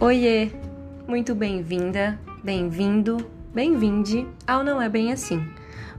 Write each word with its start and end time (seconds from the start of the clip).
Oiê! 0.00 0.50
Muito 1.08 1.34
bem-vinda, 1.34 2.20
bem-vindo, 2.44 3.16
bem-vinde 3.52 4.28
ao 4.46 4.62
Não 4.62 4.80
É 4.80 4.88
Bem 4.88 5.12
Assim 5.12 5.40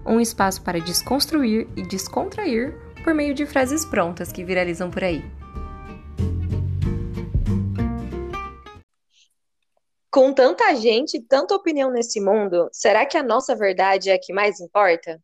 um 0.05 0.21
espaço 0.21 0.63
para 0.63 0.79
desconstruir 0.79 1.67
e 1.75 1.81
descontrair 1.83 2.73
por 3.03 3.13
meio 3.13 3.33
de 3.33 3.45
frases 3.45 3.85
prontas 3.85 4.31
que 4.31 4.43
viralizam 4.43 4.89
por 4.89 5.03
aí. 5.03 5.21
Com 10.09 10.33
tanta 10.33 10.73
gente 10.75 11.17
e 11.17 11.21
tanta 11.21 11.53
opinião 11.53 11.91
nesse 11.91 12.19
mundo, 12.19 12.69
será 12.71 13.05
que 13.05 13.17
a 13.17 13.23
nossa 13.23 13.55
verdade 13.55 14.09
é 14.09 14.13
a 14.13 14.19
que 14.19 14.33
mais 14.33 14.59
importa? 14.59 15.21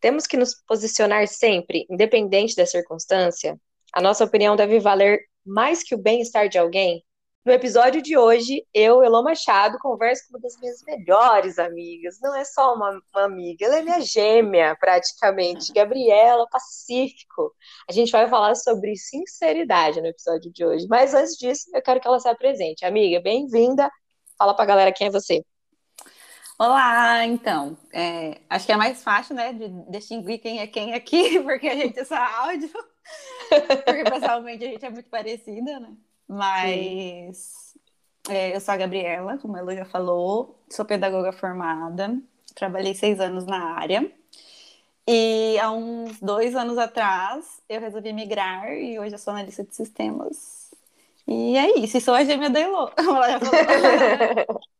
Temos 0.00 0.26
que 0.26 0.36
nos 0.36 0.54
posicionar 0.66 1.26
sempre, 1.28 1.86
independente 1.90 2.56
da 2.56 2.66
circunstância? 2.66 3.60
A 3.92 4.00
nossa 4.00 4.24
opinião 4.24 4.56
deve 4.56 4.80
valer 4.80 5.20
mais 5.44 5.82
que 5.82 5.94
o 5.94 5.98
bem-estar 5.98 6.48
de 6.48 6.56
alguém? 6.56 7.04
No 7.44 7.50
episódio 7.50 8.00
de 8.00 8.16
hoje, 8.16 8.64
eu, 8.72 9.02
Elô 9.02 9.20
Machado, 9.20 9.76
converso 9.80 10.28
com 10.28 10.36
uma 10.36 10.40
das 10.40 10.56
minhas 10.60 10.80
melhores 10.84 11.58
amigas. 11.58 12.20
Não 12.22 12.36
é 12.36 12.44
só 12.44 12.72
uma, 12.72 13.02
uma 13.12 13.24
amiga, 13.24 13.66
ela 13.66 13.78
é 13.78 13.82
minha 13.82 14.00
gêmea, 14.00 14.76
praticamente. 14.78 15.72
Gabriela 15.74 16.46
Pacífico. 16.48 17.52
A 17.90 17.92
gente 17.92 18.12
vai 18.12 18.28
falar 18.28 18.54
sobre 18.54 18.94
sinceridade 18.96 20.00
no 20.00 20.06
episódio 20.06 20.52
de 20.52 20.64
hoje. 20.64 20.86
Mas 20.88 21.14
antes 21.14 21.36
disso, 21.36 21.68
eu 21.74 21.82
quero 21.82 22.00
que 22.00 22.06
ela 22.06 22.20
se 22.20 22.28
apresente. 22.28 22.84
Amiga, 22.84 23.20
bem-vinda. 23.20 23.90
Fala 24.38 24.54
pra 24.54 24.64
galera 24.64 24.92
quem 24.92 25.08
é 25.08 25.10
você. 25.10 25.44
Olá, 26.56 27.26
então. 27.26 27.76
É, 27.92 28.40
acho 28.48 28.66
que 28.66 28.72
é 28.72 28.76
mais 28.76 29.02
fácil, 29.02 29.34
né, 29.34 29.52
de 29.52 29.68
distinguir 29.90 30.38
quem 30.38 30.60
é 30.60 30.66
quem 30.68 30.94
aqui, 30.94 31.40
porque 31.42 31.66
a 31.66 31.74
gente 31.74 31.98
é 31.98 32.04
só 32.04 32.14
áudio. 32.14 32.70
porque 33.84 34.04
pessoalmente 34.04 34.64
a 34.64 34.68
gente 34.68 34.86
é 34.86 34.90
muito 34.90 35.10
parecida, 35.10 35.80
né? 35.80 35.92
Mas 36.28 37.76
é, 38.28 38.54
eu 38.54 38.60
sou 38.60 38.74
a 38.74 38.76
Gabriela, 38.76 39.38
como 39.38 39.56
ela 39.56 39.74
já 39.74 39.84
falou, 39.84 40.58
sou 40.70 40.84
pedagoga 40.84 41.32
formada, 41.32 42.16
trabalhei 42.54 42.94
seis 42.94 43.20
anos 43.20 43.46
na 43.46 43.76
área. 43.76 44.10
E 45.06 45.58
há 45.58 45.70
uns 45.72 46.20
dois 46.20 46.54
anos 46.54 46.78
atrás 46.78 47.60
eu 47.68 47.80
resolvi 47.80 48.12
migrar 48.12 48.72
e 48.72 48.98
hoje 48.98 49.14
eu 49.14 49.18
sou 49.18 49.32
analista 49.32 49.64
de 49.64 49.74
sistemas. 49.74 50.70
E 51.26 51.56
é 51.56 51.78
isso, 51.78 51.96
e 51.96 52.00
sou 52.00 52.14
a 52.14 52.24
gêmea 52.24 52.50
da 52.50 52.60
Elo. 52.60 52.92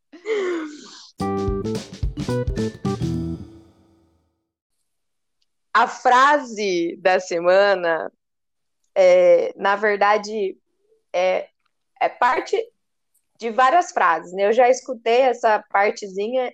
a 5.73 5.89
frase 5.89 6.97
da 7.01 7.19
semana, 7.19 8.13
é, 8.95 9.53
na 9.57 9.77
verdade, 9.77 10.57
é, 11.13 11.49
é 12.01 12.09
parte 12.09 12.57
de 13.39 13.51
várias 13.51 13.93
frases, 13.93 14.33
né? 14.33 14.47
Eu 14.47 14.53
já 14.53 14.69
escutei 14.69 15.23
essa 15.23 15.63
partezinha 15.71 16.53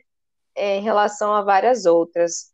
em 0.57 0.83
relação 0.83 1.35
a 1.35 1.43
várias 1.43 1.85
outras. 1.85 2.53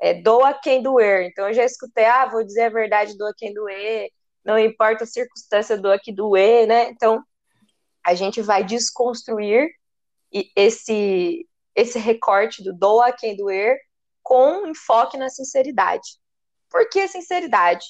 É, 0.00 0.14
doa 0.14 0.52
quem 0.54 0.82
doer. 0.82 1.26
Então 1.26 1.48
eu 1.48 1.54
já 1.54 1.64
escutei, 1.64 2.04
ah, 2.04 2.26
vou 2.26 2.44
dizer 2.44 2.64
a 2.64 2.70
verdade, 2.70 3.16
doa 3.16 3.32
quem 3.36 3.54
doer, 3.54 4.10
não 4.44 4.58
importa 4.58 5.04
a 5.04 5.06
circunstância, 5.06 5.78
doa 5.78 5.98
que 5.98 6.12
doer, 6.12 6.66
né? 6.66 6.90
Então 6.90 7.22
a 8.04 8.14
gente 8.14 8.42
vai 8.42 8.64
desconstruir 8.64 9.68
esse 10.54 11.46
esse 11.74 11.98
recorte 11.98 12.64
do 12.64 12.72
doa 12.72 13.12
quem 13.12 13.36
doer 13.36 13.78
com 14.22 14.66
enfoque 14.66 15.18
na 15.18 15.28
sinceridade. 15.28 16.18
Por 16.70 16.88
que 16.88 17.06
sinceridade? 17.06 17.84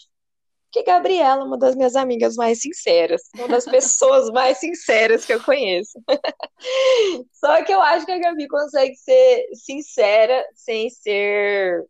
Que 0.71 0.83
Gabriela 0.83 1.43
é 1.43 1.45
uma 1.45 1.59
das 1.59 1.75
minhas 1.75 1.97
amigas 1.97 2.37
mais 2.37 2.61
sinceras, 2.61 3.23
uma 3.35 3.49
das 3.49 3.65
pessoas 3.65 4.31
mais 4.31 4.59
sinceras 4.59 5.25
que 5.25 5.33
eu 5.33 5.43
conheço. 5.43 5.99
Só 7.33 7.63
que 7.65 7.73
eu 7.73 7.81
acho 7.81 8.05
que 8.05 8.13
a 8.13 8.19
Gabi 8.19 8.47
consegue 8.49 8.95
ser 8.97 9.47
sincera 9.55 10.45
sem 10.55 10.91
ser. 10.91 11.85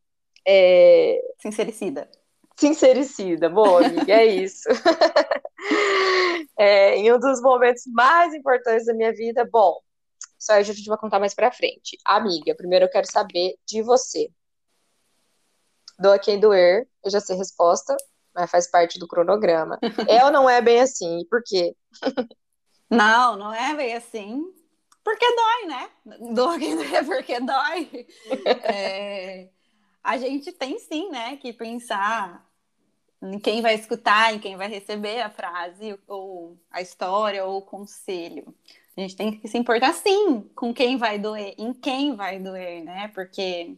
É... 0.46 1.20
Sincericida. 1.40 2.08
Sincericida, 2.58 3.50
boa, 3.50 3.84
amiga, 3.84 4.14
é 4.14 4.24
isso. 4.24 4.68
é, 6.58 6.96
em 6.96 7.12
um 7.12 7.18
dos 7.18 7.42
momentos 7.42 7.82
mais 7.88 8.32
importantes 8.32 8.86
da 8.86 8.94
minha 8.94 9.12
vida, 9.12 9.46
bom, 9.50 9.78
só 10.38 10.54
a 10.54 10.62
gente 10.62 10.82
vai 10.88 10.96
contar 10.96 11.18
mais 11.20 11.34
pra 11.34 11.52
frente. 11.52 11.98
Amiga, 12.04 12.54
primeiro 12.54 12.86
eu 12.86 12.90
quero 12.90 13.06
saber 13.10 13.56
de 13.66 13.82
você. 13.82 14.30
Doa 15.98 16.18
quem 16.18 16.38
doer, 16.40 16.88
eu 17.04 17.10
já 17.10 17.20
sei 17.20 17.36
a 17.36 17.38
resposta, 17.38 17.94
mas 18.36 18.50
faz 18.50 18.70
parte 18.70 18.98
do 18.98 19.08
cronograma. 19.08 19.78
é 20.06 20.22
ou 20.24 20.30
não 20.30 20.48
é 20.48 20.60
bem 20.60 20.80
assim? 20.80 21.20
E 21.20 21.24
por 21.24 21.42
quê? 21.42 21.74
Não, 22.90 23.36
não 23.36 23.52
é 23.52 23.74
bem 23.74 23.94
assim. 23.94 24.44
Porque 25.02 25.24
dói, 25.24 25.66
né? 25.68 25.90
Dói 26.34 26.60
porque 27.06 27.40
dói. 27.40 28.06
É, 28.62 29.48
a 30.04 30.18
gente 30.18 30.52
tem 30.52 30.78
sim, 30.78 31.10
né, 31.10 31.36
que 31.36 31.52
pensar 31.52 32.46
em 33.22 33.38
quem 33.38 33.62
vai 33.62 33.74
escutar, 33.74 34.34
em 34.34 34.38
quem 34.38 34.56
vai 34.56 34.68
receber 34.68 35.22
a 35.22 35.30
frase, 35.30 35.98
ou 36.06 36.58
a 36.70 36.82
história, 36.82 37.44
ou 37.44 37.58
o 37.58 37.62
conselho. 37.62 38.54
A 38.96 39.00
gente 39.00 39.16
tem 39.16 39.38
que 39.38 39.48
se 39.48 39.56
importar 39.56 39.92
sim 39.94 40.42
com 40.54 40.74
quem 40.74 40.96
vai 40.96 41.18
doer, 41.18 41.54
em 41.56 41.72
quem 41.72 42.14
vai 42.14 42.38
doer, 42.38 42.84
né? 42.84 43.08
Porque 43.14 43.76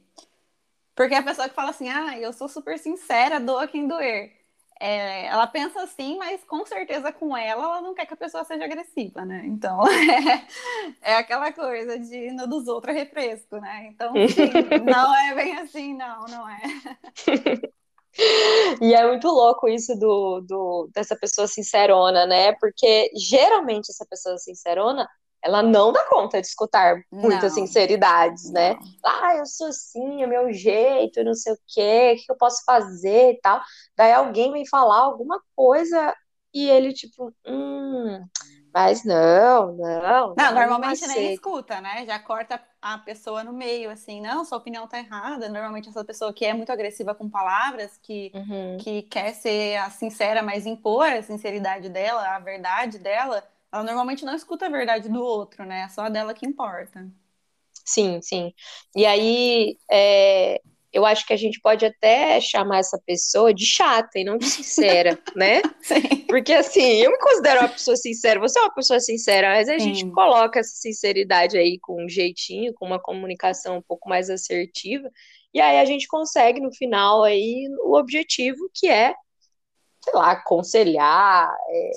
porque 0.95 1.15
a 1.15 1.23
pessoa 1.23 1.49
que 1.49 1.55
fala 1.55 1.71
assim, 1.71 1.89
ah, 1.89 2.19
eu 2.19 2.33
sou 2.33 2.49
super 2.49 2.77
sincera, 2.77 3.39
doa 3.39 3.69
quem 3.69 3.87
doer 3.87 4.38
é, 4.81 5.27
ela 5.27 5.47
pensa 5.47 5.83
assim, 5.83 6.17
mas 6.19 6.43
com 6.45 6.65
certeza 6.65 7.13
com 7.13 7.37
ela, 7.37 7.63
ela 7.63 7.81
não 7.81 7.95
quer 7.95 8.07
que 8.07 8.15
a 8.15 8.17
pessoa 8.17 8.45
seja 8.45 8.65
agressiva, 8.65 9.25
né? 9.25 9.43
Então, 9.47 9.83
é, 9.87 10.47
é 11.03 11.15
aquela 11.17 11.53
coisa 11.53 11.99
de 11.99 12.31
no 12.33 12.47
dos 12.47 12.69
outros 12.69 12.95
é 12.95 12.99
refresco, 13.01 13.57
né? 13.59 13.89
Então, 13.91 14.13
sim, 14.29 14.51
não 14.85 15.15
é 15.15 15.35
bem 15.35 15.59
assim, 15.59 15.95
não, 15.95 16.25
não 16.27 16.49
é. 16.49 16.59
E 18.81 18.95
é 18.95 19.07
muito 19.07 19.29
louco 19.29 19.69
isso 19.69 19.95
do, 19.97 20.41
do, 20.41 20.91
dessa 20.93 21.15
pessoa 21.15 21.47
sincerona, 21.47 22.27
né? 22.27 22.53
Porque 22.55 23.11
geralmente 23.15 23.91
essa 23.91 24.05
pessoa 24.05 24.37
sincerona 24.39 25.09
ela 25.43 25.63
não 25.63 25.93
dá 25.93 26.05
conta 26.05 26.41
de 26.41 26.47
escutar 26.47 27.01
muitas 27.11 27.57
não, 27.57 27.67
sinceridades, 27.67 28.51
né? 28.51 28.75
Não. 28.75 28.89
Ah, 29.05 29.37
eu 29.37 29.47
sou 29.47 29.69
assim, 29.69 30.23
é 30.23 30.27
meu 30.27 30.53
jeito, 30.53 31.23
não 31.23 31.35
sei 31.35 31.53
o 31.53 31.59
quê, 31.67 32.17
o 32.17 32.25
que 32.25 32.33
eu 32.33 32.37
posso 32.37 32.65
fazer 32.65 33.33
e 33.33 33.41
tal. 33.41 33.61
Daí 33.97 34.13
alguém 34.13 34.53
vem 34.53 34.67
falar 34.67 34.99
alguma 34.99 35.41
coisa 35.55 36.15
e 36.53 36.69
ele, 36.69 36.93
tipo, 36.93 37.33
hum, 37.47 38.25
mas 38.73 39.05
não, 39.05 39.77
não. 39.77 40.35
Não, 40.37 40.55
normalmente 40.55 41.07
nem 41.07 41.35
escuta, 41.35 41.81
né? 41.81 42.05
Já 42.07 42.19
corta 42.19 42.61
a 42.81 42.99
pessoa 42.99 43.43
no 43.43 43.53
meio, 43.53 43.91
assim, 43.91 44.21
não, 44.21 44.45
sua 44.45 44.59
opinião 44.59 44.87
tá 44.87 44.99
errada. 44.99 45.49
Normalmente 45.49 45.89
essa 45.89 46.05
pessoa 46.05 46.33
que 46.33 46.45
é 46.45 46.53
muito 46.53 46.71
agressiva 46.71 47.15
com 47.15 47.29
palavras, 47.29 47.99
que, 48.03 48.31
uhum. 48.35 48.77
que 48.81 49.03
quer 49.03 49.33
ser 49.35 49.77
a 49.77 49.91
sincera, 49.91 50.43
mas 50.43 50.67
impor 50.67 51.07
a 51.07 51.23
sinceridade 51.23 51.89
dela, 51.89 52.37
a 52.37 52.39
verdade 52.39 52.99
dela 52.99 53.43
ela 53.73 53.85
normalmente 53.85 54.25
não 54.25 54.35
escuta 54.35 54.67
a 54.67 54.71
verdade 54.71 55.09
do 55.09 55.23
outro, 55.23 55.65
né? 55.65 55.83
É 55.83 55.89
só 55.89 56.03
a 56.03 56.09
dela 56.09 56.35
que 56.35 56.47
importa. 56.47 57.07
Sim, 57.85 58.21
sim. 58.21 58.53
E 58.95 59.07
aí, 59.07 59.79
é, 59.91 60.61
eu 60.93 61.05
acho 61.05 61.27
que 61.27 61.33
a 61.33 61.37
gente 61.37 61.61
pode 61.61 61.85
até 61.85 62.41
chamar 62.41 62.79
essa 62.79 62.99
pessoa 63.07 63.53
de 63.53 63.65
chata 63.65 64.19
e 64.19 64.25
não 64.25 64.39
de 64.39 64.47
sincera, 64.47 65.19
né? 65.37 65.63
Sim. 65.83 66.25
Porque 66.27 66.53
assim, 66.53 67.03
eu 67.03 67.11
me 67.11 67.19
considero 67.19 67.61
uma 67.61 67.69
pessoa 67.69 67.97
sincera, 67.97 68.41
você 68.41 68.59
é 68.59 68.63
uma 68.63 68.75
pessoa 68.75 69.01
sincera, 69.01 69.49
mas 69.51 69.69
a 69.69 69.79
Sim. 69.79 69.95
gente 69.95 70.11
coloca 70.13 70.61
essa 70.61 70.75
sinceridade 70.75 71.57
aí 71.57 71.79
com 71.81 72.05
um 72.05 72.09
jeitinho, 72.09 72.75
com 72.75 72.87
uma 72.87 73.01
comunicação 73.01 73.79
um 73.79 73.83
pouco 73.83 74.09
mais 74.09 74.29
assertiva, 74.31 75.11
e 75.53 75.61
aí 75.61 75.79
a 75.79 75.85
gente 75.85 76.07
consegue 76.07 76.61
no 76.61 76.75
final 76.75 77.23
aí 77.23 77.69
o 77.85 77.97
objetivo 77.97 78.71
que 78.75 78.89
é 78.89 79.15
sei 80.09 80.21
lá, 80.21 80.33
aconselhar, 80.33 81.55
é, 81.69 81.91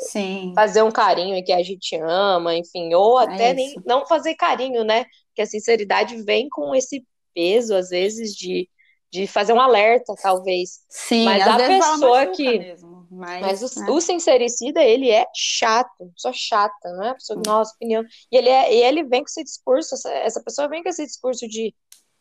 fazer 0.54 0.82
um 0.82 0.92
carinho 0.92 1.44
que 1.44 1.52
a 1.52 1.64
gente 1.64 1.96
ama, 1.96 2.56
enfim, 2.56 2.94
ou 2.94 3.20
é 3.20 3.24
até 3.26 3.50
é 3.50 3.53
nem 3.53 3.76
não 3.85 4.06
fazer 4.06 4.35
carinho, 4.35 4.84
né? 4.84 5.06
Que 5.34 5.41
a 5.41 5.46
sinceridade 5.46 6.22
vem 6.24 6.50
com 6.50 6.76
esse 6.76 7.06
peso, 7.34 7.74
às 7.74 7.90
vezes, 7.90 8.35
de, 8.35 8.68
de 9.12 9.28
fazer 9.28 9.53
um 9.53 9.62
alerta, 9.62 10.14
talvez. 10.22 10.82
Sim, 10.90 11.26
mas 11.26 11.47
a 11.47 11.58
pessoa 11.58 12.28
que. 12.28 12.59
Mesmo, 12.59 13.08
mas, 13.09 13.41
mas 13.41 13.78
o, 13.78 13.80
né? 13.80 13.90
o, 13.90 14.02
sincericida, 14.02 14.84
ele 14.84 15.09
é 15.09 15.26
chato, 15.34 16.12
só 16.16 16.32
chata, 16.34 16.91
não 16.94 17.03
é? 17.03 17.09
A 17.09 17.16
pessoa, 17.16 17.40
hum. 17.40 17.44
nossa 17.46 17.74
opinião. 17.76 18.03
E 18.32 18.38
ele, 18.38 18.50
é, 18.50 18.74
e 18.74 18.84
ele 18.84 19.03
vem 19.03 19.22
com 19.22 19.30
esse 19.30 19.44
discurso, 19.44 19.96
essa, 19.96 20.09
essa 20.12 20.44
pessoa 20.44 20.68
vem 20.68 20.84
com 20.84 20.90
esse 20.90 21.06
discurso 21.06 21.47
de 21.47 21.74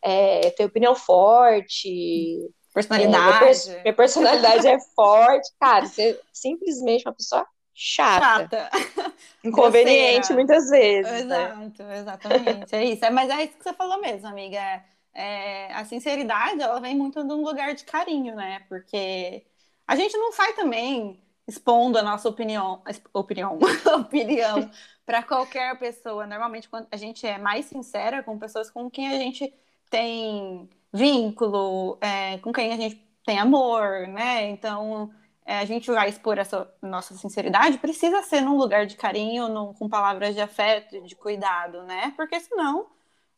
é, 0.02 0.50
ter 0.50 0.64
opinião 0.64 0.94
forte. 0.94 2.38
Personalidade. 2.72 3.70
É, 3.70 3.82
minha, 3.82 3.94
personalidade 3.94 4.66
é 4.66 4.78
forte. 4.94 5.50
Cara, 5.58 5.86
você 5.86 6.10
é 6.10 6.20
simplesmente 6.32 7.06
uma 7.06 7.14
pessoa 7.14 7.46
chata. 7.74 8.70
Chata. 8.70 8.70
Inconveniente 9.42 10.32
muitas 10.32 10.70
vezes. 10.70 11.24
Né? 11.24 11.44
Exato, 11.46 11.82
né? 11.82 11.98
exatamente. 11.98 12.74
É 12.74 12.84
isso. 12.84 13.04
É, 13.04 13.10
mas 13.10 13.30
é 13.30 13.44
isso 13.44 13.56
que 13.56 13.62
você 13.64 13.72
falou 13.72 14.00
mesmo, 14.00 14.28
amiga. 14.28 14.84
É, 15.12 15.72
a 15.72 15.84
sinceridade, 15.84 16.62
ela 16.62 16.80
vem 16.80 16.94
muito 16.94 17.24
de 17.24 17.32
um 17.32 17.42
lugar 17.42 17.74
de 17.74 17.84
carinho, 17.84 18.36
né? 18.36 18.60
Porque 18.68 19.44
a 19.86 19.96
gente 19.96 20.16
não 20.16 20.32
sai 20.32 20.52
também 20.52 21.20
expondo 21.48 21.98
a 21.98 22.02
nossa 22.02 22.28
opinião, 22.28 22.80
opinião, 23.12 23.58
opinião 23.98 24.70
para 25.04 25.22
qualquer 25.22 25.76
pessoa. 25.78 26.26
Normalmente, 26.26 26.68
quando 26.68 26.86
a 26.92 26.96
gente 26.96 27.26
é 27.26 27.38
mais 27.38 27.66
sincera 27.66 28.22
com 28.22 28.38
pessoas 28.38 28.70
com 28.70 28.88
quem 28.88 29.08
a 29.08 29.18
gente 29.18 29.52
tem 29.90 30.70
vínculo, 30.92 31.98
é, 32.00 32.38
com 32.38 32.52
quem 32.52 32.72
a 32.72 32.76
gente 32.76 32.96
tem 33.24 33.38
amor, 33.38 34.08
né? 34.08 34.48
Então, 34.50 35.10
é, 35.44 35.58
a 35.58 35.64
gente 35.64 35.90
vai 35.90 36.08
expor 36.08 36.38
essa 36.38 36.72
nossa 36.82 37.14
sinceridade, 37.14 37.78
precisa 37.78 38.22
ser 38.22 38.40
num 38.40 38.56
lugar 38.56 38.86
de 38.86 38.96
carinho, 38.96 39.48
num, 39.48 39.72
com 39.74 39.88
palavras 39.88 40.34
de 40.34 40.40
afeto, 40.40 41.00
de 41.02 41.14
cuidado, 41.16 41.82
né? 41.84 42.12
Porque 42.16 42.38
senão 42.40 42.88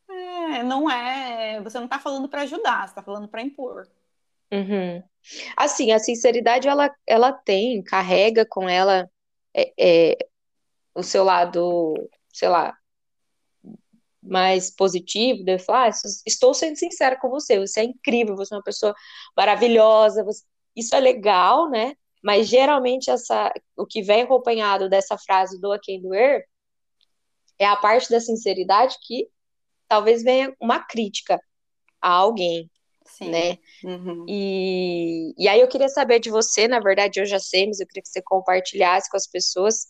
é, 0.09 0.63
não 0.63 0.89
é. 0.89 1.61
Você 1.61 1.77
não 1.77 1.85
está 1.85 1.99
falando 1.99 2.27
para 2.29 2.41
ajudar, 2.41 2.81
você 2.81 2.91
está 2.91 3.03
falando 3.03 3.27
para 3.27 3.41
impor. 3.41 3.87
Uhum. 4.51 5.03
Assim, 5.57 5.91
a 5.91 5.99
sinceridade 5.99 6.67
ela, 6.67 6.93
ela 7.07 7.31
tem, 7.31 7.81
carrega 7.81 8.45
com 8.45 8.69
ela 8.69 9.09
é, 9.53 9.73
é, 9.79 10.17
o 10.93 11.01
seu 11.01 11.23
lado, 11.23 11.95
sei 12.31 12.49
lá, 12.49 12.77
mais 14.23 14.71
positivo, 14.71 15.43
de 15.43 15.59
falar, 15.59 15.89
ah, 15.89 15.91
estou 16.25 16.53
sendo 16.53 16.77
sincera 16.77 17.19
com 17.19 17.29
você, 17.29 17.59
você 17.59 17.81
é 17.81 17.83
incrível, 17.83 18.35
você 18.35 18.53
é 18.53 18.57
uma 18.57 18.63
pessoa 18.63 18.95
maravilhosa, 19.35 20.23
você... 20.23 20.43
isso 20.75 20.95
é 20.95 20.99
legal, 20.99 21.69
né? 21.69 21.95
Mas 22.23 22.47
geralmente 22.47 23.09
essa, 23.11 23.53
o 23.75 23.85
que 23.85 24.01
vem 24.01 24.21
acompanhado 24.21 24.89
dessa 24.89 25.17
frase 25.17 25.59
do 25.59 25.77
quem 25.81 26.01
doer 26.01 26.45
é 27.59 27.65
a 27.65 27.75
parte 27.75 28.09
da 28.09 28.19
sinceridade 28.19 28.95
que 29.05 29.27
talvez 29.87 30.23
venha 30.23 30.55
uma 30.59 30.79
crítica 30.79 31.39
a 32.01 32.09
alguém, 32.09 32.71
Sim. 33.05 33.29
né? 33.29 33.57
Uhum. 33.83 34.25
E, 34.27 35.33
e 35.37 35.47
aí 35.49 35.59
eu 35.59 35.67
queria 35.67 35.89
saber 35.89 36.19
de 36.19 36.29
você, 36.29 36.67
na 36.67 36.79
verdade 36.79 37.19
eu 37.19 37.25
já 37.25 37.39
sei, 37.39 37.67
mas 37.67 37.79
eu 37.79 37.87
queria 37.87 38.01
que 38.01 38.09
você 38.09 38.21
compartilhasse 38.21 39.09
com 39.09 39.17
as 39.17 39.27
pessoas 39.27 39.87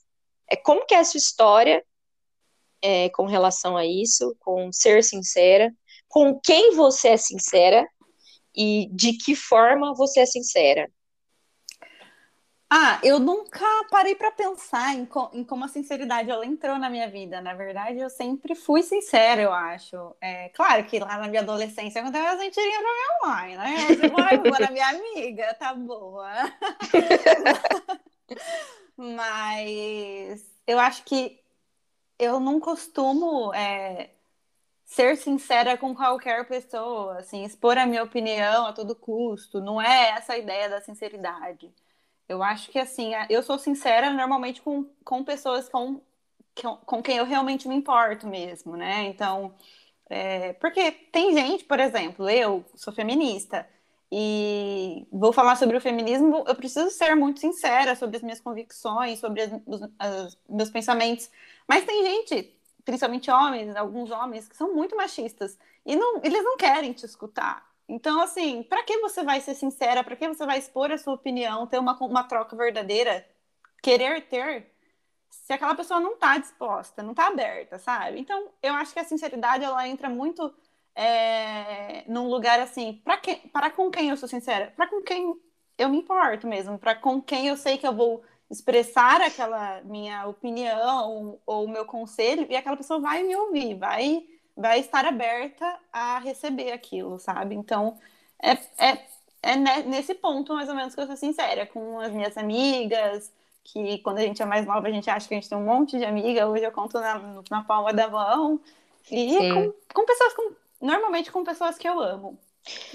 é, 0.50 0.56
como 0.56 0.86
que 0.86 0.96
é 0.96 1.00
a 1.00 1.04
sua 1.04 1.20
história 1.20 1.84
é, 2.84 3.10
com 3.10 3.26
relação 3.26 3.78
a 3.78 3.86
isso, 3.86 4.36
com 4.42 4.70
ser 4.74 5.02
sincera, 5.02 5.74
com 6.10 6.38
quem 6.44 6.76
você 6.76 7.10
é 7.10 7.18
sincera 7.18 7.88
e 8.54 8.90
de 8.92 9.14
que 9.14 9.36
forma 9.36 9.96
você 9.96 10.20
é 10.20 10.26
sincera. 10.26 10.92
Ah, 12.70 13.00
eu 13.04 13.20
nunca 13.20 13.66
parei 13.92 14.16
para 14.16 14.32
pensar 14.32 14.96
em, 14.96 15.06
co 15.06 15.30
em, 15.32 15.44
como 15.44 15.64
a 15.64 15.68
sinceridade 15.68 16.32
ela 16.32 16.46
entrou 16.46 16.78
na 16.80 16.90
minha 16.90 17.08
vida. 17.08 17.40
Na 17.40 17.54
verdade, 17.54 18.00
eu 18.00 18.10
sempre 18.10 18.56
fui 18.56 18.82
sincera, 18.82 19.42
eu 19.42 19.54
acho. 19.54 19.96
É, 20.20 20.50
claro 20.50 20.84
que 20.86 21.00
lá 21.00 21.20
na 21.20 21.28
minha 21.28 21.42
adolescência, 21.42 22.02
quando 22.02 22.16
eu 22.16 22.38
mentirinha 22.38 22.80
pra 22.82 22.92
minha 22.92 23.36
mãe, 23.36 23.58
né? 23.58 23.96
Tipo, 23.96 24.18
ai, 24.18 24.38
vou 24.40 24.60
na 24.60 24.72
minha 24.72 24.88
amiga, 24.90 25.54
tá 25.54 25.74
boa. 25.76 26.34
Mas 28.98 30.44
eu 30.66 30.80
acho 30.80 31.04
que 31.04 31.43
eu 32.19 32.39
não 32.39 32.60
costumo 32.60 33.54
é, 33.54 34.12
ser 34.86 35.18
sincera 35.18 35.77
com 35.77 35.95
qualquer 35.95 36.48
pessoa, 36.48 37.19
assim, 37.19 37.44
expor 37.44 37.77
a 37.77 37.86
minha 37.86 38.04
opinião 38.04 38.68
a 38.68 38.74
todo 38.74 38.95
custo. 38.95 39.62
Não 39.62 39.81
é 39.81 40.12
essa 40.12 40.33
a 40.33 40.38
ideia 40.38 40.69
da 40.69 40.81
sinceridade. 40.81 41.74
Eu 42.27 42.44
acho 42.44 42.71
que, 42.71 42.80
assim, 42.80 43.12
eu 43.30 43.44
sou 43.44 43.57
sincera 43.60 44.12
normalmente 44.12 44.62
com, 44.62 44.86
com 45.04 45.24
pessoas 45.24 45.69
com, 45.69 46.01
com 46.86 47.01
quem 47.04 47.18
eu 47.18 47.25
realmente 47.25 47.68
me 47.68 47.75
importo 47.75 48.27
mesmo, 48.27 48.77
né? 48.77 49.06
Então, 49.06 49.54
é, 50.10 50.54
porque 50.54 50.92
tem 50.92 51.33
gente, 51.33 51.65
por 51.65 51.80
exemplo, 51.80 52.30
eu 52.30 52.63
sou 52.75 52.94
feminista 52.94 53.68
e 54.15 55.07
vou 55.12 55.33
falar 55.33 55.56
sobre 55.56 55.75
o 55.75 55.81
feminismo, 55.81 56.44
eu 56.48 56.54
preciso 56.54 56.92
ser 56.92 57.15
muito 57.15 57.39
sincera 57.39 57.95
sobre 57.95 58.18
as 58.18 58.21
minhas 58.21 58.39
convicções, 58.39 59.18
sobre 59.18 59.42
as, 59.42 59.51
os 59.51 60.38
meus 60.48 60.69
pensamentos. 60.69 61.31
Mas 61.68 61.83
tem 61.83 62.06
gente, 62.06 62.56
principalmente 62.86 63.31
homens, 63.31 63.75
alguns 63.75 64.12
homens, 64.12 64.48
que 64.48 64.56
são 64.56 64.71
muito 64.71 64.95
machistas 64.95 65.57
e 65.83 65.95
não, 65.95 66.21
eles 66.24 66.44
não 66.44 66.57
querem 66.57 66.94
te 66.94 67.07
escutar. 67.07 67.68
Então, 67.89 68.21
assim, 68.21 68.62
para 68.62 68.83
que 68.83 69.00
você 69.00 69.24
vai 69.24 69.42
ser 69.42 69.56
sincera? 69.56 70.04
Para 70.04 70.15
que 70.15 70.27
você 70.27 70.45
vai 70.45 70.60
expor 70.60 70.92
a 70.92 70.98
sua 71.00 71.15
opinião, 71.15 71.65
ter 71.65 71.80
uma, 71.80 71.98
uma 71.98 72.24
troca 72.24 72.56
verdadeira, 72.56 73.25
querer 73.81 74.27
ter, 74.27 74.71
se 75.27 75.54
aquela 75.54 75.74
pessoa 75.74 76.00
não 76.00 76.13
está 76.13 76.38
disposta, 76.38 77.01
não 77.01 77.13
está 77.13 77.30
aberta, 77.30 77.80
sabe? 77.80 78.19
Então, 78.19 78.50
eu 78.62 78.75
acho 78.75 78.94
que 78.94 79.00
a 79.00 79.04
sinceridade 79.04 79.63
ela 79.63 79.88
entra 79.88 80.07
muito 80.07 80.54
é, 80.95 82.04
num 82.07 82.28
lugar 82.30 82.60
assim, 82.60 83.01
para 83.04 83.18
que, 83.18 83.36
para 83.50 83.69
com 83.69 83.90
quem 83.90 84.10
eu 84.10 84.18
sou 84.18 84.30
sincera, 84.30 84.74
para 84.75 84.88
com 84.88 85.01
quem 85.01 85.36
eu 85.78 85.90
me 85.90 85.98
importo 85.98 86.48
mesmo, 86.48 86.78
para 86.78 86.95
com 86.95 87.22
quem 87.22 87.48
eu 87.48 87.57
sei 87.57 87.78
que 87.78 87.88
eu 87.88 87.94
vou 87.94 88.24
expressar 88.50 89.22
aquela 89.22 89.81
minha 89.81 90.28
opinião 90.28 91.40
ou 91.45 91.66
o 91.66 91.69
meu 91.69 91.86
conselho 91.86 92.45
e 92.50 92.56
aquela 92.56 92.78
pessoa 92.78 93.00
vai 93.00 93.24
me 93.24 93.36
ouvir, 93.36 93.75
vai 93.75 94.25
vai 94.56 94.80
estar 94.80 95.06
aberta 95.06 95.80
a 95.92 96.19
receber 96.19 96.72
aquilo, 96.72 97.19
sabe? 97.19 97.56
Então, 97.56 97.98
é, 98.42 98.51
é, 98.78 99.06
é 99.42 99.56
nesse 99.56 100.13
ponto, 100.13 100.54
mais 100.54 100.69
ou 100.69 100.75
menos, 100.75 100.94
que 100.94 101.01
eu 101.01 101.07
sou 101.07 101.18
sincera 101.18 101.66
com 101.66 102.00
as 102.00 102.12
minhas 102.12 102.38
amigas, 102.38 103.34
que 103.63 103.98
quando 104.00 104.19
a 104.19 104.22
gente 104.22 104.42
é 104.42 104.46
mais 104.46 104.66
nova, 104.66 104.88
a 104.88 104.92
gente 104.92 105.10
acha 105.10 105.28
que 105.28 105.34
a 105.34 105.38
gente 105.38 105.50
tem 105.50 105.57
um 105.57 105.66
monte 105.66 105.98
de 105.98 106.06
amiga, 106.06 106.48
hoje 106.48 106.63
eu 106.63 106.72
conto 106.72 107.00
na, 107.00 107.42
na 107.50 107.63
palma 107.63 107.94
da 107.94 108.07
mão, 108.07 108.60
e 109.10 109.38
com, 109.38 109.74
com, 109.94 110.06
pessoas, 110.06 110.34
com, 110.34 110.51
normalmente 110.84 111.32
com 111.32 111.44
pessoas 111.44 111.78
que 111.78 111.88
eu 111.88 112.00
amo. 112.00 112.38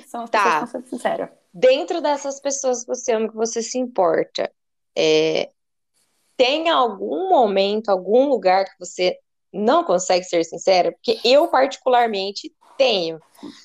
São 0.07 0.23
as 0.23 0.31
tá. 0.31 0.61
pessoas 0.61 0.85
que 0.85 0.91
sincera. 0.91 1.33
Dentro 1.53 2.01
dessas 2.01 2.41
pessoas 2.41 2.83
que 2.83 2.89
você 2.89 3.13
ama, 3.13 3.29
que 3.29 3.35
você 3.35 3.63
se 3.63 3.79
importa, 3.79 4.51
é, 4.97 5.51
tem 6.37 6.69
algum 6.69 7.29
momento, 7.29 7.89
algum 7.89 8.29
lugar 8.29 8.65
que 8.65 8.79
você 8.79 9.19
não 9.53 9.83
consegue 9.83 10.25
ser 10.25 10.45
sincera, 10.45 10.93
porque 10.93 11.19
eu 11.25 11.49
particularmente 11.49 12.55
tenho. 12.77 13.21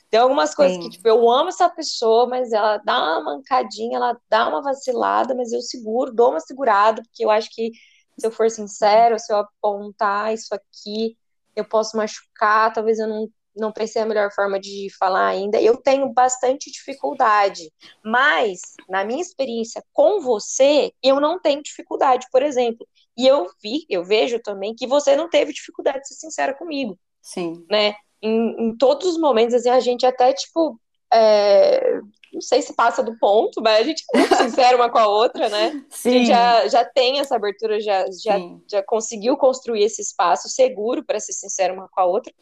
Tem 0.10 0.20
algumas 0.20 0.56
coisas 0.56 0.78
Sim. 0.78 0.84
que, 0.84 0.90
tipo, 0.92 1.08
eu 1.08 1.30
amo 1.30 1.50
essa 1.50 1.70
pessoa, 1.70 2.28
mas 2.28 2.52
ela 2.52 2.78
dá 2.78 2.98
uma 2.98 3.36
mancadinha, 3.36 3.98
ela 3.98 4.18
dá 4.30 4.48
uma 4.48 4.62
vacilada, 4.62 5.36
mas 5.36 5.52
eu 5.52 5.62
seguro, 5.62 6.14
dou 6.14 6.32
uma 6.32 6.40
segurada, 6.40 7.02
porque 7.04 7.24
eu 7.24 7.30
acho 7.30 7.50
que 7.52 7.72
se 8.18 8.26
eu 8.26 8.32
for 8.32 8.50
sincero, 8.50 9.20
se 9.20 9.32
eu 9.34 9.38
apontar 9.38 10.34
isso 10.34 10.54
aqui, 10.54 11.18
eu 11.56 11.66
posso 11.66 11.98
machucar, 11.98 12.74
talvez 12.74 13.00
eu 13.00 13.08
não 13.08 13.28
não 13.56 13.72
pensei 13.72 14.02
a 14.02 14.06
melhor 14.06 14.32
forma 14.34 14.60
de 14.60 14.88
falar 14.98 15.28
ainda. 15.28 15.62
Eu 15.62 15.78
tenho 15.78 16.10
bastante 16.10 16.72
dificuldade, 16.72 17.72
mas 18.04 18.60
na 18.90 19.04
minha 19.04 19.22
experiência 19.22 19.84
com 19.94 20.20
você, 20.22 20.92
eu 21.02 21.20
não 21.20 21.40
tenho 21.40 21.62
dificuldade, 21.62 22.28
por 22.32 22.42
exemplo. 22.42 22.88
E 23.18 23.28
eu 23.28 23.48
vi, 23.62 23.86
eu 23.90 24.04
vejo 24.04 24.40
também 24.40 24.76
que 24.76 24.88
você 24.88 25.16
não 25.16 25.30
teve 25.30 25.54
dificuldade 25.54 26.00
de 26.00 26.08
ser 26.08 26.16
sincera 26.16 26.54
comigo. 26.54 26.98
Sim. 27.22 27.66
Né? 27.70 27.96
Em, 28.22 28.70
em 28.70 28.78
todos 28.78 29.08
os 29.08 29.20
momentos, 29.20 29.54
assim, 29.54 29.70
a 29.70 29.80
gente 29.80 30.06
até, 30.06 30.34
tipo, 30.34 30.80
é, 31.14 32.00
não 32.34 32.42
sei 32.42 32.62
se 32.62 32.74
passa 32.74 33.04
do 33.04 33.18
ponto, 33.20 33.62
mas 33.62 33.82
a 33.82 33.84
gente 33.84 34.04
é 34.14 34.18
muito 34.18 34.36
sincera 34.36 34.76
uma 34.76 34.90
com 34.90 34.98
a 34.98 35.08
outra, 35.08 35.48
né? 35.48 35.86
Sim. 35.90 36.10
A 36.10 36.12
gente 36.12 36.28
já, 36.28 36.68
já 36.68 36.86
tem 36.86 37.20
essa 37.20 37.36
abertura, 37.36 37.80
já, 37.80 38.06
já, 38.24 38.40
já 38.68 38.84
conseguiu 38.84 39.38
construir 39.38 39.84
esse 39.84 40.02
espaço 40.02 40.50
seguro 40.50 41.06
para 41.06 41.20
ser 41.20 41.34
sincera 41.34 41.74
uma 41.74 41.88
com 41.88 42.02
a 42.02 42.06
outra 42.06 42.34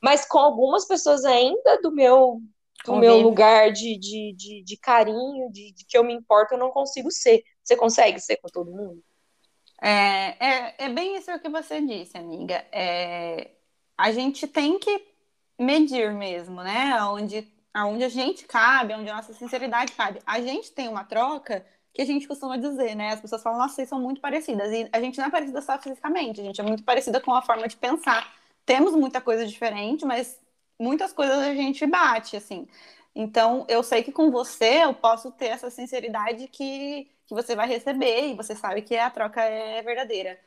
mas 0.00 0.26
com 0.26 0.38
algumas 0.38 0.86
pessoas 0.86 1.24
ainda 1.24 1.80
do 1.82 1.92
meu 1.92 2.40
do 2.84 2.96
meu 2.96 3.18
lugar 3.18 3.70
de, 3.72 3.98
de, 3.98 4.34
de, 4.34 4.62
de 4.64 4.76
carinho, 4.78 5.50
de, 5.52 5.72
de, 5.72 5.84
que 5.84 5.98
eu 5.98 6.04
me 6.04 6.14
importo, 6.14 6.54
eu 6.54 6.58
não 6.58 6.70
consigo 6.70 7.10
ser. 7.10 7.42
Você 7.62 7.76
consegue 7.76 8.18
ser 8.20 8.38
com 8.38 8.48
todo 8.48 8.70
mundo? 8.70 9.02
É, 9.82 10.36
é, 10.40 10.74
é 10.78 10.88
bem 10.88 11.16
isso 11.16 11.38
que 11.40 11.48
você 11.48 11.80
disse, 11.80 12.16
amiga. 12.16 12.64
É, 12.72 13.50
a 13.98 14.10
gente 14.12 14.46
tem 14.46 14.78
que 14.78 15.06
medir 15.58 16.12
mesmo, 16.14 16.62
né? 16.62 17.02
Onde, 17.04 17.46
onde 17.76 18.04
a 18.04 18.08
gente 18.08 18.46
cabe, 18.46 18.94
onde 18.94 19.10
a 19.10 19.16
nossa 19.16 19.34
sinceridade 19.34 19.92
cabe. 19.92 20.20
A 20.24 20.40
gente 20.40 20.72
tem 20.72 20.88
uma 20.88 21.04
troca 21.04 21.66
que 21.92 22.00
a 22.00 22.06
gente 22.06 22.26
costuma 22.26 22.56
dizer, 22.56 22.94
né? 22.94 23.10
As 23.12 23.20
pessoas 23.20 23.42
falam, 23.42 23.58
nossa, 23.58 23.74
vocês 23.74 23.88
são 23.88 24.00
muito 24.00 24.22
parecidas. 24.22 24.72
E 24.72 24.88
a 24.90 25.00
gente 25.00 25.18
não 25.18 25.26
é 25.26 25.30
parecida 25.30 25.60
só 25.60 25.78
fisicamente, 25.78 26.40
a 26.40 26.44
gente 26.44 26.60
é 26.60 26.64
muito 26.64 26.82
parecida 26.82 27.20
com 27.20 27.34
a 27.34 27.42
forma 27.42 27.68
de 27.68 27.76
pensar 27.76 28.39
temos 28.70 28.94
muita 28.94 29.20
coisa 29.20 29.44
diferente, 29.44 30.04
mas 30.04 30.40
muitas 30.78 31.12
coisas 31.12 31.36
a 31.38 31.52
gente 31.52 31.84
bate, 31.86 32.36
assim. 32.36 32.68
Então, 33.12 33.66
eu 33.68 33.82
sei 33.82 34.00
que 34.04 34.12
com 34.12 34.30
você 34.30 34.84
eu 34.84 34.94
posso 34.94 35.32
ter 35.32 35.46
essa 35.46 35.68
sinceridade 35.70 36.46
que, 36.46 37.10
que 37.26 37.34
você 37.34 37.56
vai 37.56 37.66
receber 37.66 38.28
e 38.28 38.34
você 38.36 38.54
sabe 38.54 38.82
que 38.82 38.96
a 38.96 39.10
troca 39.10 39.42
é 39.42 39.82
verdadeira. 39.82 40.38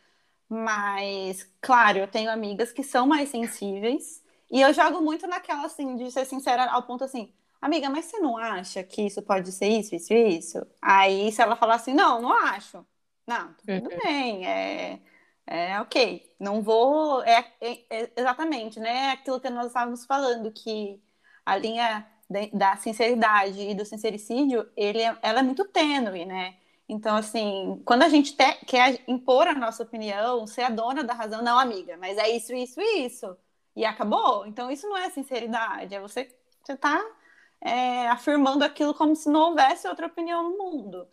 Mas, 0.48 1.46
claro, 1.60 1.98
eu 1.98 2.08
tenho 2.08 2.32
amigas 2.32 2.72
que 2.72 2.82
são 2.82 3.06
mais 3.06 3.27
sensíveis 3.27 4.24
e 4.50 4.62
eu 4.62 4.72
jogo 4.72 5.01
muito 5.01 5.27
naquela, 5.27 5.65
assim, 5.65 5.98
de 5.98 6.10
ser 6.10 6.24
sincera 6.25 6.72
ao 6.72 6.84
ponto 6.84 7.03
assim, 7.03 7.34
amiga, 7.62 7.89
mas 7.89 8.06
você 8.06 8.20
não 8.20 8.38
acha 8.38 8.84
que 8.86 9.01
isso 9.01 9.22
pode 9.22 9.51
ser 9.51 9.68
isso, 9.68 9.96
isso, 9.96 10.13
isso? 10.13 10.68
Aí, 10.82 11.30
se 11.30 11.42
ela 11.42 11.58
falar 11.58 11.75
assim, 11.75 11.94
não, 11.94 12.22
não 12.22 12.32
acho. 12.32 12.86
Não, 13.27 13.53
tudo 13.56 13.89
uhum. 13.89 14.00
bem, 14.01 14.48
é 14.48 15.01
é, 15.46 15.80
ok, 15.82 16.34
não 16.40 16.62
vou. 16.62 17.24
É, 17.24 17.46
é, 17.62 17.72
é, 17.90 18.12
exatamente, 18.18 18.80
né? 18.80 19.12
Aquilo 19.12 19.40
que 19.40 19.50
nós 19.50 19.68
estávamos 19.68 20.06
falando, 20.06 20.52
que 20.52 21.02
a 21.46 21.58
linha 21.58 22.08
da 22.54 22.76
sinceridade 22.78 23.60
e 23.62 23.76
do 23.76 23.86
sincericídio, 23.86 24.70
ele 24.76 25.02
é, 25.02 25.18
ela 25.22 25.40
é 25.40 25.44
muito 25.44 25.66
tênue, 25.66 26.26
né? 26.26 26.56
Então, 26.88 27.16
assim, 27.16 27.82
quando 27.86 28.04
a 28.04 28.10
gente 28.10 28.36
te, 28.36 28.54
quer 28.66 29.04
impor 29.08 29.48
a 29.48 29.56
nossa 29.56 29.84
opinião, 29.84 30.46
ser 30.48 30.64
a 30.64 30.70
dona 30.70 31.04
da 31.04 31.14
razão, 31.14 31.42
não, 31.44 31.58
amiga, 31.60 31.98
mas 31.98 32.18
é 32.18 32.30
isso, 32.30 32.54
isso 32.54 32.80
e 32.82 33.06
isso. 33.06 33.38
E 33.76 33.86
acabou. 33.86 34.46
Então, 34.46 34.70
isso 34.72 34.88
não 34.88 34.98
é 34.98 35.10
sinceridade. 35.10 35.96
É 35.96 36.00
você, 36.00 36.34
você 36.64 36.76
tá 36.78 37.02
é, 37.62 38.08
afirmando 38.10 38.64
aquilo 38.64 38.94
como 38.94 39.16
se 39.16 39.30
não 39.30 39.52
houvesse 39.52 39.88
outra 39.88 40.08
opinião 40.08 40.44
no 40.44 40.58
mundo. 40.58 41.08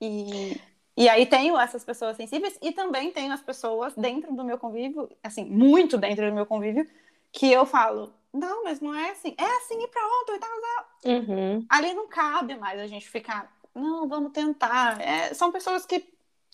E, 0.00 0.60
e 1.00 1.08
aí 1.08 1.24
tenho 1.24 1.58
essas 1.58 1.82
pessoas 1.82 2.14
sensíveis 2.14 2.58
e 2.60 2.72
também 2.72 3.10
tenho 3.10 3.32
as 3.32 3.40
pessoas 3.40 3.94
dentro 3.94 4.34
do 4.34 4.44
meu 4.44 4.58
convívio, 4.58 5.08
assim, 5.22 5.46
muito 5.46 5.96
dentro 5.96 6.28
do 6.28 6.34
meu 6.34 6.44
convívio, 6.44 6.86
que 7.32 7.50
eu 7.50 7.64
falo, 7.64 8.12
não, 8.30 8.64
mas 8.64 8.82
não 8.82 8.94
é 8.94 9.12
assim, 9.12 9.34
é 9.38 9.56
assim 9.56 9.82
e 9.82 9.88
pronto, 9.88 10.34
e 10.34 10.38
tal, 10.38 10.50
tal. 10.60 11.12
Uhum. 11.12 11.64
Ali 11.70 11.94
não 11.94 12.06
cabe 12.06 12.54
mais 12.54 12.78
a 12.78 12.86
gente 12.86 13.08
ficar, 13.08 13.50
não, 13.74 14.06
vamos 14.06 14.30
tentar. 14.32 15.00
É, 15.00 15.32
são 15.32 15.50
pessoas 15.50 15.86
que, 15.86 16.04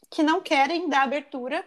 que 0.09 0.23
não 0.23 0.41
querem 0.41 0.89
dar 0.89 1.03
abertura 1.03 1.65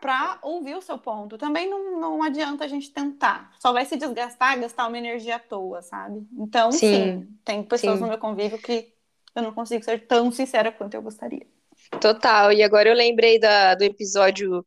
para 0.00 0.38
ouvir 0.40 0.74
o 0.74 0.80
seu 0.80 0.96
ponto. 0.96 1.36
Também 1.36 1.68
não, 1.68 2.00
não 2.00 2.22
adianta 2.22 2.64
a 2.64 2.68
gente 2.68 2.90
tentar. 2.90 3.52
Só 3.58 3.74
vai 3.74 3.84
se 3.84 3.98
desgastar, 3.98 4.58
gastar 4.58 4.88
uma 4.88 4.96
energia 4.96 5.36
à 5.36 5.38
toa, 5.38 5.82
sabe? 5.82 6.26
Então, 6.38 6.72
sim, 6.72 6.78
sim 6.78 7.38
tem 7.44 7.62
pessoas 7.62 7.96
sim. 7.96 8.00
no 8.00 8.08
meu 8.08 8.18
convívio 8.18 8.56
que 8.56 8.90
eu 9.34 9.42
não 9.42 9.52
consigo 9.52 9.84
ser 9.84 10.06
tão 10.06 10.32
sincera 10.32 10.72
quanto 10.72 10.94
eu 10.94 11.02
gostaria. 11.02 11.46
Total. 12.00 12.52
E 12.52 12.62
agora 12.62 12.88
eu 12.88 12.94
lembrei 12.94 13.38
da, 13.38 13.74
do 13.74 13.84
episódio 13.84 14.64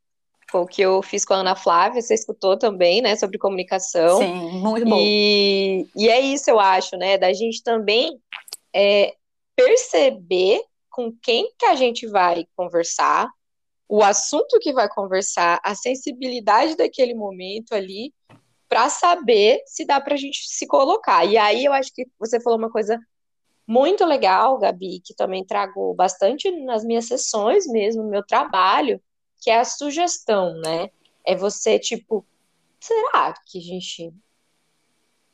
que 0.69 0.81
eu 0.81 1.01
fiz 1.01 1.25
com 1.25 1.33
a 1.33 1.37
Ana 1.37 1.55
Flávia, 1.55 2.01
você 2.01 2.13
escutou 2.13 2.57
também, 2.57 3.01
né, 3.01 3.17
sobre 3.17 3.37
comunicação. 3.37 4.19
Sim, 4.19 4.59
muito 4.59 4.87
bom. 4.87 4.97
E, 4.97 5.85
e 5.93 6.07
é 6.07 6.21
isso, 6.21 6.49
eu 6.49 6.59
acho, 6.59 6.95
né, 6.95 7.17
da 7.17 7.33
gente 7.33 7.61
também 7.61 8.17
é, 8.73 9.13
perceber 9.53 10.61
com 10.89 11.11
quem 11.21 11.51
que 11.59 11.65
a 11.65 11.75
gente 11.75 12.07
vai 12.07 12.45
conversar, 12.55 13.27
o 13.89 14.01
assunto 14.01 14.57
que 14.59 14.71
vai 14.71 14.87
conversar, 14.87 15.59
a 15.61 15.75
sensibilidade 15.75 16.77
daquele 16.77 17.13
momento 17.13 17.73
ali, 17.73 18.13
para 18.69 18.89
saber 18.89 19.61
se 19.65 19.85
dá 19.85 19.99
para 19.99 20.15
a 20.15 20.17
gente 20.17 20.47
se 20.47 20.65
colocar. 20.65 21.25
E 21.25 21.37
aí 21.37 21.65
eu 21.65 21.73
acho 21.73 21.93
que 21.93 22.07
você 22.17 22.39
falou 22.39 22.57
uma 22.57 22.71
coisa 22.71 22.97
muito 23.67 24.05
legal, 24.05 24.57
Gabi, 24.57 25.01
que 25.03 25.13
também 25.15 25.45
trago 25.45 25.93
bastante 25.93 26.51
nas 26.63 26.83
minhas 26.83 27.05
sessões 27.05 27.65
mesmo, 27.67 28.03
no 28.03 28.09
meu 28.09 28.23
trabalho, 28.25 29.01
que 29.41 29.49
é 29.49 29.59
a 29.59 29.65
sugestão, 29.65 30.55
né? 30.61 30.89
É 31.25 31.35
você, 31.35 31.79
tipo, 31.79 32.25
será 32.79 33.33
que 33.47 33.57
a 33.57 33.61
gente 33.61 34.13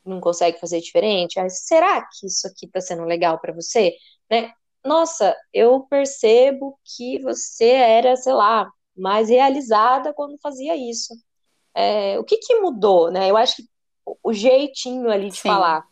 não 0.04 0.20
consegue 0.20 0.58
fazer 0.58 0.80
diferente? 0.80 1.38
será 1.50 2.02
que 2.02 2.26
isso 2.26 2.46
aqui 2.46 2.66
tá 2.66 2.80
sendo 2.80 3.04
legal 3.04 3.38
para 3.38 3.52
você? 3.52 3.94
Né? 4.30 4.52
nossa, 4.84 5.36
eu 5.52 5.80
percebo 5.82 6.78
que 6.84 7.20
você 7.20 7.68
era, 7.68 8.16
sei 8.16 8.32
lá, 8.32 8.70
mais 8.96 9.28
realizada 9.28 10.12
quando 10.12 10.38
fazia 10.40 10.76
isso. 10.76 11.14
É, 11.74 12.18
o 12.18 12.24
que, 12.24 12.38
que 12.38 12.60
mudou, 12.60 13.10
né? 13.10 13.30
Eu 13.30 13.36
acho 13.36 13.56
que 13.56 13.68
o 14.22 14.32
jeitinho 14.32 15.08
ali 15.10 15.28
de 15.28 15.36
Sim. 15.36 15.48
falar, 15.48 15.84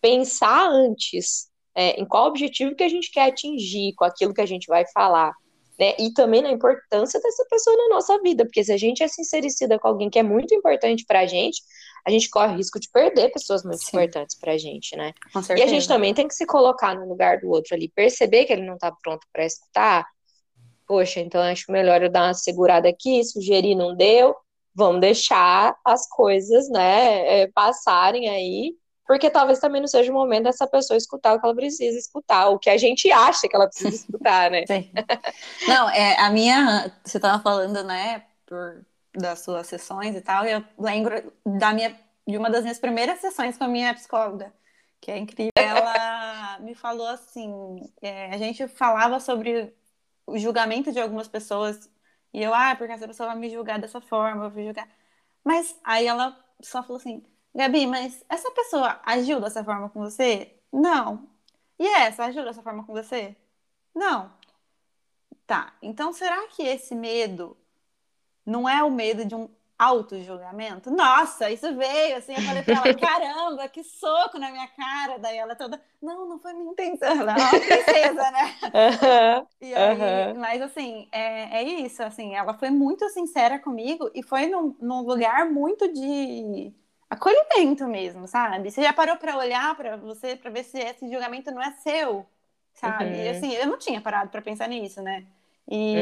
pensar 0.00 0.68
antes 0.68 1.50
é, 1.76 2.00
em 2.00 2.06
qual 2.06 2.26
objetivo 2.26 2.74
que 2.74 2.82
a 2.82 2.88
gente 2.88 3.10
quer 3.10 3.28
atingir 3.28 3.92
com 3.94 4.04
aquilo 4.04 4.32
que 4.32 4.40
a 4.40 4.46
gente 4.46 4.66
vai 4.66 4.86
falar, 4.94 5.34
né? 5.78 5.94
E 5.98 6.10
também 6.14 6.40
na 6.40 6.50
importância 6.50 7.20
dessa 7.20 7.44
pessoa 7.50 7.76
na 7.76 7.94
nossa 7.94 8.18
vida, 8.22 8.46
porque 8.46 8.64
se 8.64 8.72
a 8.72 8.78
gente 8.78 9.02
é 9.02 9.08
sincericida 9.08 9.78
com 9.78 9.86
alguém 9.86 10.08
que 10.08 10.18
é 10.18 10.22
muito 10.22 10.54
importante 10.54 11.04
para 11.06 11.20
a 11.20 11.26
gente, 11.26 11.62
a 12.06 12.10
gente 12.10 12.30
corre 12.30 12.54
o 12.54 12.56
risco 12.56 12.80
de 12.80 12.90
perder 12.90 13.30
pessoas 13.30 13.62
muito 13.62 13.82
Sim. 13.82 13.88
importantes 13.88 14.38
pra 14.38 14.56
gente, 14.56 14.96
né? 14.96 15.12
E 15.58 15.62
a 15.62 15.66
gente 15.66 15.86
também 15.86 16.14
tem 16.14 16.26
que 16.26 16.34
se 16.34 16.46
colocar 16.46 16.94
no 16.94 17.06
lugar 17.06 17.40
do 17.40 17.50
outro 17.50 17.74
ali, 17.74 17.88
perceber 17.88 18.46
que 18.46 18.54
ele 18.54 18.64
não 18.64 18.78
tá 18.78 18.90
pronto 19.02 19.26
para 19.30 19.44
escutar. 19.44 20.06
Poxa, 20.86 21.20
então 21.20 21.42
acho 21.42 21.70
melhor 21.70 22.02
eu 22.02 22.08
dar 22.08 22.28
uma 22.28 22.34
segurada 22.34 22.88
aqui, 22.88 23.22
sugerir 23.22 23.74
não 23.74 23.94
deu, 23.94 24.34
vamos 24.74 25.00
deixar 25.00 25.76
as 25.84 26.08
coisas, 26.08 26.70
né, 26.70 27.42
é, 27.42 27.48
passarem 27.48 28.28
aí, 28.28 28.72
porque 29.06 29.30
talvez 29.30 29.58
também 29.58 29.80
não 29.80 29.88
seja 29.88 30.10
o 30.10 30.14
momento 30.14 30.44
dessa 30.44 30.66
pessoa 30.66 30.96
escutar 30.96 31.34
o 31.34 31.40
que 31.40 31.46
ela 31.46 31.54
precisa 31.54 31.98
escutar, 31.98 32.48
o 32.48 32.58
que 32.58 32.68
a 32.68 32.76
gente 32.76 33.10
acha 33.10 33.48
que 33.48 33.54
ela 33.54 33.68
precisa 33.68 33.94
escutar, 33.94 34.50
né? 34.50 34.66
Sim. 34.66 34.90
Não, 35.68 35.88
é, 35.90 36.18
a 36.18 36.30
minha, 36.30 36.92
você 37.04 37.20
tava 37.20 37.42
falando, 37.42 37.84
né, 37.84 38.24
por 38.44 38.84
das 39.16 39.40
suas 39.40 39.66
sessões 39.66 40.14
e 40.14 40.20
tal, 40.20 40.44
eu 40.44 40.62
lembro 40.78 41.32
da 41.44 41.72
minha, 41.72 41.98
de 42.26 42.36
uma 42.36 42.50
das 42.50 42.62
minhas 42.62 42.78
primeiras 42.78 43.18
sessões 43.20 43.56
com 43.56 43.64
a 43.64 43.68
minha 43.68 43.94
psicóloga, 43.94 44.52
que 45.00 45.10
é 45.10 45.18
incrível. 45.18 45.52
Ela 45.56 46.58
me 46.60 46.74
falou 46.74 47.08
assim, 47.08 47.80
é, 48.02 48.26
a 48.26 48.38
gente 48.38 48.68
falava 48.68 49.18
sobre 49.18 49.74
o 50.26 50.38
julgamento 50.38 50.92
de 50.92 51.00
algumas 51.00 51.28
pessoas, 51.28 51.88
e 52.32 52.42
eu, 52.42 52.52
ah, 52.52 52.74
porque 52.76 52.92
essa 52.92 53.06
pessoa 53.06 53.30
vai 53.30 53.38
me 53.38 53.48
julgar 53.48 53.78
dessa 53.78 54.00
forma, 54.00 54.44
eu 54.44 54.50
vou 54.50 54.62
julgar. 54.62 54.88
Mas 55.42 55.78
aí 55.82 56.06
ela 56.06 56.36
só 56.60 56.82
falou 56.82 56.98
assim, 56.98 57.24
Gabi, 57.56 57.86
mas 57.86 58.22
essa 58.28 58.50
pessoa 58.50 59.00
agiu 59.02 59.40
dessa 59.40 59.64
forma 59.64 59.88
com 59.88 60.00
você? 60.00 60.54
Não. 60.70 61.26
E 61.78 61.86
essa 61.86 62.24
agiu 62.24 62.44
dessa 62.44 62.62
forma 62.62 62.84
com 62.84 62.92
você? 62.92 63.34
Não. 63.94 64.30
Tá, 65.46 65.72
então 65.80 66.12
será 66.12 66.46
que 66.48 66.62
esse 66.62 66.94
medo 66.94 67.56
não 68.44 68.68
é 68.68 68.82
o 68.82 68.90
medo 68.90 69.24
de 69.24 69.34
um 69.34 69.48
auto-julgamento? 69.78 70.90
Nossa, 70.90 71.50
isso 71.50 71.74
veio, 71.74 72.18
assim, 72.18 72.34
eu 72.34 72.42
falei 72.42 72.62
pra 72.62 72.74
ela, 72.74 72.92
caramba, 72.94 73.68
que 73.68 73.82
soco 73.82 74.38
na 74.38 74.50
minha 74.50 74.68
cara. 74.68 75.18
Daí 75.18 75.38
ela 75.38 75.56
toda, 75.56 75.80
não, 76.02 76.28
não 76.28 76.38
foi 76.38 76.52
minha 76.52 76.72
intenção, 76.72 77.08
ela 77.08 77.32
é 77.32 77.36
uma 77.36 77.50
princesa, 77.50 78.30
né? 78.32 78.56
Uhum, 78.64 79.46
e 79.62 79.74
aí, 79.74 80.32
uhum. 80.32 80.40
Mas, 80.40 80.60
assim, 80.60 81.08
é, 81.10 81.60
é 81.60 81.62
isso, 81.62 82.02
assim, 82.02 82.34
ela 82.34 82.52
foi 82.52 82.68
muito 82.68 83.08
sincera 83.08 83.58
comigo 83.58 84.10
e 84.14 84.22
foi 84.22 84.46
num, 84.46 84.76
num 84.78 85.00
lugar 85.00 85.48
muito 85.50 85.90
de 85.90 86.74
acolhimento 87.08 87.86
mesmo, 87.86 88.26
sabe? 88.26 88.70
Você 88.70 88.82
já 88.82 88.92
parou 88.92 89.16
para 89.16 89.36
olhar 89.36 89.74
para 89.76 89.96
você, 89.96 90.36
para 90.36 90.50
ver 90.50 90.64
se 90.64 90.78
esse 90.78 91.08
julgamento 91.10 91.50
não 91.50 91.62
é 91.62 91.72
seu, 91.72 92.26
sabe? 92.74 93.04
Uhum. 93.04 93.24
E, 93.24 93.28
assim, 93.28 93.52
eu 93.52 93.66
não 93.66 93.78
tinha 93.78 94.00
parado 94.00 94.30
para 94.30 94.42
pensar 94.42 94.68
nisso, 94.68 95.00
né? 95.02 95.24
E, 95.68 95.96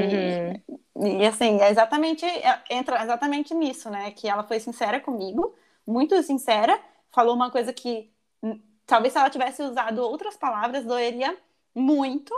uhum. 0.97 1.19
e 1.21 1.27
assim, 1.27 1.61
é 1.61 1.71
exatamente, 1.71 2.25
é, 2.25 2.63
entra 2.71 3.03
exatamente 3.03 3.55
nisso, 3.55 3.89
né? 3.91 4.11
Que 4.11 4.29
ela 4.29 4.43
foi 4.43 4.61
sincera 4.61 5.01
comigo, 5.01 5.55
muito 5.87 6.21
sincera, 6.23 6.79
falou 7.11 7.35
uma 7.35 7.51
coisa 7.51 7.73
que 7.73 8.11
hum, 8.43 8.61
talvez 8.87 9.13
se 9.13 9.19
ela 9.19 9.31
tivesse 9.31 9.63
usado 9.63 10.03
outras 10.03 10.37
palavras, 10.37 10.85
doeria 10.85 11.37
muito. 11.75 12.35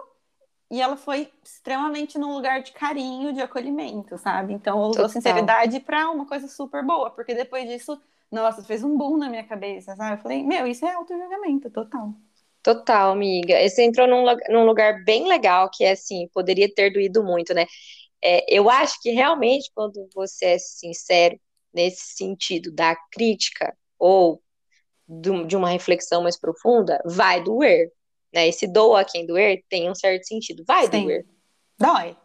E 0.69 0.83
ela 0.83 0.97
foi 0.97 1.31
extremamente 1.45 2.19
num 2.19 2.35
lugar 2.35 2.61
de 2.61 2.73
carinho, 2.73 3.33
de 3.33 3.41
acolhimento, 3.41 4.19
sabe? 4.19 4.53
Então, 4.53 4.81
usou 4.81 4.95
Total. 4.95 5.09
sinceridade 5.11 5.79
para 5.79 6.11
uma 6.11 6.27
coisa 6.27 6.49
super 6.49 6.85
boa, 6.85 7.09
porque 7.09 7.35
depois 7.35 7.69
disso, 7.69 8.01
nossa, 8.31 8.63
fez 8.63 8.83
um 8.83 8.97
boom 8.97 9.17
na 9.17 9.29
minha 9.29 9.45
cabeça, 9.45 9.95
sabe? 9.97 10.17
Eu 10.17 10.23
falei, 10.23 10.43
meu, 10.43 10.67
isso 10.67 10.85
é 10.85 10.93
auto-julgamento 10.93 11.71
total. 11.71 12.15
Total, 12.63 13.13
amiga. 13.13 13.57
Você 13.69 13.85
entrou 13.85 14.09
num, 14.09 14.25
num 14.49 14.67
lugar 14.67 15.05
bem 15.05 15.29
legal, 15.29 15.71
que 15.73 15.85
é 15.85 15.93
assim, 15.93 16.29
poderia 16.35 16.73
ter 16.73 16.91
doído 16.93 17.23
muito, 17.23 17.55
né? 17.55 17.67
É, 18.23 18.45
eu 18.53 18.69
acho 18.69 19.01
que 19.01 19.11
realmente, 19.11 19.71
quando 19.75 20.09
você 20.15 20.47
é 20.47 20.59
sincero 20.59 21.39
nesse 21.73 22.17
sentido 22.17 22.73
da 22.73 22.97
crítica 23.13 23.77
ou 23.99 24.43
do, 25.07 25.45
de 25.47 25.57
uma 25.57 25.69
reflexão 25.69 26.23
mais 26.23 26.39
profunda, 26.39 27.01
vai 27.05 27.43
doer. 27.43 27.93
Né? 28.33 28.49
Esse 28.49 28.67
doa 28.67 29.05
quem 29.05 29.25
doer 29.27 29.63
tem 29.69 29.89
um 29.91 29.95
certo 29.95 30.27
sentido. 30.27 30.65
Vai 30.67 30.91
Sim. 30.91 31.03
doer. 31.03 31.27
Dói. 31.79 32.17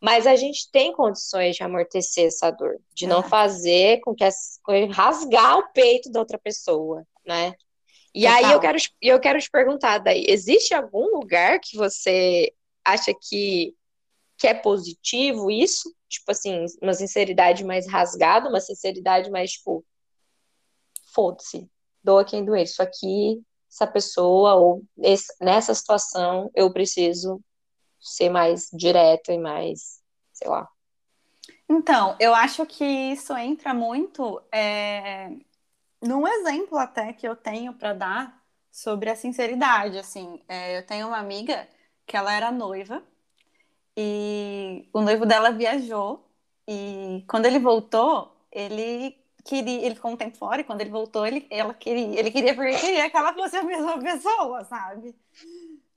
Mas 0.00 0.26
a 0.26 0.36
gente 0.36 0.70
tem 0.70 0.92
condições 0.92 1.56
de 1.56 1.62
amortecer 1.62 2.26
essa 2.26 2.50
dor, 2.50 2.78
de 2.94 3.06
não 3.06 3.20
é. 3.20 3.28
fazer 3.28 4.00
com 4.00 4.14
que 4.14 4.22
as, 4.22 4.60
rasgar 4.92 5.58
o 5.58 5.72
peito 5.72 6.10
da 6.10 6.20
outra 6.20 6.38
pessoa, 6.38 7.04
né? 7.26 7.54
E 8.14 8.22
Total. 8.22 8.36
aí 8.36 8.52
eu 8.52 8.60
quero, 8.60 8.78
eu 9.02 9.20
quero 9.20 9.40
te 9.40 9.50
perguntar, 9.50 9.98
daí, 9.98 10.24
existe 10.28 10.72
algum 10.72 11.16
lugar 11.16 11.60
que 11.60 11.76
você 11.76 12.52
acha 12.84 13.12
que, 13.12 13.74
que 14.38 14.46
é 14.46 14.54
positivo 14.54 15.50
isso? 15.50 15.94
Tipo 16.08 16.30
assim, 16.30 16.64
uma 16.80 16.94
sinceridade 16.94 17.64
mais 17.64 17.86
rasgada, 17.86 18.48
uma 18.48 18.60
sinceridade 18.60 19.30
mais, 19.30 19.52
tipo, 19.52 19.84
foda-se, 21.12 21.68
doa 22.02 22.24
quem 22.24 22.44
doer. 22.44 22.62
Isso 22.62 22.82
aqui, 22.82 23.42
essa 23.70 23.86
pessoa, 23.86 24.54
ou 24.54 24.82
esse, 25.02 25.26
nessa 25.40 25.74
situação, 25.74 26.50
eu 26.54 26.72
preciso 26.72 27.40
ser 28.00 28.30
mais 28.30 28.68
direta 28.72 29.32
e 29.32 29.38
mais, 29.38 30.02
sei 30.32 30.48
lá. 30.48 30.68
Então, 31.68 32.16
eu 32.18 32.34
acho 32.34 32.64
que 32.66 32.84
isso 32.84 33.36
entra 33.36 33.74
muito 33.74 34.42
é, 34.52 35.30
num 36.02 36.26
exemplo 36.26 36.78
até 36.78 37.12
que 37.12 37.26
eu 37.28 37.36
tenho 37.36 37.74
para 37.74 37.92
dar 37.92 38.42
sobre 38.70 39.10
a 39.10 39.16
sinceridade, 39.16 39.98
assim, 39.98 40.40
é, 40.48 40.78
eu 40.78 40.86
tenho 40.86 41.08
uma 41.08 41.18
amiga 41.18 41.68
que 42.06 42.16
ela 42.16 42.32
era 42.32 42.50
noiva 42.52 43.02
e 43.96 44.88
o 44.92 45.00
noivo 45.02 45.26
dela 45.26 45.50
viajou 45.50 46.24
e 46.66 47.24
quando 47.28 47.46
ele 47.46 47.58
voltou, 47.58 48.36
ele 48.52 49.16
queria, 49.44 49.84
ele 49.84 49.94
ficou 49.94 50.12
um 50.12 50.16
tempo 50.16 50.36
fora 50.36 50.60
e 50.60 50.64
quando 50.64 50.80
ele 50.80 50.90
voltou, 50.90 51.26
ele, 51.26 51.46
ela 51.50 51.74
queria, 51.74 52.18
ele 52.18 52.30
queria 52.30 52.54
porque 52.54 52.76
queria 52.76 53.10
que 53.10 53.16
ela 53.16 53.34
fosse 53.34 53.56
a 53.56 53.62
mesma 53.62 53.98
pessoa, 53.98 54.64
sabe? 54.64 55.14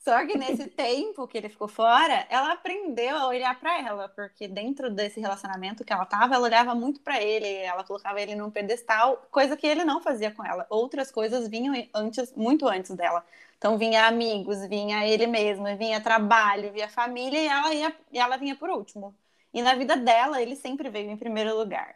Só 0.04 0.26
que 0.26 0.36
nesse 0.36 0.66
tempo 0.66 1.28
que 1.28 1.38
ele 1.38 1.48
ficou 1.48 1.68
fora, 1.68 2.26
ela 2.28 2.54
aprendeu 2.54 3.16
a 3.16 3.28
olhar 3.28 3.60
para 3.60 3.80
ela, 3.80 4.10
porque 4.10 4.48
dentro 4.48 4.90
desse 4.90 5.20
relacionamento 5.20 5.86
que 5.86 5.94
ela 5.94 6.06
tava, 6.06 6.34
ela 6.34 6.44
olhava 6.44 6.74
muito 6.74 7.00
para 7.02 7.22
ele, 7.22 7.48
ela 7.48 7.84
colocava 7.84 8.20
ele 8.20 8.34
num 8.34 8.50
pedestal, 8.50 9.28
coisa 9.30 9.56
que 9.56 9.68
ele 9.68 9.86
não 9.86 10.02
fazia 10.02 10.32
com 10.32 10.44
ela. 10.44 10.66
Outras 10.72 11.12
coisas 11.12 11.48
vinham 11.48 11.76
antes, 11.94 12.34
muito 12.36 12.68
antes 12.68 12.96
dela. 12.96 13.24
Então 13.60 13.78
vinha 13.78 14.08
amigos, 14.08 14.66
vinha 14.68 15.06
ele 15.06 15.28
mesmo, 15.28 15.66
vinha 15.78 16.02
trabalho, 16.02 16.72
vinha 16.74 16.90
família 16.90 17.40
e 17.40 17.48
ela 17.48 17.74
ia, 17.74 17.96
e 18.12 18.18
ela 18.18 18.38
vinha 18.38 18.56
por 18.56 18.72
último. 18.72 19.16
E 19.54 19.62
na 19.62 19.76
vida 19.76 19.96
dela, 19.96 20.42
ele 20.42 20.56
sempre 20.56 20.90
veio 20.90 21.12
em 21.12 21.18
primeiro 21.18 21.56
lugar. 21.56 21.96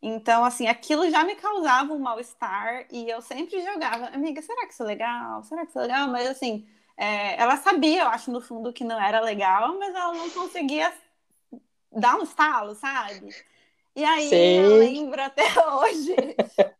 Então, 0.00 0.44
assim, 0.44 0.68
aquilo 0.68 1.10
já 1.10 1.24
me 1.24 1.34
causava 1.34 1.92
um 1.92 1.98
mal-estar 1.98 2.86
e 2.92 3.08
eu 3.10 3.20
sempre 3.20 3.60
jogava, 3.64 4.06
amiga, 4.14 4.40
será 4.42 4.66
que 4.66 4.72
isso 4.72 4.82
é 4.84 4.86
legal? 4.86 5.42
Será 5.42 5.62
que 5.64 5.70
isso 5.70 5.78
é 5.80 5.82
legal? 5.82 6.08
Mas 6.08 6.28
assim, 6.28 6.66
é, 6.96 7.40
ela 7.40 7.56
sabia, 7.56 8.02
eu 8.02 8.08
acho, 8.08 8.30
no 8.30 8.40
fundo, 8.40 8.72
que 8.72 8.84
não 8.84 9.00
era 9.00 9.20
legal, 9.20 9.78
mas 9.78 9.94
ela 9.94 10.14
não 10.14 10.30
conseguia 10.30 10.92
dar 11.92 12.16
um 12.16 12.22
estalo, 12.22 12.74
sabe? 12.74 13.28
E 13.94 14.04
aí 14.04 14.28
Sim. 14.28 14.60
eu 14.60 14.76
lembro 14.76 15.22
até 15.22 15.42
hoje 15.74 16.14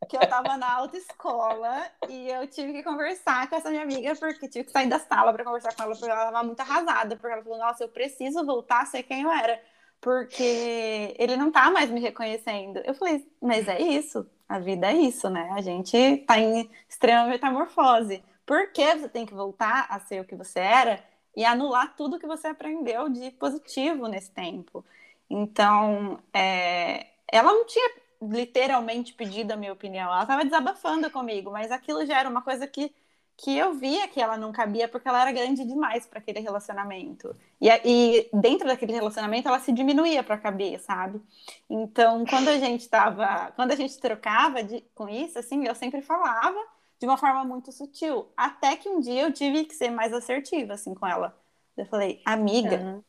que 0.08 0.16
eu 0.16 0.20
estava 0.20 0.56
na 0.58 0.70
autoescola 0.74 1.90
e 2.08 2.28
eu 2.28 2.46
tive 2.46 2.74
que 2.74 2.82
conversar 2.82 3.48
com 3.48 3.56
essa 3.56 3.70
minha 3.70 3.82
amiga, 3.82 4.14
porque 4.16 4.48
tive 4.48 4.64
que 4.64 4.70
sair 4.70 4.88
da 4.88 4.98
sala 4.98 5.32
para 5.32 5.44
conversar 5.44 5.74
com 5.74 5.82
ela, 5.82 5.92
porque 5.92 6.10
ela 6.10 6.26
estava 6.26 6.44
muito 6.44 6.60
arrasada, 6.60 7.16
porque 7.16 7.32
ela 7.32 7.42
falou, 7.42 7.58
nossa, 7.58 7.84
eu 7.84 7.88
preciso 7.88 8.44
voltar 8.44 8.82
a 8.82 8.86
ser 8.86 9.02
quem 9.02 9.22
eu 9.22 9.32
era, 9.32 9.58
porque 9.98 11.14
ele 11.18 11.36
não 11.36 11.50
tá 11.50 11.70
mais 11.70 11.90
me 11.90 12.00
reconhecendo. 12.00 12.82
Eu 12.84 12.94
falei, 12.94 13.26
mas 13.40 13.66
é 13.66 13.80
isso, 13.80 14.28
a 14.46 14.58
vida 14.58 14.88
é 14.88 14.94
isso, 14.94 15.30
né? 15.30 15.50
A 15.54 15.62
gente 15.62 15.96
está 15.96 16.38
em 16.38 16.70
extrema 16.88 17.26
metamorfose. 17.28 18.22
Por 18.46 18.70
que 18.72 18.96
você 18.96 19.08
tem 19.08 19.26
que 19.26 19.34
voltar 19.34 19.86
a 19.90 19.98
ser 19.98 20.20
o 20.20 20.24
que 20.24 20.36
você 20.36 20.60
era 20.60 21.04
e 21.36 21.44
anular 21.44 21.94
tudo 21.96 22.18
que 22.18 22.26
você 22.26 22.46
aprendeu 22.46 23.08
de 23.08 23.32
positivo 23.32 24.06
nesse 24.06 24.30
tempo? 24.30 24.84
Então, 25.28 26.20
é, 26.32 27.08
ela 27.30 27.52
não 27.52 27.66
tinha 27.66 27.90
literalmente 28.22 29.12
pedido 29.12 29.52
a 29.52 29.56
minha 29.56 29.72
opinião, 29.72 30.06
ela 30.06 30.22
estava 30.22 30.44
desabafando 30.44 31.10
comigo, 31.10 31.50
mas 31.50 31.70
aquilo 31.70 32.06
já 32.06 32.20
era 32.20 32.28
uma 32.28 32.40
coisa 32.40 32.66
que, 32.66 32.94
que 33.36 33.56
eu 33.58 33.74
via 33.74 34.08
que 34.08 34.20
ela 34.20 34.36
não 34.36 34.52
cabia 34.52 34.88
porque 34.88 35.08
ela 35.08 35.20
era 35.20 35.32
grande 35.32 35.64
demais 35.64 36.06
para 36.06 36.20
aquele 36.20 36.40
relacionamento. 36.40 37.36
E, 37.60 37.68
e, 37.84 38.30
dentro 38.32 38.66
daquele 38.66 38.92
relacionamento 38.92 39.48
ela 39.48 39.60
se 39.60 39.72
diminuía 39.72 40.22
para 40.22 40.38
caber, 40.38 40.80
sabe? 40.80 41.20
Então, 41.68 42.24
quando 42.24 42.48
a 42.48 42.58
gente 42.58 42.82
estava, 42.82 43.52
quando 43.56 43.72
a 43.72 43.76
gente 43.76 43.98
trocava 43.98 44.62
de, 44.62 44.82
com 44.94 45.08
isso, 45.08 45.38
assim, 45.38 45.66
eu 45.66 45.74
sempre 45.74 46.00
falava 46.00 46.58
de 46.98 47.06
uma 47.06 47.16
forma 47.16 47.44
muito 47.44 47.72
sutil. 47.72 48.28
Até 48.36 48.76
que 48.76 48.88
um 48.88 49.00
dia 49.00 49.22
eu 49.22 49.32
tive 49.32 49.64
que 49.64 49.74
ser 49.74 49.90
mais 49.90 50.12
assertiva, 50.12 50.74
assim, 50.74 50.94
com 50.94 51.06
ela. 51.06 51.36
Eu 51.76 51.86
falei, 51.86 52.20
amiga, 52.24 52.76
uhum. 52.76 53.02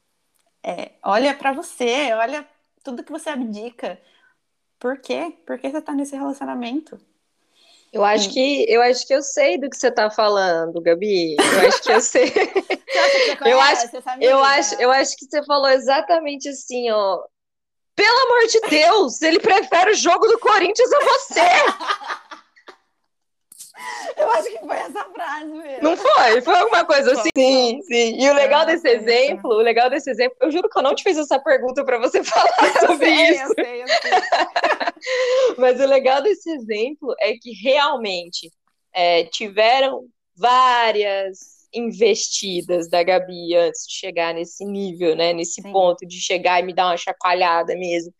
é, 0.63 0.91
olha 1.03 1.33
para 1.33 1.53
você, 1.53 2.11
olha 2.13 2.47
tudo 2.83 3.03
que 3.03 3.11
você 3.11 3.29
abdica. 3.29 3.99
Por 4.79 4.99
quê? 4.99 5.33
Por 5.45 5.57
que 5.57 5.69
você 5.69 5.81
tá 5.81 5.93
nesse 5.93 6.15
relacionamento? 6.15 6.99
Eu 7.91 8.03
acho 8.03 8.29
que 8.31 8.65
eu 8.67 8.81
acho 8.81 9.07
que 9.07 9.13
eu 9.13 9.23
sei 9.23 9.57
do 9.57 9.69
que 9.69 9.77
você 9.77 9.89
tá 9.89 10.09
falando, 10.09 10.81
Gabi. 10.81 11.35
Eu 11.39 11.67
acho 11.67 11.81
que 11.81 11.91
eu 11.91 12.01
sei. 12.01 12.31
eu 13.45 13.59
acho, 13.59 13.87
eu 14.19 14.43
acho, 14.43 14.75
eu 14.75 14.91
acho 14.91 15.17
que 15.17 15.25
você 15.25 15.43
falou 15.43 15.69
exatamente 15.69 16.49
assim, 16.49 16.89
ó. 16.91 17.23
Pelo 17.95 18.19
amor 18.27 18.47
de 18.47 18.59
Deus, 18.69 19.21
ele 19.21 19.39
prefere 19.39 19.91
o 19.91 19.95
jogo 19.95 20.27
do 20.27 20.37
Corinthians 20.37 20.91
a 20.91 20.99
você. 20.99 21.41
Eu 24.21 24.31
acho 24.31 24.49
que 24.49 24.59
foi 24.59 24.77
essa 24.77 25.05
frase 25.05 25.45
mesmo. 25.45 25.83
Não 25.83 25.95
foi? 25.97 26.41
Foi 26.41 26.55
alguma 26.55 26.85
coisa 26.85 27.13
assim? 27.13 27.29
Sim, 27.35 27.81
sim. 27.83 28.19
E 28.19 28.29
o 28.29 28.33
legal 28.33 28.65
desse 28.65 28.87
exemplo, 28.87 29.51
o 29.51 29.61
legal 29.61 29.89
desse 29.89 30.09
exemplo, 30.09 30.35
eu 30.41 30.51
juro 30.51 30.69
que 30.69 30.77
eu 30.77 30.83
não 30.83 30.95
te 30.95 31.03
fiz 31.03 31.17
essa 31.17 31.39
pergunta 31.39 31.85
para 31.85 31.99
você 31.99 32.23
falar 32.25 32.79
sobre 32.79 33.09
eu 33.09 33.15
sei, 33.15 33.31
isso. 33.31 33.43
Eu 33.43 33.65
sei, 33.65 33.81
eu 33.83 33.87
sei. 33.87 34.11
Mas 35.57 35.79
o 35.79 35.85
legal 35.85 36.21
desse 36.21 36.49
exemplo 36.49 37.15
é 37.19 37.33
que 37.33 37.51
realmente 37.51 38.51
é, 38.93 39.23
tiveram 39.25 40.05
várias 40.35 41.57
investidas 41.73 42.89
da 42.89 43.03
Gabi 43.03 43.55
antes 43.55 43.85
de 43.87 43.93
chegar 43.93 44.33
nesse 44.33 44.65
nível, 44.65 45.15
né? 45.15 45.33
Nesse 45.33 45.61
sim. 45.61 45.71
ponto 45.71 46.05
de 46.07 46.19
chegar 46.19 46.59
e 46.59 46.65
me 46.65 46.73
dar 46.73 46.87
uma 46.87 46.97
chacoalhada 46.97 47.75
mesmo. 47.75 48.11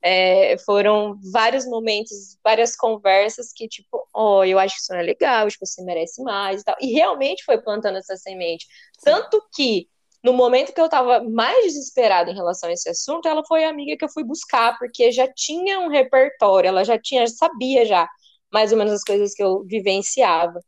É, 0.00 0.56
foram 0.58 1.18
vários 1.32 1.66
momentos, 1.66 2.38
várias 2.42 2.76
conversas 2.76 3.52
que, 3.52 3.66
tipo, 3.66 4.06
ó, 4.14 4.38
oh, 4.38 4.44
eu 4.44 4.58
acho 4.58 4.76
que 4.76 4.80
isso 4.82 4.92
não 4.92 5.00
é 5.00 5.02
legal, 5.02 5.46
acho 5.46 5.58
que 5.58 5.66
você 5.66 5.82
merece 5.82 6.22
mais 6.22 6.60
e 6.60 6.64
tal. 6.64 6.76
E 6.80 6.92
realmente 6.92 7.44
foi 7.44 7.60
plantando 7.60 7.98
essa 7.98 8.16
semente. 8.16 8.66
Tanto 9.02 9.42
que, 9.54 9.88
no 10.22 10.32
momento 10.32 10.72
que 10.72 10.80
eu 10.80 10.88
tava 10.88 11.22
mais 11.24 11.64
desesperada 11.64 12.30
em 12.30 12.34
relação 12.34 12.68
a 12.68 12.72
esse 12.72 12.88
assunto, 12.88 13.26
ela 13.26 13.44
foi 13.44 13.64
a 13.64 13.70
amiga 13.70 13.96
que 13.96 14.04
eu 14.04 14.08
fui 14.08 14.22
buscar, 14.22 14.78
porque 14.78 15.10
já 15.10 15.26
tinha 15.32 15.80
um 15.80 15.88
repertório, 15.88 16.68
ela 16.68 16.84
já 16.84 16.98
tinha, 16.98 17.26
sabia 17.26 17.84
já 17.84 18.08
mais 18.52 18.72
ou 18.72 18.78
menos 18.78 18.92
as 18.92 19.04
coisas 19.04 19.34
que 19.34 19.42
eu 19.42 19.64
vivenciava. 19.64 20.60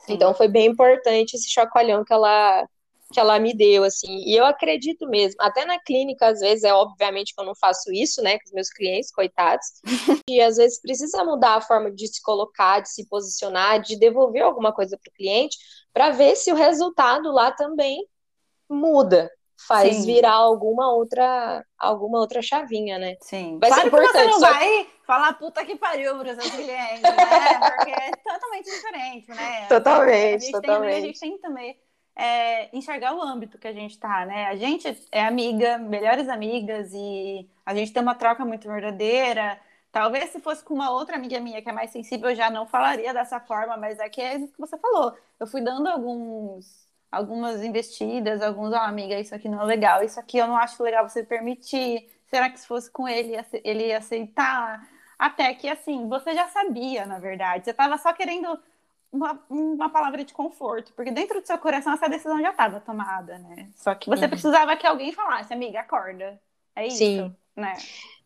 Sim. 0.00 0.14
Então 0.14 0.34
foi 0.34 0.48
bem 0.48 0.66
importante 0.66 1.34
esse 1.34 1.50
chacoalhão 1.50 2.04
que 2.04 2.12
ela 2.12 2.66
que 3.12 3.18
ela 3.18 3.38
me 3.38 3.54
deu, 3.54 3.84
assim, 3.84 4.18
e 4.26 4.36
eu 4.36 4.44
acredito 4.44 5.06
mesmo, 5.08 5.40
até 5.40 5.64
na 5.64 5.78
clínica, 5.78 6.28
às 6.28 6.40
vezes, 6.40 6.64
é 6.64 6.72
obviamente 6.72 7.34
que 7.34 7.40
eu 7.40 7.46
não 7.46 7.54
faço 7.54 7.90
isso, 7.92 8.22
né, 8.22 8.38
com 8.38 8.44
os 8.44 8.52
meus 8.52 8.70
clientes, 8.70 9.10
coitados, 9.10 9.66
e 10.28 10.40
às 10.40 10.56
vezes 10.56 10.80
precisa 10.80 11.24
mudar 11.24 11.54
a 11.54 11.60
forma 11.60 11.90
de 11.90 12.06
se 12.06 12.22
colocar, 12.22 12.80
de 12.80 12.90
se 12.90 13.08
posicionar, 13.08 13.80
de 13.80 13.96
devolver 13.96 14.42
alguma 14.42 14.72
coisa 14.72 14.98
para 15.02 15.10
o 15.10 15.14
cliente, 15.14 15.56
para 15.92 16.10
ver 16.10 16.36
se 16.36 16.52
o 16.52 16.56
resultado 16.56 17.32
lá 17.32 17.50
também 17.50 18.06
muda, 18.68 19.30
faz 19.66 19.96
Sim. 19.96 20.06
virar 20.06 20.34
alguma 20.34 20.92
outra 20.92 21.64
alguma 21.76 22.18
outra 22.18 22.40
chavinha, 22.40 22.98
né? 22.98 23.16
Sim. 23.20 23.58
Vai 23.58 23.70
claro 23.70 23.82
ser 23.82 23.88
importante. 23.88 24.12
Que 24.12 24.18
você 24.18 24.26
não 24.26 24.38
só... 24.38 24.52
vai 24.52 24.88
falar 25.04 25.32
puta 25.32 25.64
que 25.64 25.74
pariu 25.74 26.16
para 26.18 26.32
os 26.32 26.42
seus 26.42 26.54
clientes, 26.54 27.02
né? 27.02 27.70
Porque 27.76 27.90
é 27.90 28.10
totalmente 28.12 28.64
diferente, 28.66 29.28
né? 29.28 29.66
Totalmente, 29.68 30.36
a 30.36 30.38
gente 30.38 30.52
totalmente. 30.52 30.90
Tem, 30.90 30.98
a 30.98 31.06
gente 31.06 31.20
tem 31.20 31.38
também 31.38 31.76
é, 32.18 32.76
enxergar 32.76 33.14
o 33.14 33.22
âmbito 33.22 33.58
que 33.58 33.68
a 33.68 33.72
gente 33.72 33.92
está, 33.92 34.26
né? 34.26 34.46
A 34.46 34.56
gente 34.56 34.88
é 35.12 35.24
amiga, 35.24 35.78
melhores 35.78 36.28
amigas, 36.28 36.90
e 36.92 37.48
a 37.64 37.72
gente 37.74 37.92
tem 37.92 38.02
uma 38.02 38.14
troca 38.16 38.44
muito 38.44 38.66
verdadeira. 38.68 39.58
Talvez 39.92 40.30
se 40.30 40.40
fosse 40.40 40.64
com 40.64 40.74
uma 40.74 40.90
outra 40.90 41.16
amiga 41.16 41.38
minha 41.38 41.62
que 41.62 41.68
é 41.68 41.72
mais 41.72 41.90
sensível, 41.92 42.30
eu 42.30 42.36
já 42.36 42.50
não 42.50 42.66
falaria 42.66 43.14
dessa 43.14 43.38
forma, 43.40 43.76
mas 43.76 44.00
é 44.00 44.08
que 44.08 44.20
é 44.20 44.36
isso 44.36 44.52
que 44.52 44.60
você 44.60 44.76
falou. 44.78 45.16
Eu 45.38 45.46
fui 45.46 45.60
dando 45.60 45.86
alguns, 45.88 46.88
algumas 47.10 47.62
investidas, 47.62 48.42
alguns, 48.42 48.72
ó, 48.72 48.78
oh, 48.78 48.80
amiga, 48.80 49.18
isso 49.18 49.34
aqui 49.34 49.48
não 49.48 49.62
é 49.62 49.64
legal, 49.64 50.02
isso 50.02 50.18
aqui 50.18 50.38
eu 50.38 50.48
não 50.48 50.56
acho 50.56 50.82
legal 50.82 51.08
você 51.08 51.22
permitir. 51.22 52.10
Será 52.26 52.50
que 52.50 52.58
se 52.60 52.66
fosse 52.66 52.90
com 52.90 53.08
ele, 53.08 53.34
ele 53.64 53.86
ia 53.88 53.98
aceitar? 53.98 54.86
Até 55.18 55.54
que, 55.54 55.68
assim, 55.68 56.08
você 56.08 56.34
já 56.34 56.48
sabia, 56.48 57.06
na 57.06 57.18
verdade. 57.18 57.64
Você 57.64 57.70
estava 57.70 57.96
só 57.98 58.12
querendo 58.12 58.58
uma, 59.12 59.42
uma 59.48 59.88
palavra 59.90 60.24
de 60.24 60.32
conforto, 60.32 60.92
porque 60.94 61.10
dentro 61.10 61.40
do 61.40 61.46
seu 61.46 61.58
coração 61.58 61.92
essa 61.92 62.08
decisão 62.08 62.40
já 62.40 62.50
estava 62.50 62.80
tomada, 62.80 63.38
né? 63.38 63.70
Só 63.74 63.94
que 63.94 64.08
você 64.08 64.24
uhum. 64.24 64.30
precisava 64.30 64.76
que 64.76 64.86
alguém 64.86 65.12
falasse, 65.12 65.52
amiga, 65.52 65.80
acorda. 65.80 66.40
É 66.76 66.86
isso, 66.86 66.98
Sim. 66.98 67.36
né? 67.56 67.74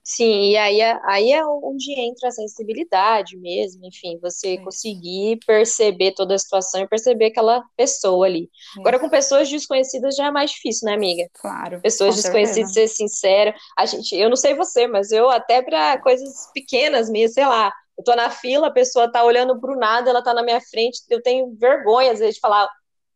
Sim, 0.05 0.51
e 0.51 0.57
aí 0.57 0.81
é, 0.81 1.01
aí 1.05 1.31
é 1.31 1.47
onde 1.47 1.93
entra 1.93 2.29
a 2.29 2.33
sensibilidade 2.33 3.37
mesmo, 3.37 3.87
enfim, 3.87 4.19
você 4.21 4.57
Sim. 4.57 4.65
conseguir 4.65 5.39
perceber 5.47 6.13
toda 6.13 6.35
a 6.35 6.39
situação 6.39 6.81
e 6.81 6.89
perceber 6.89 7.27
aquela 7.27 7.63
pessoa 7.77 8.27
ali. 8.27 8.51
Sim. 8.75 8.81
Agora, 8.81 8.99
com 8.99 9.09
pessoas 9.09 9.49
desconhecidas 9.49 10.17
já 10.17 10.27
é 10.27 10.31
mais 10.33 10.51
difícil, 10.51 10.87
né, 10.87 10.95
amiga? 10.95 11.29
Claro. 11.35 11.81
Pessoas 11.81 12.17
desconhecidas, 12.17 12.73
ser 12.73 12.89
sincera. 12.89 13.55
A 13.79 13.87
gente, 13.87 14.13
eu 14.17 14.29
não 14.29 14.37
sei 14.37 14.55
você, 14.55 14.89
mas 14.89 15.13
eu 15.13 15.31
até 15.31 15.63
para 15.63 15.97
coisas 15.99 16.51
pequenas 16.53 17.09
mesmo, 17.09 17.35
sei 17.35 17.47
lá, 17.47 17.73
eu 17.99 18.05
tô 18.05 18.15
na 18.15 18.31
fila, 18.31 18.69
a 18.69 18.73
pessoa 18.73 19.11
tá 19.11 19.23
olhando 19.23 19.61
pro 19.61 19.77
nada, 19.77 20.11
ela 20.11 20.23
tá 20.23 20.33
na 20.33 20.43
minha 20.43 20.61
frente, 20.61 21.03
eu 21.09 21.23
tenho 21.23 21.55
vergonha 21.57 22.13
às 22.13 22.19
vezes 22.19 22.37
de 22.37 22.41
falar, 22.41 22.69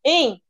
hein, 0.03 0.41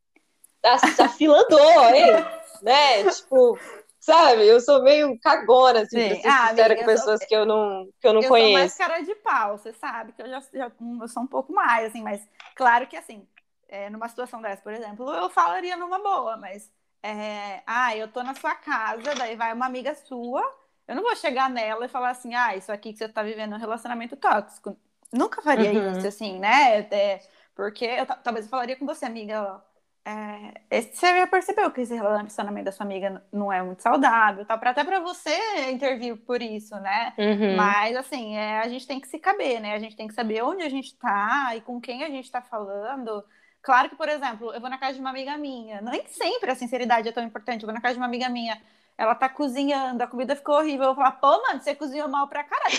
a, 0.64 0.74
a 0.74 1.08
fila 1.08 1.38
andou, 1.40 1.94
hein, 1.94 2.12
né, 2.62 3.04
tipo, 3.10 3.58
sabe, 3.98 4.46
eu 4.46 4.60
sou 4.60 4.82
meio 4.82 5.18
cagona, 5.20 5.80
assim, 5.80 6.00
Sim. 6.00 6.08
pra 6.08 6.16
ser 6.20 6.28
ah, 6.28 6.48
sincera 6.48 6.66
amiga, 6.74 6.80
com 6.80 6.86
pessoas 6.86 7.20
sou... 7.20 7.28
que 7.28 7.34
eu 7.34 7.46
não, 7.46 7.88
que 8.00 8.06
eu 8.06 8.12
não 8.12 8.22
eu 8.22 8.28
conheço. 8.28 8.48
Eu 8.48 8.52
sou 8.52 8.60
mais 8.60 8.76
cara 8.76 9.00
de 9.00 9.14
pau, 9.16 9.58
você 9.58 9.72
sabe, 9.72 10.12
que 10.12 10.22
eu 10.22 10.28
já, 10.28 10.42
já 10.52 10.72
eu 11.00 11.08
sou 11.08 11.22
um 11.22 11.26
pouco 11.26 11.52
mais, 11.52 11.86
assim, 11.86 12.02
mas 12.02 12.26
claro 12.54 12.86
que, 12.86 12.96
assim, 12.96 13.26
é, 13.68 13.88
numa 13.90 14.08
situação 14.08 14.40
dessa, 14.42 14.62
por 14.62 14.72
exemplo, 14.72 15.10
eu 15.10 15.30
falaria 15.30 15.76
numa 15.76 15.98
boa, 15.98 16.36
mas, 16.36 16.70
é, 17.02 17.62
ah, 17.66 17.96
eu 17.96 18.08
tô 18.08 18.22
na 18.22 18.34
sua 18.34 18.54
casa, 18.54 19.14
daí 19.14 19.36
vai 19.36 19.52
uma 19.52 19.66
amiga 19.66 19.94
sua, 19.94 20.42
eu 20.88 20.96
não 20.96 21.02
vou 21.02 21.14
chegar 21.14 21.48
nela 21.50 21.84
e 21.84 21.88
falar 21.88 22.10
assim, 22.10 22.34
ah, 22.34 22.56
isso 22.56 22.72
aqui 22.72 22.92
que 22.92 22.98
você 22.98 23.04
está 23.04 23.22
vivendo 23.22 23.52
é 23.52 23.56
um 23.56 23.60
relacionamento 23.60 24.16
tóxico. 24.16 24.76
Nunca 25.12 25.40
faria 25.42 25.70
uhum. 25.70 25.92
isso, 25.92 26.06
assim, 26.06 26.38
né? 26.38 26.80
É, 26.90 27.20
porque 27.54 27.84
eu, 27.84 28.06
talvez 28.06 28.46
eu 28.46 28.50
falaria 28.50 28.76
com 28.76 28.86
você, 28.86 29.04
amiga, 29.04 29.62
é, 30.04 30.82
você 30.90 31.18
já 31.18 31.26
percebeu 31.26 31.70
que 31.70 31.82
esse 31.82 31.94
relacionamento 31.94 32.64
da 32.64 32.72
sua 32.72 32.84
amiga 32.84 33.22
não 33.32 33.52
é 33.52 33.62
muito 33.62 33.82
saudável, 33.82 34.44
tá? 34.44 34.56
Pra, 34.56 34.70
até 34.70 34.82
para 34.82 35.00
você 35.00 35.36
intervir 35.70 36.16
por 36.16 36.42
isso, 36.42 36.74
né? 36.76 37.12
Uhum. 37.18 37.56
Mas, 37.56 37.96
assim, 37.96 38.36
é, 38.36 38.58
a 38.58 38.68
gente 38.68 38.86
tem 38.86 38.98
que 38.98 39.08
se 39.08 39.18
caber, 39.18 39.60
né? 39.60 39.74
A 39.74 39.78
gente 39.78 39.96
tem 39.96 40.08
que 40.08 40.14
saber 40.14 40.42
onde 40.42 40.62
a 40.62 40.68
gente 40.68 40.96
tá 40.96 41.54
e 41.54 41.60
com 41.60 41.80
quem 41.80 42.02
a 42.02 42.08
gente 42.08 42.30
tá 42.30 42.42
falando 42.42 43.24
Claro 43.62 43.90
que, 43.90 43.96
por 43.96 44.08
exemplo, 44.08 44.52
eu 44.52 44.60
vou 44.60 44.70
na 44.70 44.78
casa 44.78 44.94
de 44.94 45.00
uma 45.00 45.10
amiga 45.10 45.36
minha, 45.36 45.80
nem 45.80 46.06
sempre 46.06 46.50
a 46.50 46.54
sinceridade 46.54 47.08
é 47.08 47.12
tão 47.12 47.22
importante. 47.22 47.62
Eu 47.62 47.66
vou 47.66 47.74
na 47.74 47.80
casa 47.80 47.94
de 47.94 48.00
uma 48.00 48.06
amiga 48.06 48.28
minha, 48.28 48.60
ela 48.98 49.14
tá 49.14 49.28
cozinhando, 49.28 50.02
a 50.02 50.08
comida 50.08 50.34
ficou 50.34 50.56
horrível. 50.56 50.86
Eu 50.86 50.94
vou 50.94 51.04
falar, 51.04 51.12
pô, 51.12 51.40
mano, 51.40 51.62
você 51.62 51.72
cozinhou 51.72 52.08
mal 52.08 52.26
pra 52.26 52.42
caralho. 52.42 52.76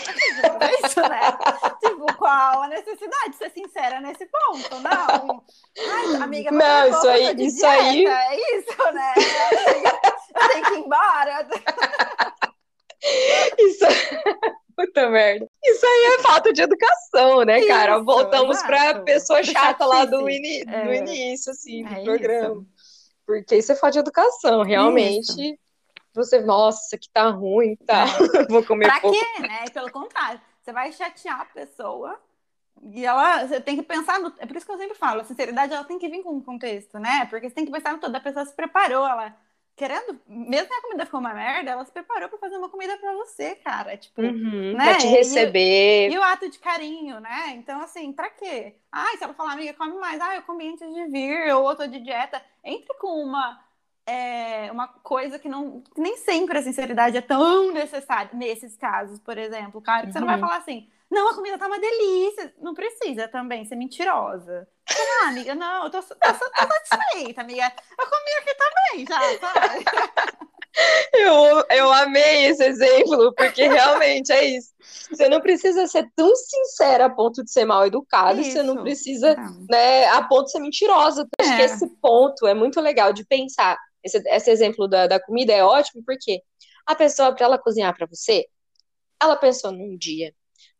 Tá 0.60 0.68
é 0.68 0.86
isso, 0.86 1.00
né? 1.00 1.20
tipo, 1.82 2.18
qual 2.18 2.64
a 2.64 2.68
necessidade 2.68 3.30
de 3.30 3.38
ser 3.38 3.50
sincera 3.52 4.02
nesse 4.02 4.26
ponto? 4.26 4.82
Não. 4.82 5.44
Ai, 5.78 6.16
amiga, 6.22 6.52
não, 6.52 6.90
isso 6.90 7.08
aí, 7.08 7.36
isso 7.38 7.66
aí. 7.66 8.06
É 8.06 8.58
isso, 8.58 8.92
né? 8.94 9.14
Eu 10.36 10.48
tenho 10.50 10.66
que 10.66 10.74
ir 10.74 10.80
embora. 10.80 11.48
Isso. 13.58 13.86
Puta 14.76 15.10
merda. 15.10 15.48
Isso 15.64 15.86
aí 15.86 16.16
é 16.16 16.20
falta 16.20 16.52
de 16.52 16.62
educação, 16.62 17.44
né, 17.44 17.66
cara? 17.66 17.96
Isso, 17.96 18.04
Voltamos 18.04 18.58
exato. 18.58 18.68
pra 18.68 19.02
pessoa 19.04 19.42
chata 19.42 19.86
lá 19.86 20.04
do, 20.04 20.30
ini 20.30 20.64
é. 20.68 20.84
do 20.84 20.94
início, 20.94 21.52
assim, 21.52 21.84
do 21.84 21.94
é 21.94 22.04
programa. 22.04 22.56
Isso. 22.56 22.66
Porque 23.26 23.56
isso 23.56 23.72
é 23.72 23.76
falta 23.76 23.94
de 23.94 24.00
educação, 24.00 24.64
realmente. 24.64 25.32
Isso. 25.32 25.69
Você, 26.14 26.42
nossa, 26.42 26.98
que 26.98 27.10
tá 27.10 27.30
ruim, 27.30 27.76
tá? 27.86 28.06
É. 28.06 28.46
Vou 28.50 28.64
comer 28.64 28.88
pra 28.88 29.02
pouco. 29.02 29.18
quê, 29.18 29.42
né? 29.42 29.70
Pelo 29.70 29.92
contrário, 29.92 30.42
você 30.62 30.72
vai 30.72 30.92
chatear 30.92 31.42
a 31.42 31.46
pessoa 31.46 32.20
e 32.82 33.06
ela, 33.06 33.46
você 33.46 33.60
tem 33.60 33.76
que 33.76 33.84
pensar 33.84 34.20
no, 34.20 34.34
é 34.38 34.46
por 34.46 34.56
isso 34.56 34.66
que 34.66 34.72
eu 34.72 34.78
sempre 34.78 34.98
falo, 34.98 35.22
a 35.22 35.24
sinceridade 35.24 35.74
ela 35.74 35.84
tem 35.84 36.00
que 36.00 36.08
vir 36.08 36.24
com 36.24 36.32
um 36.32 36.42
contexto, 36.42 36.98
né? 36.98 37.26
Porque 37.26 37.50
você 37.50 37.56
tem 37.56 37.66
que 37.66 37.72
pensar 37.72 37.94
no 37.94 38.00
todo, 38.00 38.16
a 38.16 38.20
pessoa 38.20 38.46
se 38.46 38.56
preparou, 38.56 39.06
ela 39.06 39.36
querendo, 39.80 40.20
mesmo 40.28 40.68
que 40.68 40.74
a 40.74 40.82
comida 40.82 41.06
ficou 41.06 41.22
uma 41.22 41.34
merda, 41.34 41.72
ela 41.72 41.86
se 41.86 41.92
preparou 41.92 42.28
para 42.28 42.38
fazer 42.38 42.58
uma 42.58 42.68
comida 42.68 42.98
para 42.98 43.14
você, 43.14 43.56
cara. 43.56 43.96
Tipo, 43.96 44.22
uhum, 44.22 44.74
né? 44.74 44.84
Pra 44.84 44.98
te 44.98 45.08
receber. 45.08 46.10
E, 46.10 46.14
e, 46.14 46.18
o 46.18 46.22
ato 46.22 46.50
de 46.50 46.60
carinho, 46.60 47.22
né? 47.22 47.52
Então, 47.56 47.80
assim, 47.80 48.12
pra 48.12 48.30
quê? 48.30 48.76
Ai, 48.92 49.16
se 49.16 49.24
ela 49.24 49.34
falar, 49.34 49.54
amiga, 49.54 49.74
come 49.76 49.98
mais. 49.98 50.20
Ah, 50.20 50.36
eu 50.36 50.42
comi 50.42 50.68
antes 50.68 50.94
de 50.94 51.06
vir, 51.06 51.56
ou 51.56 51.70
eu 51.70 51.78
tô 51.78 51.88
de 51.88 52.02
dieta. 52.02 52.44
Entre 52.62 52.94
com 52.96 53.24
uma, 53.24 53.58
é, 54.10 54.72
uma 54.72 54.88
coisa 54.88 55.38
que 55.38 55.50
não. 55.50 55.82
Que 55.94 56.02
nem 56.02 56.18
sempre 56.18 56.58
a 56.58 56.62
sinceridade 56.62 57.18
é 57.18 57.22
tão 57.22 57.72
necessária. 57.72 58.32
Nesses 58.34 58.76
casos, 58.76 59.20
por 59.20 59.38
exemplo. 59.38 59.82
Claro 59.82 60.08
que 60.08 60.14
você 60.14 60.20
não 60.20 60.28
vai 60.28 60.36
uhum. 60.36 60.42
falar 60.42 60.58
assim 60.58 60.88
não, 61.10 61.30
a 61.30 61.36
comida 61.36 61.58
tá 61.58 61.66
uma 61.66 61.80
delícia. 61.80 62.54
Não 62.60 62.74
precisa 62.74 63.28
também 63.28 63.66
ser 63.66 63.76
mentirosa. 63.76 64.68
Ah, 65.24 65.30
amiga, 65.30 65.56
não, 65.56 65.86
eu 65.86 65.90
tô, 65.90 66.02
tô, 66.02 66.16
tô 66.16 66.26
satisfeita, 66.26 67.42
amiga. 67.42 67.72
Eu 67.98 68.08
comi 68.08 68.32
aqui 68.40 68.56
também, 68.56 69.06
já, 69.08 69.40
sabe? 69.40 69.86
Eu, 71.12 71.66
eu 71.72 71.92
amei 71.92 72.46
esse 72.46 72.64
exemplo, 72.64 73.34
porque 73.34 73.68
realmente 73.68 74.32
é 74.32 74.46
isso. 74.46 74.70
Você 75.10 75.28
não 75.28 75.42
precisa 75.42 75.88
ser 75.88 76.10
tão 76.16 76.34
sincera 76.36 77.06
a 77.06 77.10
ponto 77.10 77.44
de 77.44 77.52
ser 77.52 77.66
mal 77.66 77.86
educado, 77.86 78.40
isso. 78.40 78.52
você 78.52 78.64
não 78.64 78.78
precisa, 78.82 79.36
não. 79.36 79.66
né, 79.70 80.06
a 80.08 80.22
ponto 80.24 80.46
de 80.46 80.52
ser 80.52 80.60
mentirosa. 80.60 81.28
É. 81.40 81.44
Acho 81.44 81.56
que 81.56 81.62
é. 81.62 81.66
esse 81.66 81.88
ponto 82.02 82.48
é 82.48 82.54
muito 82.54 82.80
legal 82.80 83.12
de 83.12 83.26
pensar. 83.26 83.78
Esse, 84.04 84.18
esse 84.28 84.52
exemplo 84.52 84.88
da, 84.88 85.08
da 85.08 85.20
comida 85.20 85.54
é 85.54 85.64
ótimo, 85.64 86.04
porque 86.06 86.42
a 86.86 86.96
pessoa, 86.96 87.34
para 87.34 87.46
ela 87.46 87.58
cozinhar 87.58 87.96
para 87.96 88.08
você, 88.08 88.46
ela 89.22 89.36
pensou 89.36 89.72
num 89.72 89.98
dia, 89.98 90.34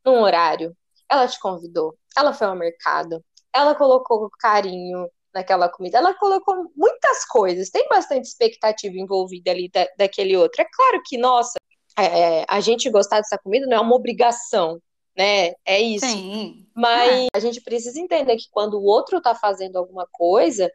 num 0.06 0.22
horário, 0.22 0.76
ela 1.10 1.28
te 1.28 1.40
convidou, 1.40 1.98
ela 2.18 2.34
foi 2.34 2.48
ao 2.48 2.56
mercado, 2.56 3.24
ela 3.54 3.76
colocou 3.76 4.30
carinho 4.40 5.10
naquela 5.34 5.70
comida, 5.70 5.98
ela 5.98 6.14
colocou 6.14 6.72
muitas 6.76 7.26
coisas, 7.26 7.70
tem 7.70 7.88
bastante 7.88 8.26
expectativa 8.26 8.96
envolvida 8.98 9.52
ali 9.52 9.70
da, 9.70 9.88
daquele 9.98 10.36
outro. 10.36 10.62
É 10.62 10.66
claro 10.66 11.02
que, 11.06 11.18
nossa, 11.18 11.58
é, 11.98 12.46
a 12.48 12.60
gente 12.60 12.90
gostar 12.90 13.18
dessa 13.18 13.38
comida 13.38 13.66
não 13.68 13.78
é 13.78 13.80
uma 13.80 13.96
obrigação, 13.96 14.82
né? 15.18 15.54
É 15.66 15.80
isso. 15.82 16.06
Sim. 16.06 16.66
Mas 16.76 17.26
é. 17.26 17.28
a 17.34 17.40
gente 17.40 17.62
precisa 17.62 18.00
entender 18.00 18.38
que 18.38 18.48
quando 18.52 18.76
o 18.76 18.84
outro 18.84 19.22
tá 19.22 19.36
fazendo 19.36 19.78
alguma 19.78 20.08
coisa, 20.12 20.72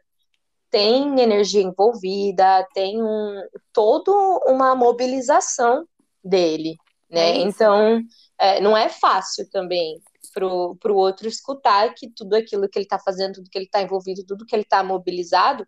tem 0.69 1.19
energia 1.19 1.61
envolvida, 1.61 2.67
tem 2.73 3.01
um, 3.01 3.41
todo 3.71 4.11
uma 4.47 4.75
mobilização 4.75 5.87
dele, 6.23 6.75
né? 7.09 7.31
É 7.31 7.37
então, 7.37 8.01
é, 8.37 8.59
não 8.59 8.75
é 8.75 8.89
fácil 8.89 9.49
também 9.49 10.01
para 10.33 10.45
o 10.45 10.95
outro 10.95 11.27
escutar 11.27 11.93
que 11.93 12.09
tudo 12.09 12.35
aquilo 12.35 12.67
que 12.67 12.77
ele 12.77 12.85
está 12.85 12.99
fazendo, 12.99 13.35
tudo 13.35 13.49
que 13.49 13.57
ele 13.57 13.65
está 13.65 13.81
envolvido, 13.81 14.25
tudo 14.25 14.45
que 14.45 14.55
ele 14.55 14.63
está 14.63 14.83
mobilizado, 14.83 15.65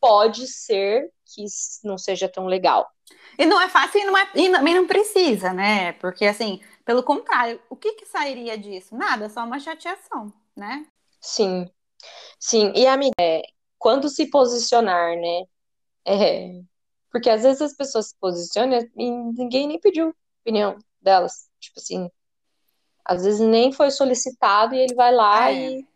pode 0.00 0.46
ser 0.46 1.10
que 1.24 1.44
não 1.82 1.96
seja 1.96 2.28
tão 2.28 2.46
legal. 2.46 2.86
E 3.38 3.46
não 3.46 3.60
é 3.60 3.68
fácil 3.68 4.00
e, 4.00 4.04
não 4.04 4.16
é, 4.16 4.30
e 4.34 4.50
também 4.50 4.74
não 4.74 4.86
precisa, 4.86 5.52
né? 5.52 5.92
Porque, 5.94 6.26
assim, 6.26 6.60
pelo 6.84 7.02
contrário, 7.02 7.60
o 7.70 7.76
que, 7.76 7.92
que 7.94 8.06
sairia 8.06 8.56
disso? 8.56 8.96
Nada, 8.96 9.28
só 9.28 9.44
uma 9.44 9.58
chateação, 9.58 10.32
né? 10.56 10.86
Sim, 11.20 11.70
sim. 12.38 12.72
E, 12.74 12.86
amiga, 12.86 13.14
é, 13.20 13.42
quando 13.86 14.08
se 14.08 14.26
posicionar, 14.26 15.14
né? 15.14 15.44
É, 16.04 16.60
porque 17.08 17.30
às 17.30 17.44
vezes 17.44 17.62
as 17.62 17.72
pessoas 17.72 18.08
se 18.08 18.16
posicionam 18.18 18.80
e 18.96 19.10
ninguém 19.12 19.68
nem 19.68 19.78
pediu 19.78 20.12
opinião 20.40 20.76
delas. 21.00 21.48
Tipo 21.60 21.78
assim, 21.78 22.10
às 23.04 23.22
vezes 23.22 23.38
nem 23.38 23.70
foi 23.70 23.92
solicitado 23.92 24.74
e 24.74 24.80
ele 24.80 24.92
vai 24.96 25.14
lá 25.14 25.52
é. 25.52 25.54
e. 25.54 25.88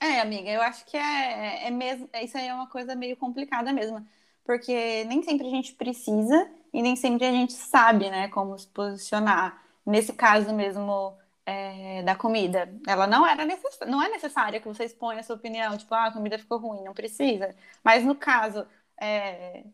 É, 0.00 0.18
amiga, 0.18 0.50
eu 0.50 0.60
acho 0.60 0.84
que 0.84 0.96
é, 0.96 1.68
é 1.68 1.70
mesmo. 1.70 2.10
Isso 2.20 2.36
aí 2.36 2.48
é 2.48 2.52
uma 2.52 2.66
coisa 2.66 2.96
meio 2.96 3.16
complicada 3.16 3.72
mesmo. 3.72 4.04
Porque 4.42 5.04
nem 5.04 5.22
sempre 5.22 5.46
a 5.46 5.50
gente 5.50 5.74
precisa 5.74 6.50
e 6.72 6.82
nem 6.82 6.96
sempre 6.96 7.26
a 7.26 7.30
gente 7.30 7.52
sabe, 7.52 8.10
né, 8.10 8.26
como 8.26 8.58
se 8.58 8.66
posicionar. 8.66 9.62
Nesse 9.86 10.12
caso 10.14 10.52
mesmo 10.52 11.16
é, 11.46 12.02
da 12.02 12.14
comida, 12.14 12.72
ela 12.86 13.06
não 13.06 13.26
era 13.26 13.44
necess... 13.44 13.78
não 13.86 14.02
é 14.02 14.08
necessária 14.08 14.60
que 14.60 14.68
você 14.68 14.84
exponha 14.84 15.20
a 15.20 15.22
sua 15.22 15.36
opinião, 15.36 15.76
tipo, 15.76 15.94
ah, 15.94 16.06
a 16.06 16.12
comida 16.12 16.38
ficou 16.38 16.58
ruim, 16.58 16.84
não 16.84 16.94
precisa. 16.94 17.54
Mas 17.84 18.04
no 18.04 18.14
caso 18.14 18.66
é, 19.00 19.64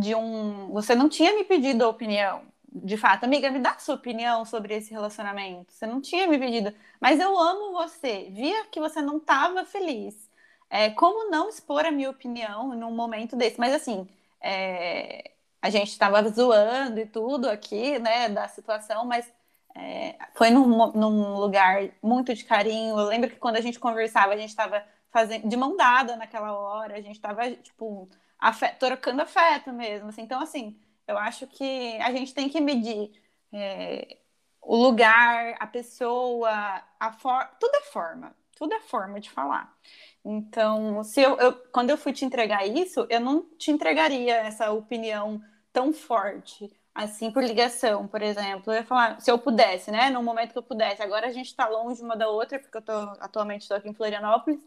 de 0.00 0.14
um. 0.14 0.68
Você 0.72 0.94
não 0.94 1.08
tinha 1.08 1.34
me 1.34 1.44
pedido 1.44 1.84
a 1.84 1.88
opinião, 1.88 2.42
de 2.72 2.96
fato, 2.96 3.24
amiga, 3.24 3.50
me 3.50 3.58
dá 3.58 3.78
sua 3.78 3.94
opinião 3.94 4.44
sobre 4.44 4.74
esse 4.74 4.90
relacionamento. 4.92 5.72
Você 5.72 5.86
não 5.86 6.00
tinha 6.00 6.26
me 6.26 6.38
pedido, 6.38 6.74
mas 7.00 7.20
eu 7.20 7.36
amo 7.38 7.72
você. 7.72 8.28
Via 8.30 8.66
que 8.66 8.80
você 8.80 9.00
não 9.02 9.18
estava 9.18 9.64
feliz. 9.64 10.28
É, 10.70 10.90
como 10.90 11.30
não 11.30 11.48
expor 11.48 11.84
a 11.86 11.90
minha 11.90 12.10
opinião 12.10 12.74
num 12.74 12.90
momento 12.94 13.36
desse? 13.36 13.58
Mas 13.58 13.74
assim, 13.74 14.06
é, 14.40 15.32
a 15.62 15.70
gente 15.70 15.90
estava 15.90 16.22
zoando 16.28 17.00
e 17.00 17.06
tudo 17.06 17.48
aqui, 17.48 17.98
né, 17.98 18.28
da 18.28 18.48
situação, 18.48 19.04
mas 19.06 19.32
é, 19.74 20.16
foi 20.34 20.50
num, 20.50 20.92
num, 20.92 21.34
lugar 21.38 21.90
muito 22.02 22.34
de 22.34 22.44
carinho. 22.44 22.98
Eu 22.98 23.06
lembro 23.06 23.30
que 23.30 23.36
quando 23.36 23.56
a 23.56 23.60
gente 23.60 23.78
conversava, 23.78 24.32
a 24.32 24.36
gente 24.36 24.50
estava 24.50 24.84
fazendo 25.10 25.48
de 25.48 25.56
mão 25.56 25.76
dada 25.76 26.16
naquela 26.16 26.52
hora, 26.52 26.96
a 26.96 27.00
gente 27.00 27.16
estava 27.16 27.50
tipo 27.52 28.08
afeto, 28.38 28.78
trocando 28.78 29.22
afeto 29.22 29.72
mesmo. 29.72 30.08
Assim. 30.08 30.22
Então, 30.22 30.40
assim 30.40 30.78
eu 31.08 31.16
acho 31.16 31.46
que 31.46 31.96
a 32.02 32.12
gente 32.12 32.34
tem 32.34 32.50
que 32.50 32.60
medir 32.60 33.10
é, 33.50 34.18
o 34.60 34.76
lugar, 34.76 35.56
a 35.58 35.66
pessoa, 35.66 36.50
a 37.00 37.12
forma. 37.12 37.50
Tudo 37.58 37.74
é 37.76 37.82
forma. 37.84 38.36
Tudo 38.54 38.74
é 38.74 38.80
forma 38.80 39.18
de 39.18 39.30
falar. 39.30 39.74
Então, 40.22 41.02
se 41.02 41.22
eu, 41.22 41.38
eu, 41.38 41.54
quando 41.72 41.90
eu 41.90 41.96
fui 41.96 42.12
te 42.12 42.24
entregar 42.24 42.66
isso, 42.66 43.06
eu 43.08 43.20
não 43.20 43.42
te 43.56 43.70
entregaria 43.70 44.36
essa 44.36 44.70
opinião 44.70 45.40
tão 45.72 45.92
forte, 45.92 46.70
assim, 46.98 47.30
por 47.30 47.44
ligação, 47.44 48.08
por 48.08 48.22
exemplo. 48.22 48.72
Eu 48.72 48.78
ia 48.78 48.84
falar, 48.84 49.20
se 49.20 49.30
eu 49.30 49.38
pudesse, 49.38 49.90
né? 49.90 50.10
No 50.10 50.22
momento 50.22 50.52
que 50.52 50.58
eu 50.58 50.62
pudesse. 50.62 51.00
Agora 51.00 51.28
a 51.28 51.32
gente 51.32 51.46
está 51.46 51.68
longe 51.68 52.02
uma 52.02 52.16
da 52.16 52.28
outra, 52.28 52.58
porque 52.58 52.76
eu 52.76 52.82
tô, 52.82 52.92
atualmente 53.20 53.62
estou 53.62 53.76
aqui 53.76 53.88
em 53.88 53.94
Florianópolis. 53.94 54.60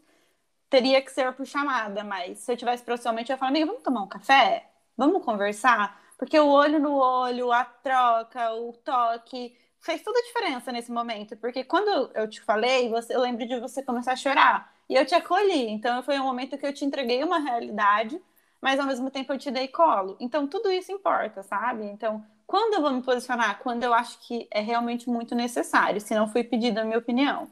Teria 0.70 1.02
que 1.02 1.12
ser 1.12 1.32
por 1.34 1.46
chamada, 1.46 2.02
mas 2.04 2.38
se 2.38 2.52
eu 2.52 2.56
tivesse 2.56 2.82
profissionalmente, 2.82 3.30
eu 3.30 3.34
ia 3.34 3.38
falar, 3.38 3.50
amiga, 3.50 3.66
vamos 3.66 3.82
tomar 3.82 4.02
um 4.02 4.08
café? 4.08 4.66
Vamos 4.96 5.22
conversar? 5.24 6.00
Porque 6.16 6.38
o 6.40 6.48
olho 6.48 6.78
no 6.80 6.94
olho, 6.94 7.52
a 7.52 7.64
troca, 7.64 8.54
o 8.54 8.72
toque, 8.72 9.54
fez 9.80 10.02
toda 10.02 10.18
a 10.18 10.22
diferença 10.22 10.72
nesse 10.72 10.90
momento. 10.90 11.36
Porque 11.36 11.64
quando 11.64 12.10
eu 12.14 12.28
te 12.28 12.40
falei, 12.40 12.88
você, 12.88 13.14
eu 13.14 13.20
lembro 13.20 13.46
de 13.46 13.60
você 13.60 13.82
começar 13.82 14.12
a 14.12 14.16
chorar. 14.16 14.72
E 14.88 14.94
eu 14.94 15.04
te 15.04 15.14
acolhi. 15.14 15.68
Então 15.70 16.02
foi 16.02 16.18
um 16.18 16.24
momento 16.24 16.56
que 16.56 16.66
eu 16.66 16.72
te 16.72 16.84
entreguei 16.84 17.22
uma 17.22 17.38
realidade, 17.40 18.20
mas 18.62 18.80
ao 18.80 18.86
mesmo 18.86 19.10
tempo 19.10 19.32
eu 19.32 19.38
te 19.38 19.50
dei 19.50 19.68
colo. 19.68 20.16
Então 20.18 20.46
tudo 20.46 20.72
isso 20.72 20.90
importa, 20.90 21.42
sabe? 21.42 21.84
Então, 21.84 22.24
quando 22.46 22.74
eu 22.74 22.80
vou 22.80 22.92
me 22.92 23.02
posicionar? 23.02 23.58
Quando 23.58 23.82
eu 23.82 23.92
acho 23.92 24.18
que 24.20 24.48
é 24.50 24.60
realmente 24.60 25.10
muito 25.10 25.34
necessário, 25.34 26.00
se 26.00 26.14
não 26.14 26.28
foi 26.28 26.44
pedida 26.44 26.80
a 26.80 26.84
minha 26.84 26.98
opinião. 26.98 27.50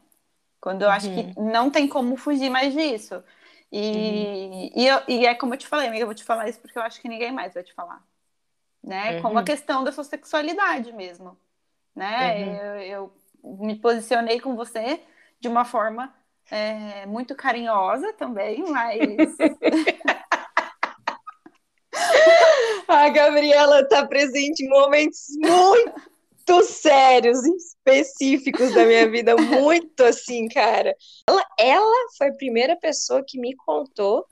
Quando 0.60 0.82
eu 0.82 0.88
uhum. 0.88 0.94
acho 0.94 1.10
que 1.12 1.38
uhum. 1.38 1.50
não 1.52 1.70
tem 1.70 1.88
como 1.88 2.16
fugir 2.16 2.48
mais 2.48 2.72
disso. 2.72 3.22
E, 3.72 3.80
uhum. 3.80 4.70
e, 4.74 4.86
eu, 4.86 5.02
e 5.08 5.26
é 5.26 5.34
como 5.34 5.54
eu 5.54 5.58
te 5.58 5.66
falei, 5.66 5.88
amiga, 5.88 6.02
eu 6.02 6.06
vou 6.06 6.14
te 6.14 6.24
falar 6.24 6.48
isso 6.48 6.60
porque 6.60 6.78
eu 6.78 6.82
acho 6.82 7.00
que 7.00 7.08
ninguém 7.08 7.32
mais 7.32 7.52
vai 7.54 7.62
te 7.62 7.74
falar 7.74 8.02
né? 8.82 9.16
Uhum. 9.16 9.22
Como 9.22 9.38
a 9.38 9.44
questão 9.44 9.84
da 9.84 9.92
sua 9.92 10.04
sexualidade 10.04 10.92
mesmo, 10.92 11.36
né? 11.94 12.44
Uhum. 12.44 12.54
Eu, 12.54 12.80
eu, 12.80 13.12
me 13.42 13.76
posicionei 13.76 14.40
com 14.40 14.54
você 14.54 15.00
de 15.38 15.48
uma 15.48 15.64
forma 15.64 16.14
é, 16.50 17.06
muito 17.06 17.34
carinhosa 17.34 18.12
também, 18.14 18.62
mas 18.70 18.98
a 22.88 23.08
Gabriela 23.08 23.80
está 23.80 24.06
presente 24.06 24.64
em 24.64 24.68
momentos 24.68 25.26
muito 25.38 26.62
sérios, 26.64 27.38
específicos 27.44 28.74
da 28.74 28.84
minha 28.84 29.08
vida, 29.10 29.36
muito 29.36 30.02
assim, 30.02 30.48
cara. 30.48 30.94
Ela, 31.28 31.44
ela 31.58 32.08
foi 32.18 32.28
a 32.28 32.34
primeira 32.34 32.76
pessoa 32.76 33.24
que 33.26 33.38
me 33.38 33.54
contou 33.56 34.26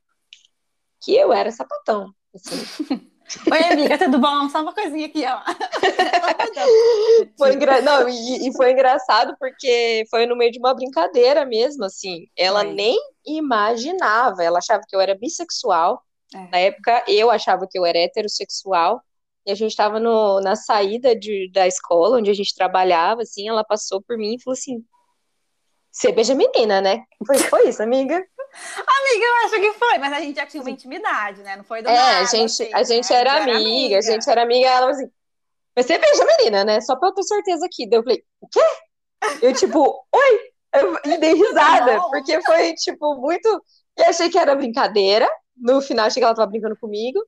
que 1.01 1.15
eu 1.15 1.33
era 1.33 1.51
sapatão. 1.51 2.13
Assim. 2.35 3.09
Oi, 3.53 3.73
amiga, 3.73 3.99
tudo 3.99 4.19
bom? 4.19 4.49
Só 4.49 4.63
uma 4.63 4.73
coisinha 4.73 5.07
aqui, 5.07 5.23
ó. 5.27 5.41
foi 7.37 7.55
engra... 7.55 7.83
Não, 7.83 8.09
e, 8.09 8.49
e, 8.49 8.57
foi 8.57 8.73
engraçado 8.73 9.37
porque 9.39 10.07
foi 10.11 10.25
no 10.25 10.35
meio 10.35 10.51
de 10.51 10.59
uma 10.59 10.73
brincadeira 10.73 11.45
mesmo, 11.45 11.85
assim. 11.85 12.27
Ela 12.35 12.65
nem 12.65 12.99
imaginava, 13.27 14.43
ela 14.43 14.59
achava 14.59 14.83
que 14.89 14.97
eu 14.97 15.01
era 15.01 15.15
bissexual. 15.15 16.03
É. 16.35 16.49
Na 16.51 16.59
época, 16.59 17.05
eu 17.09 17.31
achava 17.31 17.67
que 17.71 17.79
eu 17.79 17.85
era 17.87 17.99
heterossexual. 17.99 19.03
E 19.47 19.51
a 19.51 19.55
gente 19.55 19.71
estava 19.71 19.99
na 19.99 20.55
saída 20.57 21.17
de, 21.17 21.51
da 21.53 21.67
escola, 21.67 22.19
onde 22.19 22.31
a 22.31 22.35
gente 22.35 22.55
trabalhava, 22.55 23.23
assim, 23.23 23.49
ela 23.49 23.65
passou 23.65 24.03
por 24.03 24.19
mim 24.19 24.35
e 24.35 24.43
falou 24.43 24.53
assim, 24.53 24.85
você 25.91 26.13
beija 26.13 26.35
menina, 26.35 26.83
né? 26.83 27.03
Foi, 27.27 27.39
foi 27.39 27.69
isso, 27.69 27.83
amiga? 27.83 28.15
Amiga, 28.55 29.25
eu 29.25 29.47
acho 29.47 29.61
que 29.61 29.79
foi, 29.79 29.99
mas 29.99 30.13
a 30.13 30.21
gente 30.21 30.37
já 30.37 30.47
tinha 30.47 30.63
uma 30.63 30.71
intimidade, 30.71 31.43
né? 31.43 31.57
Não 31.57 31.65
foi 31.65 31.83
do 31.83 31.89
É, 31.89 31.95
nada, 31.95 32.21
a 32.21 32.25
gente, 32.25 32.63
assim, 32.63 32.71
a 32.73 32.83
gente 32.83 33.11
né? 33.11 33.17
era, 33.19 33.43
amiga, 33.43 33.59
amiga, 33.59 33.99
a 33.99 34.01
gente 34.01 34.31
era 34.31 34.43
amiga, 34.43 34.67
ela 34.69 34.91
assim, 34.91 35.11
mas 35.79 35.87
você 35.87 35.97
beija 35.97 36.25
menina, 36.25 36.65
né? 36.65 36.81
Só 36.81 36.97
pra 36.97 37.11
eu 37.11 37.15
ter 37.15 37.23
certeza 37.23 37.65
aqui. 37.65 37.89
Daí 37.89 38.01
eu 38.01 38.03
falei, 38.03 38.25
o 38.41 38.49
quê? 38.49 38.61
Eu, 39.41 39.53
tipo, 39.53 40.05
oi! 40.13 40.41
Eu, 40.75 41.21
dei 41.21 41.35
risada, 41.39 42.01
porque 42.11 42.43
foi, 42.43 42.75
tipo, 42.75 43.15
muito. 43.15 43.63
E 43.97 44.03
achei 44.03 44.29
que 44.29 44.37
era 44.37 44.57
brincadeira. 44.57 45.29
No 45.61 45.81
final, 45.81 46.07
achei 46.07 46.21
que 46.21 46.25
ela 46.25 46.35
tava 46.35 46.51
brincando 46.51 46.77
comigo. 46.77 47.21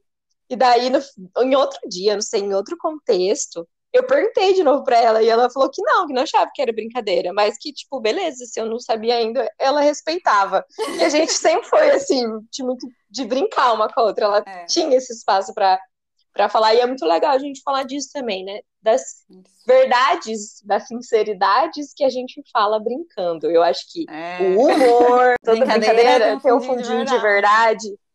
E 0.49 0.57
daí, 0.57 0.91
no, 0.91 1.01
em 1.43 1.55
outro 1.55 1.79
dia, 1.89 2.15
não 2.15 2.23
sei, 2.23 2.41
em 2.41 2.55
outro 2.55 2.77
contexto, 2.77 3.67
eu 3.93 4.07
perguntei 4.07 4.55
de 4.55 4.63
novo 4.63 4.85
pra 4.85 4.99
ela 4.99 5.23
e 5.23 5.29
ela 5.29 5.51
falou 5.51 5.69
que 5.71 5.83
não, 5.83 6.07
que 6.07 6.13
não 6.13 6.23
achava 6.23 6.51
que 6.55 6.63
era 6.63 6.73
brincadeira, 6.73 7.33
mas 7.33 7.57
que, 7.59 7.73
tipo, 7.73 8.01
beleza, 8.01 8.45
se 8.47 8.61
eu 8.61 8.67
não 8.67 8.79
sabia 8.79 9.17
ainda, 9.17 9.49
ela 9.59 9.81
respeitava. 9.81 10.65
E 10.97 11.05
a 11.05 11.09
gente 11.09 11.33
sempre 11.35 11.69
foi, 11.69 11.91
assim, 11.91 12.25
de, 12.53 12.63
muito, 12.63 12.87
de 13.09 13.25
brincar 13.25 13.73
uma 13.73 13.89
com 13.89 14.01
a 14.01 14.05
outra. 14.05 14.25
Ela 14.27 14.45
é. 14.47 14.65
tinha 14.67 14.97
esse 14.97 15.13
espaço 15.13 15.53
pra, 15.53 15.79
pra 16.33 16.49
falar. 16.49 16.75
E 16.75 16.81
é 16.81 16.87
muito 16.87 17.05
legal 17.05 17.33
a 17.33 17.39
gente 17.39 17.63
falar 17.63 17.83
disso 17.83 18.11
também, 18.13 18.45
né? 18.45 18.61
Das 18.81 19.03
verdades, 19.67 20.63
das 20.65 20.87
sinceridades 20.87 21.93
que 21.95 22.05
a 22.05 22.09
gente 22.09 22.43
fala 22.53 22.79
brincando. 22.79 23.51
Eu 23.51 23.63
acho 23.63 23.85
que 23.91 24.05
é. 24.09 24.39
o 24.41 24.69
humor, 24.69 25.35
toda 25.45 25.59
brincadeira, 25.59 25.95
brincadeira 25.95 26.41
tem 26.41 26.53
um 26.53 26.61
fundinho 26.61 27.05
de 27.05 27.19
verdade. 27.19 27.81
De 27.81 27.89
verdade 27.89 28.10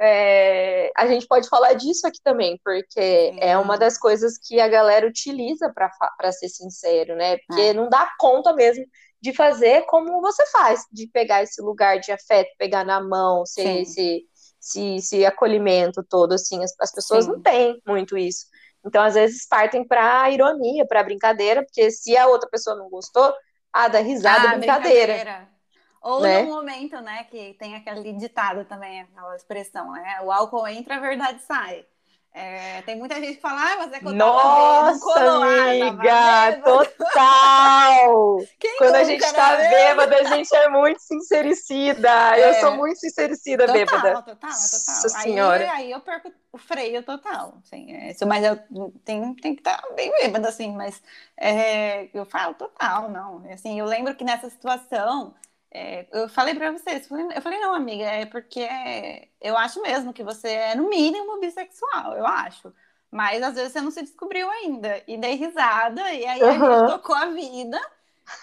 é, 0.00 0.92
a 0.96 1.06
gente 1.06 1.26
pode 1.26 1.48
falar 1.48 1.74
disso 1.74 2.06
aqui 2.06 2.20
também, 2.22 2.58
porque 2.64 3.32
Sim. 3.32 3.38
é 3.40 3.58
uma 3.58 3.76
das 3.76 3.98
coisas 3.98 4.38
que 4.38 4.60
a 4.60 4.68
galera 4.68 5.06
utiliza 5.06 5.72
para 5.72 6.32
ser 6.32 6.48
sincero, 6.48 7.16
né? 7.16 7.36
Porque 7.38 7.62
é. 7.62 7.74
não 7.74 7.88
dá 7.88 8.08
conta 8.18 8.52
mesmo 8.52 8.84
de 9.20 9.32
fazer 9.32 9.82
como 9.86 10.20
você 10.20 10.46
faz, 10.46 10.82
de 10.92 11.08
pegar 11.08 11.42
esse 11.42 11.60
lugar 11.60 11.98
de 11.98 12.12
afeto, 12.12 12.48
pegar 12.56 12.84
na 12.84 13.00
mão, 13.00 13.44
ser 13.44 13.82
esse, 13.82 14.24
esse, 14.62 14.96
esse, 14.96 15.26
acolhimento 15.26 16.04
todo, 16.08 16.34
assim, 16.34 16.62
as, 16.62 16.72
as 16.80 16.92
pessoas 16.92 17.24
Sim. 17.24 17.32
não 17.32 17.42
têm 17.42 17.82
muito 17.84 18.16
isso. 18.16 18.46
Então, 18.86 19.02
às 19.02 19.14
vezes, 19.14 19.46
partem 19.48 19.86
para 19.86 20.30
ironia, 20.30 20.86
para 20.86 21.02
brincadeira, 21.02 21.64
porque 21.64 21.90
se 21.90 22.16
a 22.16 22.28
outra 22.28 22.48
pessoa 22.48 22.76
não 22.76 22.88
gostou, 22.88 23.34
ah, 23.72 23.88
dá 23.88 23.98
risada, 23.98 24.50
ah, 24.50 24.56
brincadeira. 24.56 25.14
brincadeira. 25.14 25.57
Ou 26.00 26.20
né? 26.20 26.42
no 26.42 26.48
momento, 26.48 27.00
né, 27.00 27.24
que 27.24 27.54
tem 27.54 27.74
aquele 27.74 28.12
ditado 28.12 28.64
também, 28.64 29.00
aquela 29.00 29.34
expressão, 29.36 29.92
né? 29.92 30.20
O 30.22 30.30
álcool 30.30 30.66
entra, 30.68 30.96
a 30.96 31.00
verdade 31.00 31.42
sai. 31.42 31.84
É, 32.32 32.82
tem 32.82 32.96
muita 32.96 33.16
gente 33.16 33.36
que 33.36 33.40
fala, 33.40 33.60
ah, 33.60 33.76
mas 33.78 33.92
é 33.92 33.98
que 33.98 34.06
eu 34.06 34.12
Nossa, 34.12 35.20
amiga, 35.20 36.60
total! 36.62 38.38
Quando 38.76 38.94
a 38.94 39.02
gente 39.02 39.32
tá 39.32 39.56
né? 39.56 39.68
bêbada, 39.68 40.16
a 40.16 40.24
gente 40.36 40.54
é 40.54 40.68
muito 40.68 41.00
sincericida. 41.00 42.36
É. 42.36 42.50
Eu 42.50 42.54
sou 42.60 42.76
muito 42.76 43.00
sincericida 43.00 43.66
total, 43.66 43.74
bêbada. 43.74 44.12
Total, 44.14 44.34
total, 44.34 44.50
Nossa 44.50 45.08
senhora. 45.08 45.64
Aí, 45.64 45.70
aí 45.70 45.90
eu 45.90 46.00
perco 46.00 46.30
o 46.52 46.58
freio 46.58 47.02
total. 47.02 47.54
Assim, 47.64 47.92
é, 47.92 48.14
mas 48.24 48.44
eu 48.44 48.56
tenho, 49.04 49.34
tenho 49.34 49.54
que 49.56 49.60
estar 49.60 49.82
tá 49.82 49.94
bem 49.96 50.12
bêbada, 50.12 50.48
assim, 50.48 50.76
mas 50.76 51.02
é, 51.36 52.08
eu 52.14 52.24
falo 52.24 52.54
total, 52.54 53.10
não. 53.10 53.42
Assim, 53.50 53.80
eu 53.80 53.86
lembro 53.86 54.14
que 54.14 54.22
nessa 54.22 54.48
situação 54.48 55.34
é, 55.70 56.06
eu 56.12 56.28
falei 56.28 56.54
para 56.54 56.72
vocês, 56.72 57.08
eu 57.10 57.42
falei, 57.42 57.60
não, 57.60 57.74
amiga, 57.74 58.04
é 58.04 58.24
porque 58.24 58.66
eu 59.40 59.56
acho 59.56 59.82
mesmo 59.82 60.12
que 60.12 60.24
você 60.24 60.48
é, 60.48 60.74
no 60.74 60.88
mínimo, 60.88 61.40
bissexual, 61.40 62.14
eu 62.16 62.26
acho. 62.26 62.72
Mas 63.10 63.42
às 63.42 63.54
vezes 63.54 63.72
você 63.72 63.80
não 63.80 63.90
se 63.90 64.02
descobriu 64.02 64.50
ainda. 64.50 65.02
E 65.06 65.16
dei 65.16 65.34
risada, 65.34 66.12
e 66.12 66.26
aí 66.26 66.42
uhum. 66.42 66.48
a 66.48 66.52
gente 66.52 66.92
tocou 66.92 67.16
a 67.16 67.26
vida. 67.26 67.80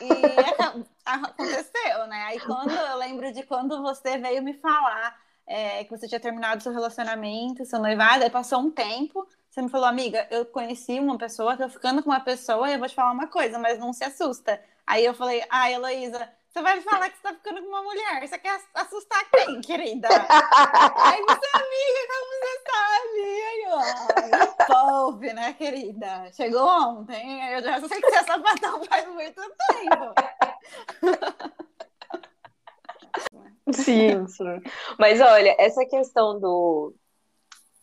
E 0.02 0.10
aconteceu, 1.06 2.08
né? 2.08 2.24
Aí 2.28 2.40
quando 2.40 2.72
eu 2.72 2.98
lembro 2.98 3.32
de 3.32 3.44
quando 3.44 3.82
você 3.82 4.18
veio 4.18 4.42
me 4.44 4.54
falar 4.54 5.16
é, 5.48 5.84
que 5.84 5.92
você 5.92 6.08
tinha 6.08 6.20
terminado 6.20 6.64
seu 6.64 6.72
relacionamento, 6.72 7.66
seu 7.66 7.80
noivado, 7.80 8.24
aí 8.24 8.30
passou 8.30 8.60
um 8.60 8.72
tempo, 8.72 9.28
você 9.50 9.62
me 9.62 9.70
falou, 9.70 9.88
amiga, 9.88 10.28
eu 10.32 10.46
conheci 10.46 11.00
uma 11.00 11.18
pessoa, 11.18 11.58
tô 11.58 11.70
ficando 11.70 12.04
com 12.04 12.10
uma 12.10 12.20
pessoa 12.20 12.70
e 12.70 12.74
eu 12.74 12.80
vou 12.80 12.88
te 12.88 12.96
falar 12.96 13.12
uma 13.12 13.28
coisa, 13.28 13.60
mas 13.60 13.80
não 13.80 13.94
se 13.94 14.04
assusta. 14.04 14.60
Aí 14.86 15.06
eu 15.06 15.14
falei, 15.14 15.44
ah, 15.50 15.70
Heloísa, 15.70 16.30
você 16.56 16.62
vai 16.62 16.80
falar 16.80 17.10
que 17.10 17.18
você 17.18 17.24
tá 17.24 17.34
ficando 17.34 17.62
com 17.62 17.68
uma 17.68 17.84
mulher. 17.84 18.26
Você 18.26 18.38
quer 18.39 18.58
assustar 18.74 19.30
quem, 19.30 19.60
querida? 19.60 20.08
Aí 20.08 21.22
você, 21.22 21.50
amiga, 21.54 22.02
como 22.08 22.32
você 22.32 22.56
sabe? 22.72 23.20
Aí, 23.44 23.65
ó, 23.68 24.56
pobre, 24.65 25.34
né, 25.34 25.52
querida? 25.54 26.32
Chegou 26.32 26.65
ontem, 26.65 27.52
eu 27.52 27.62
já 27.62 27.82
sei 27.82 28.02
que 28.02 28.10
você 28.10 28.15
é 28.15 28.24
sapatão 28.24 28.82
faz 28.86 29.06
muito 29.10 29.41
tempo. 29.41 30.13
Sim, 33.74 34.26
sim. 34.28 34.62
Mas 34.98 35.20
olha, 35.20 35.58
essa 35.60 35.86
questão 35.86 36.39
do, 36.39 36.96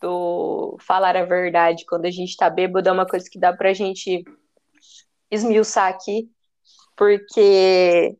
do 0.01 0.77
falar 0.79 1.15
a 1.15 1.25
verdade 1.25 1.85
quando 1.85 2.05
a 2.05 2.11
gente 2.11 2.35
tá 2.35 2.49
bêbado 2.49 2.89
é 2.89 2.91
uma 2.91 3.05
coisa 3.05 3.29
que 3.29 3.37
dá 3.37 3.53
pra 3.53 3.71
gente 3.71 4.23
esmiuçar 5.29 5.89
aqui, 5.89 6.27
porque 6.95 8.17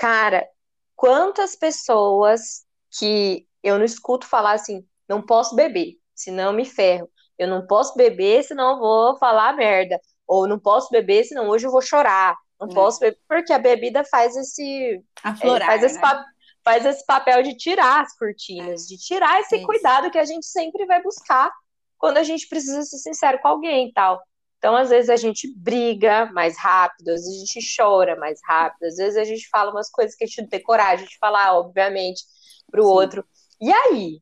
Cara, 0.00 0.48
quantas 0.96 1.54
pessoas 1.54 2.64
que 2.98 3.46
eu 3.62 3.76
não 3.76 3.84
escuto 3.84 4.26
falar 4.26 4.52
assim, 4.52 4.82
não 5.06 5.20
posso 5.20 5.54
beber, 5.54 5.98
senão 6.14 6.54
me 6.54 6.64
ferro. 6.64 7.06
Eu 7.38 7.46
não 7.46 7.66
posso 7.66 7.94
beber, 7.96 8.42
senão 8.42 8.72
eu 8.72 8.78
vou 8.78 9.18
falar 9.18 9.54
merda. 9.54 10.00
Ou 10.26 10.48
não 10.48 10.58
posso 10.58 10.88
beber, 10.90 11.24
senão 11.24 11.50
hoje 11.50 11.66
eu 11.66 11.70
vou 11.70 11.82
chorar. 11.82 12.34
Não 12.58 12.68
é. 12.68 12.72
posso 12.72 12.98
beber, 12.98 13.18
porque 13.28 13.52
a 13.52 13.58
bebida 13.58 14.02
faz 14.02 14.34
esse. 14.36 15.04
Aflorar, 15.22 15.68
é, 15.68 15.72
faz, 15.72 15.82
esse 15.82 16.00
né? 16.00 16.24
faz 16.64 16.86
esse 16.86 17.04
papel 17.04 17.42
de 17.42 17.54
tirar 17.58 18.00
as 18.00 18.16
cortinas, 18.16 18.84
é. 18.84 18.86
de 18.86 18.96
tirar 18.96 19.38
esse 19.40 19.56
Isso. 19.56 19.66
cuidado 19.66 20.10
que 20.10 20.18
a 20.18 20.24
gente 20.24 20.46
sempre 20.46 20.86
vai 20.86 21.02
buscar 21.02 21.52
quando 21.98 22.16
a 22.16 22.22
gente 22.22 22.48
precisa 22.48 22.80
ser 22.84 22.96
sincero 22.96 23.38
com 23.42 23.48
alguém 23.48 23.88
e 23.88 23.92
tal. 23.92 24.18
Então, 24.60 24.76
às 24.76 24.90
vezes 24.90 25.08
a 25.08 25.16
gente 25.16 25.50
briga 25.56 26.26
mais 26.34 26.58
rápido, 26.58 27.08
às 27.08 27.22
vezes 27.22 27.36
a 27.36 27.46
gente 27.46 27.74
chora 27.74 28.14
mais 28.16 28.38
rápido, 28.46 28.84
às 28.84 28.96
vezes 28.96 29.16
a 29.16 29.24
gente 29.24 29.48
fala 29.48 29.70
umas 29.70 29.90
coisas 29.90 30.14
que 30.14 30.22
a 30.22 30.26
gente 30.26 30.42
não 30.42 30.48
tem 30.50 30.62
coragem 30.62 31.08
de 31.08 31.16
falar, 31.16 31.54
obviamente, 31.54 32.22
para 32.70 32.82
o 32.82 32.86
outro. 32.86 33.24
E 33.58 33.72
aí? 33.72 34.16
O 34.16 34.20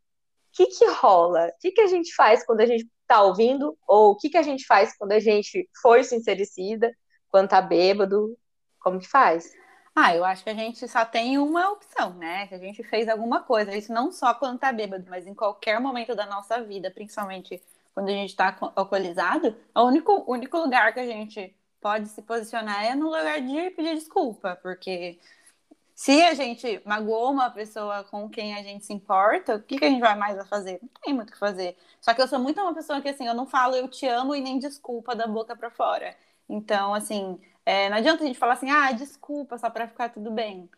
que, 0.53 0.67
que 0.67 0.87
rola? 0.87 1.49
O 1.49 1.59
que, 1.61 1.73
que 1.73 1.81
a 1.81 1.89
gente 1.89 2.15
faz 2.15 2.47
quando 2.47 2.61
a 2.61 2.67
gente 2.67 2.89
tá 3.05 3.21
ouvindo? 3.21 3.77
Ou 3.85 4.13
o 4.13 4.17
que, 4.17 4.31
que 4.31 4.37
a 4.37 4.43
gente 4.43 4.65
faz 4.65 4.97
quando 4.97 5.11
a 5.11 5.19
gente 5.19 5.69
foi 5.83 6.05
sincericida, 6.05 6.93
quando 7.29 7.49
tá 7.49 7.61
bêbado? 7.61 8.39
Como 8.79 9.01
que 9.01 9.09
faz? 9.09 9.53
Ah, 9.93 10.15
eu 10.15 10.25
acho 10.25 10.45
que 10.45 10.51
a 10.51 10.55
gente 10.55 10.87
só 10.87 11.05
tem 11.05 11.37
uma 11.39 11.71
opção, 11.73 12.15
né? 12.15 12.47
Se 12.47 12.55
a 12.55 12.59
gente 12.59 12.85
fez 12.85 13.09
alguma 13.09 13.43
coisa, 13.43 13.75
isso 13.75 13.93
não 13.93 14.13
só 14.13 14.33
quando 14.35 14.61
tá 14.61 14.73
bêbado, 14.73 15.05
mas 15.11 15.27
em 15.27 15.35
qualquer 15.35 15.81
momento 15.81 16.15
da 16.15 16.27
nossa 16.27 16.63
vida, 16.63 16.93
principalmente 16.93 17.61
quando 17.95 18.09
a 18.09 18.13
gente 18.13 18.31
está 18.31 18.57
alcoolizado, 18.77 19.57
o 19.75 19.83
único, 19.83 20.25
único 20.31 20.57
lugar 20.59 20.93
que 20.93 21.01
a 21.01 21.07
gente 21.07 21.55
pode 21.81 22.09
se 22.09 22.23
posicionar 22.23 22.85
é 22.85 22.95
no 22.95 23.07
lugar 23.07 23.41
de 23.41 23.71
pedir 23.71 23.95
desculpa, 23.95 24.59
porque 24.63 25.19
se 25.99 26.23
a 26.23 26.33
gente 26.33 26.81
magoou 26.85 27.33
uma 27.33 27.51
pessoa 27.51 28.05
com 28.05 28.29
quem 28.29 28.55
a 28.55 28.63
gente 28.63 28.87
se 28.87 28.93
importa, 28.93 29.57
o 29.57 29.63
que, 29.63 29.79
que 29.79 29.85
a 29.85 29.91
gente 29.91 30.01
vai 30.01 30.15
mais 30.15 30.39
a 30.39 30.45
fazer? 30.45 30.79
Não 30.81 30.89
tem 31.03 31.13
muito 31.13 31.31
o 31.31 31.33
que 31.33 31.39
fazer. 31.39 31.77
Só 32.01 32.15
que 32.15 32.23
eu 32.23 32.29
sou 32.29 32.39
muito 32.39 32.61
uma 32.61 32.73
pessoa 32.73 33.01
que, 33.01 33.09
assim, 33.09 33.27
eu 33.27 33.35
não 33.35 33.47
falo 33.47 33.75
eu 33.75 33.89
te 33.89 34.07
amo 34.07 34.33
e 34.33 34.41
nem 34.41 34.61
desculpa 34.61 35.17
da 35.17 35.27
boca 35.27 35.57
para 35.57 35.71
fora. 35.71 36.17
Então, 36.49 36.95
assim, 36.95 37.41
é, 37.67 37.91
não 37.91 37.97
adianta 37.97 38.23
a 38.23 38.27
gente 38.27 38.39
falar 38.39 38.53
assim, 38.53 38.71
ah, 38.71 38.93
desculpa, 38.93 39.59
só 39.59 39.69
para 39.71 39.89
ficar 39.89 40.11
tudo 40.11 40.31
bem. 40.31 40.71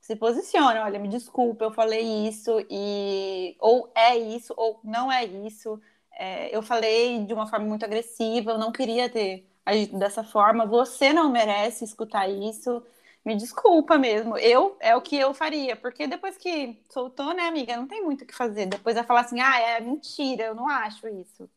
Se 0.00 0.16
posiciona, 0.16 0.82
olha, 0.82 0.98
me 0.98 1.08
desculpa, 1.08 1.64
eu 1.64 1.72
falei 1.72 2.26
isso, 2.28 2.50
e 2.68 3.56
ou 3.60 3.90
é 3.94 4.16
isso, 4.16 4.52
ou 4.56 4.80
não 4.84 5.10
é 5.10 5.24
isso 5.24 5.80
é, 6.16 6.54
eu 6.54 6.62
falei 6.62 7.24
de 7.24 7.34
uma 7.34 7.46
forma 7.46 7.66
muito 7.66 7.84
agressiva, 7.84 8.52
eu 8.52 8.58
não 8.58 8.72
queria 8.72 9.08
ter 9.08 9.46
agido 9.64 9.98
dessa 9.98 10.22
forma, 10.24 10.66
você 10.66 11.12
não 11.12 11.30
merece 11.30 11.84
escutar 11.84 12.28
isso, 12.28 12.82
me 13.24 13.34
desculpa 13.36 13.98
mesmo, 13.98 14.36
eu 14.38 14.76
é 14.80 14.94
o 14.94 15.00
que 15.00 15.16
eu 15.16 15.32
faria, 15.34 15.76
porque 15.76 16.06
depois 16.06 16.36
que 16.36 16.78
soltou, 16.90 17.34
né, 17.34 17.44
amiga, 17.48 17.76
não 17.76 17.86
tem 17.86 18.02
muito 18.02 18.22
o 18.22 18.26
que 18.26 18.34
fazer. 18.34 18.66
Depois 18.66 18.94
vai 18.94 19.04
falar 19.04 19.20
assim, 19.22 19.40
ah, 19.40 19.58
é 19.58 19.80
mentira, 19.80 20.44
eu 20.44 20.54
não 20.54 20.68
acho 20.68 21.08
isso. 21.08 21.48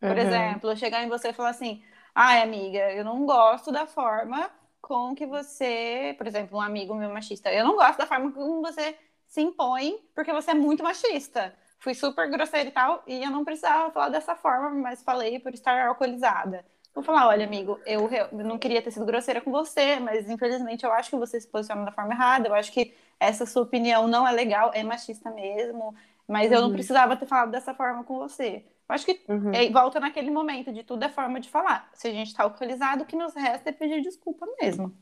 Por 0.00 0.10
uhum. 0.10 0.18
exemplo, 0.18 0.70
eu 0.70 0.76
chegar 0.76 1.02
em 1.04 1.08
você 1.08 1.30
e 1.30 1.32
falar 1.32 1.50
assim, 1.50 1.82
Ai, 2.14 2.42
amiga, 2.42 2.92
eu 2.92 3.04
não 3.04 3.24
gosto 3.24 3.70
da 3.70 3.86
forma 3.86 4.50
com 4.80 5.14
que 5.14 5.26
você, 5.26 6.14
por 6.18 6.26
exemplo, 6.26 6.58
um 6.58 6.60
amigo 6.60 6.94
meu 6.94 7.10
machista, 7.10 7.52
eu 7.52 7.64
não 7.64 7.76
gosto 7.76 7.98
da 7.98 8.06
forma 8.06 8.32
como 8.32 8.60
você 8.62 8.96
se 9.28 9.40
impõe 9.40 9.98
porque 10.14 10.32
você 10.32 10.50
é 10.50 10.54
muito 10.54 10.82
machista. 10.82 11.54
Fui 11.80 11.94
super 11.94 12.30
grosseira 12.30 12.68
e 12.68 12.72
tal, 12.72 13.02
e 13.06 13.24
eu 13.24 13.30
não 13.30 13.44
precisava 13.44 13.90
falar 13.90 14.10
dessa 14.10 14.36
forma, 14.36 14.70
mas 14.70 15.02
falei 15.02 15.40
por 15.40 15.52
estar 15.54 15.88
alcoolizada. 15.88 16.64
Vou 16.94 17.02
falar, 17.02 17.26
olha, 17.28 17.46
amigo, 17.46 17.80
eu, 17.86 18.08
não 18.32 18.58
queria 18.58 18.82
ter 18.82 18.90
sido 18.90 19.06
grosseira 19.06 19.40
com 19.40 19.50
você, 19.50 19.98
mas 19.98 20.28
infelizmente 20.28 20.84
eu 20.84 20.92
acho 20.92 21.08
que 21.08 21.16
você 21.16 21.40
se 21.40 21.48
posiciona 21.48 21.84
da 21.84 21.92
forma 21.92 22.12
errada, 22.12 22.48
eu 22.48 22.54
acho 22.54 22.70
que 22.70 22.94
essa 23.18 23.46
sua 23.46 23.62
opinião 23.62 24.06
não 24.06 24.28
é 24.28 24.32
legal, 24.32 24.70
é 24.74 24.82
machista 24.82 25.30
mesmo, 25.30 25.94
mas 26.28 26.48
uhum. 26.48 26.54
eu 26.54 26.60
não 26.60 26.68
uhum. 26.68 26.74
precisava 26.74 27.16
ter 27.16 27.26
falado 27.26 27.50
dessa 27.50 27.72
forma 27.72 28.04
com 28.04 28.18
você. 28.18 28.64
Eu 28.88 28.94
acho 28.94 29.06
que 29.06 29.24
uhum. 29.28 29.52
é, 29.54 29.70
volta 29.70 30.00
naquele 30.00 30.30
momento 30.30 30.72
de 30.72 30.82
tudo 30.82 31.04
é 31.04 31.08
forma 31.08 31.40
de 31.40 31.48
falar. 31.48 31.88
Se 31.94 32.08
a 32.08 32.12
gente 32.12 32.26
está 32.26 32.42
alcoolizado, 32.42 33.04
o 33.04 33.06
que 33.06 33.16
nos 33.16 33.34
resta 33.34 33.70
é 33.70 33.72
pedir 33.72 34.02
desculpa 34.02 34.46
mesmo. 34.60 34.94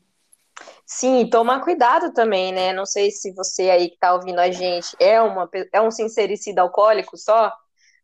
Sim, 0.85 1.29
tomar 1.29 1.61
cuidado 1.63 2.11
também, 2.13 2.51
né? 2.51 2.73
Não 2.73 2.85
sei 2.85 3.11
se 3.11 3.31
você 3.33 3.69
aí 3.69 3.89
que 3.89 3.95
está 3.95 4.13
ouvindo 4.13 4.39
a 4.39 4.51
gente 4.51 4.95
é, 4.99 5.21
uma, 5.21 5.49
é 5.73 5.81
um 5.81 5.91
sincericida 5.91 6.61
alcoólico 6.61 7.15
só, 7.17 7.51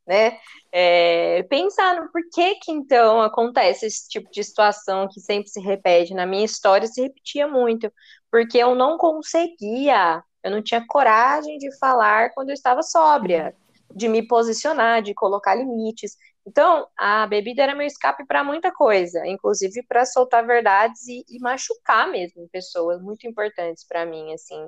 né? 0.07 0.37
É, 0.71 1.43
pensar 1.43 1.95
no 2.01 2.11
porquê 2.11 2.55
que 2.61 2.71
então 2.71 3.21
acontece 3.21 3.85
esse 3.87 4.07
tipo 4.09 4.29
de 4.31 4.43
situação 4.43 5.07
que 5.11 5.19
sempre 5.19 5.49
se 5.49 5.59
repete. 5.59 6.13
Na 6.13 6.25
minha 6.25 6.45
história 6.45 6.87
se 6.87 7.01
repetia 7.01 7.47
muito, 7.47 7.91
porque 8.31 8.57
eu 8.57 8.75
não 8.75 8.97
conseguia, 8.97 10.23
eu 10.43 10.51
não 10.51 10.61
tinha 10.61 10.85
coragem 10.87 11.57
de 11.57 11.75
falar 11.79 12.31
quando 12.33 12.49
eu 12.49 12.53
estava 12.53 12.83
sóbria 12.83 13.55
de 13.95 14.07
me 14.07 14.27
posicionar, 14.27 15.01
de 15.01 15.13
colocar 15.13 15.55
limites. 15.55 16.17
Então, 16.47 16.87
a 16.97 17.25
bebida 17.27 17.63
era 17.63 17.75
meu 17.75 17.87
escape 17.87 18.25
para 18.25 18.43
muita 18.43 18.71
coisa, 18.71 19.25
inclusive 19.25 19.83
para 19.87 20.05
soltar 20.05 20.45
verdades 20.45 21.07
e, 21.07 21.25
e, 21.27 21.39
machucar 21.39 22.09
mesmo 22.09 22.47
pessoas 22.49 23.01
muito 23.01 23.27
importantes 23.27 23.85
para 23.87 24.05
mim, 24.05 24.31
assim. 24.33 24.67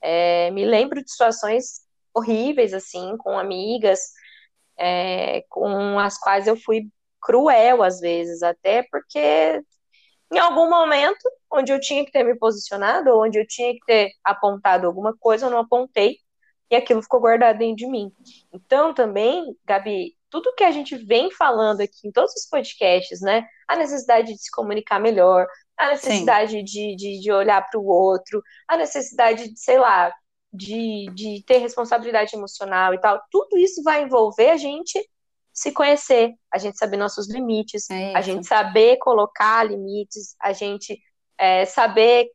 É, 0.00 0.50
me 0.52 0.64
lembro 0.64 1.02
de 1.02 1.10
situações 1.10 1.80
horríveis, 2.14 2.72
assim, 2.72 3.16
com 3.18 3.38
amigas, 3.38 4.00
é, 4.78 5.42
com 5.48 5.98
as 5.98 6.18
quais 6.18 6.46
eu 6.46 6.56
fui 6.56 6.88
cruel 7.20 7.82
às 7.82 8.00
vezes, 8.00 8.42
até 8.42 8.84
porque 8.90 9.60
em 10.32 10.38
algum 10.38 10.68
momento 10.68 11.18
onde 11.52 11.72
eu 11.72 11.80
tinha 11.80 12.04
que 12.04 12.12
ter 12.12 12.24
me 12.24 12.36
posicionado, 12.38 13.10
ou 13.10 13.24
onde 13.24 13.38
eu 13.38 13.46
tinha 13.46 13.72
que 13.72 13.84
ter 13.86 14.10
apontado 14.24 14.86
alguma 14.86 15.16
coisa, 15.16 15.46
eu 15.46 15.50
não 15.50 15.58
apontei, 15.58 16.18
e 16.70 16.76
aquilo 16.76 17.02
ficou 17.02 17.20
guardado 17.20 17.58
dentro 17.58 17.76
de 17.76 17.86
mim. 17.86 18.12
Então, 18.52 18.92
também, 18.92 19.56
Gabi, 19.64 20.15
tudo 20.36 20.54
que 20.54 20.64
a 20.64 20.70
gente 20.70 20.96
vem 20.96 21.30
falando 21.30 21.80
aqui 21.80 22.06
em 22.06 22.12
todos 22.12 22.34
os 22.34 22.46
podcasts, 22.46 23.22
né? 23.22 23.46
A 23.66 23.74
necessidade 23.74 24.34
de 24.34 24.38
se 24.38 24.50
comunicar 24.50 25.00
melhor, 25.00 25.46
a 25.78 25.88
necessidade 25.88 26.62
de, 26.62 26.94
de, 26.94 27.20
de, 27.20 27.32
olhar 27.32 27.66
para 27.70 27.80
o 27.80 27.86
outro, 27.86 28.42
a 28.68 28.76
necessidade 28.76 29.48
de, 29.48 29.58
sei 29.58 29.78
lá, 29.78 30.12
de, 30.52 31.06
de 31.14 31.42
ter 31.46 31.56
responsabilidade 31.56 32.36
emocional 32.36 32.92
e 32.92 33.00
tal, 33.00 33.18
tudo 33.30 33.56
isso 33.56 33.82
vai 33.82 34.02
envolver 34.02 34.50
a 34.50 34.58
gente 34.58 35.02
se 35.54 35.72
conhecer, 35.72 36.34
a 36.52 36.58
gente 36.58 36.76
saber 36.76 36.98
nossos 36.98 37.30
limites, 37.30 37.88
é 37.88 38.14
a 38.14 38.20
gente 38.20 38.46
saber 38.46 38.98
colocar 38.98 39.64
limites, 39.64 40.36
a 40.38 40.52
gente 40.52 41.00
é, 41.38 41.64
saber 41.64 42.28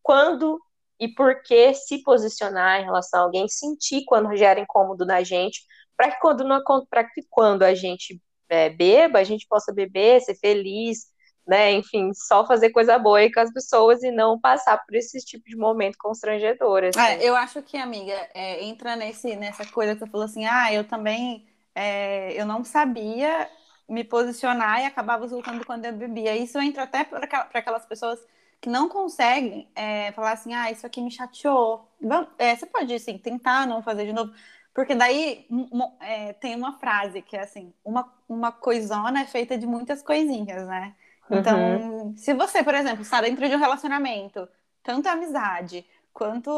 quando 0.00 0.60
e 1.00 1.08
por 1.08 1.42
que 1.42 1.74
se 1.74 2.04
posicionar 2.04 2.80
em 2.80 2.84
relação 2.84 3.20
a 3.20 3.22
alguém, 3.24 3.48
sentir 3.48 4.04
quando 4.04 4.36
gera 4.36 4.60
incômodo 4.60 5.04
na 5.04 5.24
gente, 5.24 5.60
para 5.98 6.12
que 6.12 6.20
quando 6.20 6.44
não 6.44 6.62
para 6.88 7.02
que 7.02 7.22
quando 7.28 7.64
a 7.64 7.74
gente 7.74 8.22
é, 8.48 8.70
beba, 8.70 9.18
a 9.18 9.24
gente 9.24 9.46
possa 9.48 9.72
beber, 9.72 10.20
ser 10.20 10.36
feliz, 10.36 11.08
né? 11.46 11.72
Enfim, 11.72 12.12
só 12.14 12.46
fazer 12.46 12.70
coisa 12.70 12.98
boa 12.98 13.18
aí 13.18 13.32
com 13.32 13.40
as 13.40 13.52
pessoas 13.52 14.02
e 14.02 14.10
não 14.12 14.38
passar 14.38 14.78
por 14.78 14.94
esse 14.94 15.18
tipo 15.18 15.44
de 15.48 15.56
momento 15.56 15.96
constrangedor. 15.98 16.84
Assim. 16.84 17.00
É, 17.00 17.28
eu 17.28 17.34
acho 17.34 17.60
que, 17.62 17.76
amiga, 17.76 18.14
é, 18.32 18.62
entra 18.64 18.94
nesse, 18.94 19.34
nessa 19.34 19.66
coisa 19.66 19.94
que 19.94 19.98
você 19.98 20.10
falou 20.10 20.24
assim, 20.24 20.46
ah, 20.46 20.72
eu 20.72 20.84
também 20.84 21.46
é, 21.74 22.32
eu 22.40 22.46
não 22.46 22.62
sabia 22.64 23.50
me 23.88 24.04
posicionar 24.04 24.80
e 24.82 24.84
acabava 24.84 25.26
voltando 25.26 25.64
quando 25.64 25.86
eu 25.86 25.92
bebia. 25.92 26.36
Isso 26.36 26.58
entra 26.58 26.84
até 26.84 27.02
para 27.02 27.24
aquelas 27.54 27.86
pessoas 27.86 28.20
que 28.60 28.68
não 28.68 28.88
conseguem 28.88 29.68
é, 29.74 30.12
falar 30.12 30.32
assim, 30.32 30.52
ah, 30.52 30.70
isso 30.70 30.86
aqui 30.86 31.00
me 31.00 31.10
chateou. 31.10 31.88
É, 32.36 32.54
você 32.54 32.66
pode, 32.66 32.92
assim, 32.92 33.16
tentar 33.16 33.66
não 33.66 33.82
fazer 33.82 34.04
de 34.04 34.12
novo. 34.12 34.32
Porque 34.74 34.94
daí 34.94 35.46
é, 36.00 36.32
tem 36.34 36.54
uma 36.54 36.78
frase 36.78 37.20
que 37.22 37.36
é 37.36 37.40
assim, 37.40 37.72
uma, 37.84 38.12
uma 38.28 38.52
coisona 38.52 39.22
é 39.22 39.26
feita 39.26 39.58
de 39.58 39.66
muitas 39.66 40.02
coisinhas, 40.02 40.66
né? 40.66 40.94
Então, 41.30 41.58
uhum. 41.58 42.16
se 42.16 42.32
você, 42.32 42.62
por 42.62 42.74
exemplo, 42.74 43.02
está 43.02 43.20
dentro 43.20 43.46
de 43.48 43.54
um 43.54 43.58
relacionamento, 43.58 44.48
tanto 44.82 45.08
amizade 45.08 45.84
quanto 46.12 46.50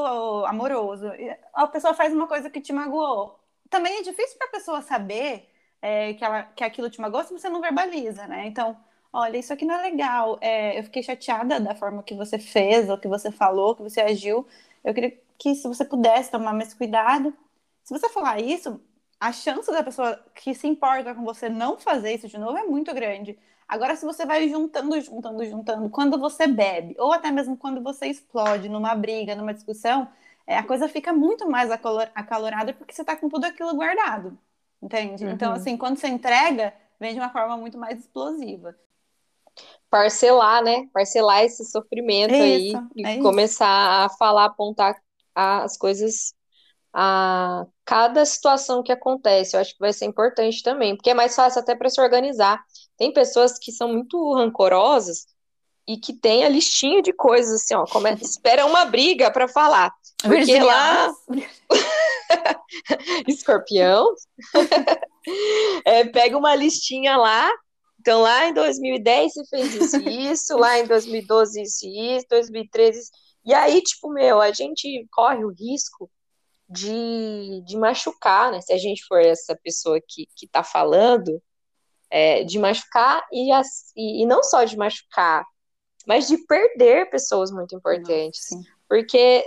amoroso, 0.47 1.11
a 1.53 1.67
pessoa 1.67 1.93
faz 1.93 2.13
uma 2.13 2.27
coisa 2.27 2.49
que 2.49 2.61
te 2.61 2.73
magoou. 2.73 3.39
Também 3.69 3.99
é 3.99 4.03
difícil 4.03 4.39
para 4.39 4.49
a 4.49 4.53
pessoa 4.53 4.83
saber 4.83 5.49
é, 5.83 6.15
que, 6.15 6.25
ela, 6.25 6.43
que 6.45 6.65
aquilo 6.65 6.91
te 6.91 7.01
magoou 7.01 7.25
se 7.25 7.33
você 7.33 7.49
não 7.49 7.61
verbaliza, 7.61 8.27
né? 8.27 8.47
Então, 8.47 8.77
olha, 9.13 9.39
isso 9.39 9.53
aqui 9.53 9.65
não 9.65 9.75
é 9.75 9.83
legal. 9.83 10.39
É, 10.41 10.79
eu 10.79 10.85
fiquei 10.85 11.03
chateada 11.03 11.61
da 11.61 11.75
forma 11.75 12.03
que 12.03 12.15
você 12.15 12.39
fez, 12.39 12.89
ou 12.89 12.99
que 12.99 13.09
você 13.09 13.31
falou, 13.31 13.75
que 13.75 13.83
você 13.83 14.01
agiu. 14.01 14.47
Eu 14.85 14.95
queria 14.95 15.17
que 15.39 15.55
se 15.55 15.67
você 15.67 15.85
pudesse 15.85 16.31
tomar 16.31 16.53
mais 16.53 16.75
cuidado. 16.75 17.35
Se 17.85 17.93
você 17.93 18.09
falar 18.09 18.41
isso, 18.41 18.81
a 19.19 19.33
chance 19.33 19.71
da 19.71 19.83
pessoa 19.83 20.19
que 20.35 20.55
se 20.55 20.67
importa 20.67 21.15
com 21.15 21.25
você 21.25 21.49
não 21.49 21.79
fazer 21.79 22.15
isso 22.15 22.29
de 22.29 22.39
novo 22.39 22.57
é 22.57 22.65
muito 22.65 22.95
grande. 22.95 23.39
Agora, 23.69 23.95
se 23.95 24.05
você 24.05 24.27
vai 24.27 24.49
juntando, 24.49 25.01
juntando, 25.01 25.45
juntando, 25.45 25.91
quando 25.91 26.19
você 26.19 26.47
bebe, 26.47 26.97
ou 26.99 27.13
até 27.13 27.31
mesmo 27.31 27.57
quando 27.57 27.83
você 27.83 28.07
explode 28.07 28.69
numa 28.69 28.95
briga, 28.95 29.37
numa 29.37 29.55
discussão, 29.55 30.09
é, 30.47 30.57
a 30.57 30.67
coisa 30.67 30.89
fica 30.89 31.13
muito 31.13 31.49
mais 31.49 31.71
acalorada 31.71 32.73
porque 32.73 32.93
você 32.93 33.03
está 33.03 33.15
com 33.17 33.29
tudo 33.29 33.45
aquilo 33.45 33.75
guardado. 33.75 34.37
Entende? 34.83 35.25
Então, 35.25 35.29
uhum. 35.29 35.35
Então, 35.35 35.53
assim, 35.53 35.77
quando 35.77 35.99
você 35.99 36.09
entrega, 36.09 36.75
vem 36.99 37.13
de 37.13 37.21
uma 37.21 37.31
forma 37.31 37.57
muito 37.57 37.79
mais 37.79 37.99
explosiva 38.01 38.75
parcelar, 39.91 40.63
né? 40.63 40.89
Parcelar 40.93 41.43
esse 41.43 41.65
sofrimento 41.65 42.33
isso, 42.35 42.77
aí 42.77 42.83
e 42.95 43.05
é 43.07 43.19
começar 43.19 44.05
a 44.05 44.09
falar, 44.09 44.47
apontar 44.47 44.97
as 45.35 45.77
coisas 45.77 46.35
a 46.93 47.67
cada 47.85 48.25
situação 48.25 48.83
que 48.83 48.93
acontece. 48.93 49.57
Eu 49.57 49.61
acho 49.61 49.75
que 49.75 49.81
vai 49.81 49.93
ser 49.93 50.07
importante 50.07 50.63
também, 50.63 50.97
porque 50.97 51.11
é 51.11 51.15
mais 51.15 51.35
fácil 51.35 51.61
até 51.61 51.75
para 51.75 51.89
se 51.89 52.01
organizar. 52.01 52.63
Tem 52.97 53.13
pessoas 53.13 53.59
que 53.59 53.73
são 53.73 53.89
muito 53.89 54.35
rancorosas 54.35 55.27
e 55.89 55.97
que 55.97 56.13
tem 56.13 56.45
a 56.45 56.49
listinha 56.49 57.03
de 57.03 57.13
coisas 57.13 57.63
assim, 57.63 57.75
ó, 57.75 57.85
como 57.85 58.07
é, 58.07 58.15
espera 58.21 58.67
uma 58.67 58.85
briga 58.85 59.31
para 59.31 59.49
falar. 59.49 59.93
Porque 60.23 60.61
lá 60.61 61.11
escorpião 63.27 64.15
é, 65.85 66.05
pega 66.05 66.37
uma 66.37 66.55
listinha 66.55 67.17
lá 67.17 67.51
então, 68.01 68.23
lá 68.23 68.49
em 68.49 68.55
2010 68.55 69.33
você 69.35 69.45
fez 69.47 69.75
isso 69.75 69.97
e 70.09 70.31
isso, 70.33 70.57
lá 70.57 70.79
em 70.79 70.87
2012 70.87 71.61
isso 71.61 71.87
e 71.87 72.17
isso, 72.17 72.27
2013 72.31 72.99
isso. 72.99 73.11
E 73.45 73.53
aí, 73.53 73.83
tipo, 73.83 74.11
meu, 74.11 74.41
a 74.41 74.51
gente 74.53 75.07
corre 75.13 75.45
o 75.45 75.51
risco 75.51 76.11
de, 76.71 77.63
de 77.67 77.77
machucar, 77.77 78.53
né? 78.53 78.61
Se 78.61 78.73
a 78.73 78.79
gente 78.79 79.05
for 79.07 79.21
essa 79.21 79.57
pessoa 79.57 80.01
que, 80.01 80.29
que 80.37 80.47
tá 80.47 80.63
falando, 80.63 81.43
é, 82.09 82.45
de 82.45 82.59
machucar 82.59 83.27
e, 83.33 83.51
as, 83.51 83.93
e, 83.97 84.23
e, 84.23 84.27
não 84.27 84.43
só 84.43 84.65
de 84.65 84.77
machucar, 84.77 85.45
mas 86.07 86.29
de 86.29 86.39
perder 86.47 87.11
pessoas 87.11 87.51
muito 87.51 87.75
importantes. 87.75 88.47
Nossa, 88.53 88.69
porque 88.89 89.47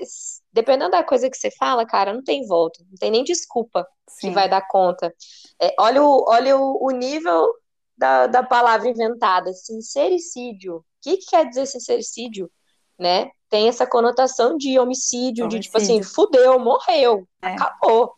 dependendo 0.51 0.91
da 0.91 1.03
coisa 1.03 1.29
que 1.29 1.37
você 1.37 1.51
fala, 1.51 1.85
cara, 1.85 2.13
não 2.13 2.23
tem 2.23 2.45
volta, 2.45 2.83
não 2.89 2.97
tem 2.97 3.11
nem 3.11 3.23
desculpa 3.23 3.85
sim. 4.07 4.27
que 4.27 4.33
vai 4.33 4.49
dar 4.49 4.65
conta. 4.67 5.13
É, 5.61 5.73
olha 5.79 6.03
o, 6.03 6.25
olha 6.27 6.57
o, 6.57 6.85
o 6.85 6.91
nível 6.91 7.53
da, 7.97 8.27
da 8.27 8.43
palavra 8.43 8.89
inventada, 8.89 9.51
sincericídio. 9.53 10.77
O 10.77 10.85
que, 11.01 11.17
que 11.17 11.25
quer 11.25 11.47
dizer 11.47 11.65
sincericídio? 11.65 12.49
Né? 12.97 13.31
Tem 13.49 13.67
essa 13.67 13.85
conotação 13.87 14.57
de 14.57 14.79
homicídio, 14.79 15.45
homicídio. 15.45 15.49
de 15.49 15.59
tipo 15.59 15.77
assim, 15.77 16.03
fudeu, 16.03 16.59
morreu, 16.59 17.27
é. 17.41 17.53
acabou. 17.53 18.13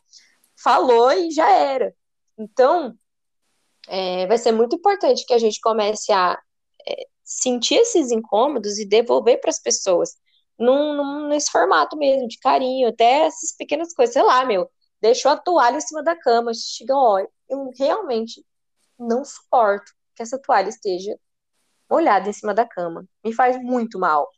Falou 0.62 1.12
e 1.12 1.32
já 1.32 1.50
era. 1.50 1.94
Então, 2.38 2.98
é, 3.88 4.26
vai 4.28 4.38
ser 4.38 4.52
muito 4.52 4.76
importante 4.76 5.26
que 5.26 5.34
a 5.34 5.38
gente 5.38 5.60
comece 5.60 6.12
a 6.12 6.40
é, 6.88 7.06
sentir 7.24 7.76
esses 7.76 8.12
incômodos 8.12 8.78
e 8.78 8.88
devolver 8.88 9.40
para 9.40 9.50
as 9.50 9.60
pessoas. 9.60 10.16
Num, 10.58 10.94
num, 10.96 11.28
nesse 11.28 11.52
formato 11.52 11.98
mesmo, 11.98 12.28
de 12.28 12.40
carinho, 12.40 12.90
até 12.90 13.26
essas 13.26 13.56
pequenas 13.58 13.94
coisas, 13.94 14.14
sei 14.14 14.24
lá, 14.24 14.46
meu, 14.46 14.70
deixou 15.02 15.32
a 15.32 15.38
toalha 15.38 15.78
em 15.78 15.82
cima 15.82 16.02
da 16.02 16.16
cama, 16.16 16.52
chega, 16.54 16.96
ó, 16.96 17.20
eu 17.50 17.72
realmente 17.78 18.44
não 18.98 19.26
suporto 19.26 19.92
que 20.16 20.24
essa 20.24 20.40
toalha 20.40 20.70
esteja 20.70 21.18
molhada 21.90 22.30
em 22.30 22.34
cima 22.34 22.54
da 22.54 22.66
cama. 22.66 23.06
Me 23.24 23.34
faz 23.34 23.62
muito 23.62 24.00
mal. 24.00 24.30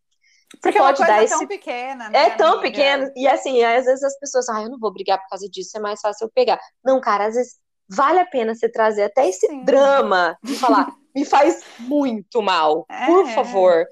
Porque 0.62 0.78
pode 0.78 0.78
é 0.78 0.82
uma 0.82 0.94
coisa 0.94 1.12
dar 1.12 1.24
esse... 1.24 1.38
tão 1.38 1.48
pequena, 1.48 2.10
né, 2.10 2.20
É 2.20 2.30
tão 2.32 2.62
pequena. 2.62 3.12
E 3.16 3.28
assim, 3.28 3.64
às 3.64 3.86
vezes 3.86 4.04
as 4.04 4.18
pessoas, 4.20 4.48
ah, 4.50 4.62
eu 4.62 4.70
não 4.70 4.80
vou 4.80 4.94
brigar 4.94 5.20
por 5.20 5.30
causa 5.30 5.48
disso, 5.50 5.78
é 5.78 5.80
mais 5.80 6.00
fácil 6.00 6.26
eu 6.26 6.32
pegar. 6.34 6.60
Não, 6.84 7.02
cara, 7.02 7.26
às 7.26 7.36
vezes 7.36 7.56
vale 7.90 8.20
a 8.20 8.26
pena 8.26 8.56
você 8.56 8.70
trazer 8.70 9.04
até 9.04 9.28
esse 9.28 9.48
Sim. 9.48 9.64
drama 9.64 10.38
de 10.44 10.56
falar, 10.56 10.88
me 11.16 11.26
faz 11.26 11.64
muito 11.80 12.42
mal. 12.42 12.86
É. 12.90 13.06
Por 13.06 13.28
favor. 13.28 13.86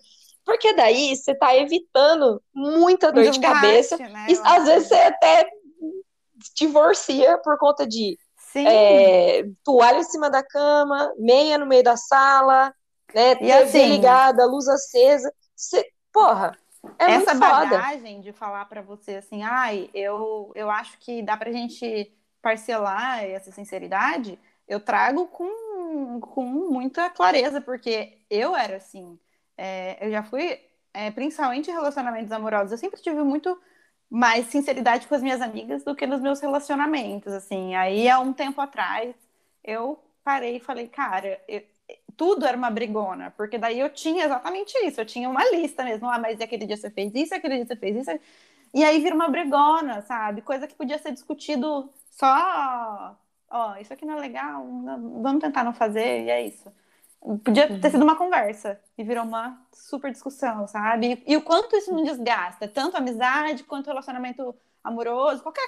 Porque 0.45 0.73
daí 0.73 1.15
você 1.15 1.33
tá 1.33 1.55
evitando 1.55 2.41
muita 2.53 3.11
dor 3.11 3.29
de 3.29 3.39
cabeça. 3.39 3.97
Né, 3.97 4.27
e 4.29 4.39
às 4.43 4.65
vezes 4.65 4.87
você 4.87 4.95
até 4.95 5.49
divorcia 6.55 7.37
por 7.39 7.57
conta 7.57 7.85
de 7.85 8.17
é, 8.55 9.43
toalha 9.63 9.99
em 9.99 10.03
cima 10.03 10.29
da 10.29 10.43
cama, 10.43 11.11
meia 11.17 11.57
no 11.57 11.65
meio 11.65 11.83
da 11.83 11.97
sala, 11.97 12.73
né? 13.13 13.31
E 13.31 13.35
TV 13.37 13.51
assim, 13.51 13.85
ligada, 13.87 14.45
luz 14.45 14.67
acesa. 14.67 15.33
Você, 15.55 15.85
porra, 16.15 16.57
é 16.97 17.11
essa 17.11 17.35
bagagem 17.35 18.21
de 18.21 18.31
falar 18.31 18.63
para 18.65 18.81
você 18.81 19.15
assim, 19.15 19.43
ai, 19.43 19.89
eu, 19.93 20.49
eu 20.55 20.69
acho 20.71 20.97
que 20.99 21.21
dá 21.21 21.35
pra 21.35 21.51
gente 21.51 22.09
parcelar 22.41 23.21
essa 23.25 23.51
sinceridade, 23.51 24.39
eu 24.65 24.79
trago 24.79 25.27
com, 25.27 26.21
com 26.21 26.45
muita 26.45 27.09
clareza, 27.09 27.59
porque 27.59 28.19
eu 28.29 28.55
era 28.55 28.77
assim. 28.77 29.19
É, 29.57 30.07
eu 30.07 30.11
já 30.11 30.23
fui, 30.23 30.57
é, 30.93 31.11
principalmente 31.11 31.69
em 31.69 31.73
relacionamentos 31.73 32.31
amorosos, 32.31 32.71
eu 32.71 32.77
sempre 32.77 33.01
tive 33.01 33.21
muito 33.23 33.59
mais 34.09 34.45
sinceridade 34.45 35.07
com 35.07 35.15
as 35.15 35.21
minhas 35.21 35.41
amigas 35.41 35.83
do 35.83 35.95
que 35.95 36.07
nos 36.07 36.21
meus 36.21 36.39
relacionamentos, 36.39 37.33
assim. 37.33 37.75
Aí, 37.75 38.07
há 38.07 38.19
um 38.19 38.31
tempo 38.31 38.61
atrás, 38.61 39.13
eu 39.63 39.99
parei 40.23 40.57
e 40.57 40.59
falei, 40.59 40.87
cara, 40.87 41.41
eu, 41.47 41.61
tudo 42.17 42.45
era 42.45 42.57
uma 42.57 42.69
brigona, 42.69 43.31
porque 43.35 43.57
daí 43.57 43.79
eu 43.79 43.89
tinha 43.89 44.25
exatamente 44.25 44.73
isso, 44.85 45.01
eu 45.01 45.05
tinha 45.05 45.29
uma 45.29 45.43
lista 45.51 45.83
mesmo, 45.83 46.09
ah, 46.09 46.17
mas 46.17 46.39
aquele 46.39 46.65
dia 46.65 46.77
você 46.77 46.89
fez 46.89 47.13
isso, 47.13 47.35
aquele 47.35 47.57
dia 47.57 47.65
você 47.65 47.75
fez 47.75 47.95
isso, 47.95 48.19
e 48.73 48.83
aí 48.83 48.99
vira 49.01 49.15
uma 49.15 49.29
brigona, 49.29 50.01
sabe? 50.01 50.41
Coisa 50.41 50.67
que 50.67 50.75
podia 50.75 50.97
ser 50.97 51.11
discutido 51.11 51.89
só, 52.11 53.17
ó, 53.49 53.75
isso 53.77 53.93
aqui 53.93 54.05
não 54.05 54.17
é 54.17 54.21
legal, 54.21 54.65
vamos 55.21 55.41
tentar 55.41 55.63
não 55.63 55.73
fazer, 55.73 56.23
e 56.23 56.29
é 56.29 56.45
isso. 56.45 56.71
Podia 57.43 57.79
ter 57.79 57.89
sido 57.89 58.03
uma 58.03 58.15
conversa 58.15 58.79
e 58.97 59.03
virou 59.03 59.23
uma 59.23 59.59
super 59.73 60.11
discussão, 60.11 60.67
sabe? 60.67 61.23
E, 61.25 61.33
e 61.33 61.37
o 61.37 61.41
quanto 61.41 61.75
isso 61.75 61.91
não 61.91 62.03
desgasta, 62.03 62.67
tanto 62.67 62.97
amizade 62.97 63.63
quanto 63.63 63.87
relacionamento 63.87 64.55
amoroso, 64.83 65.41
qualquer 65.41 65.67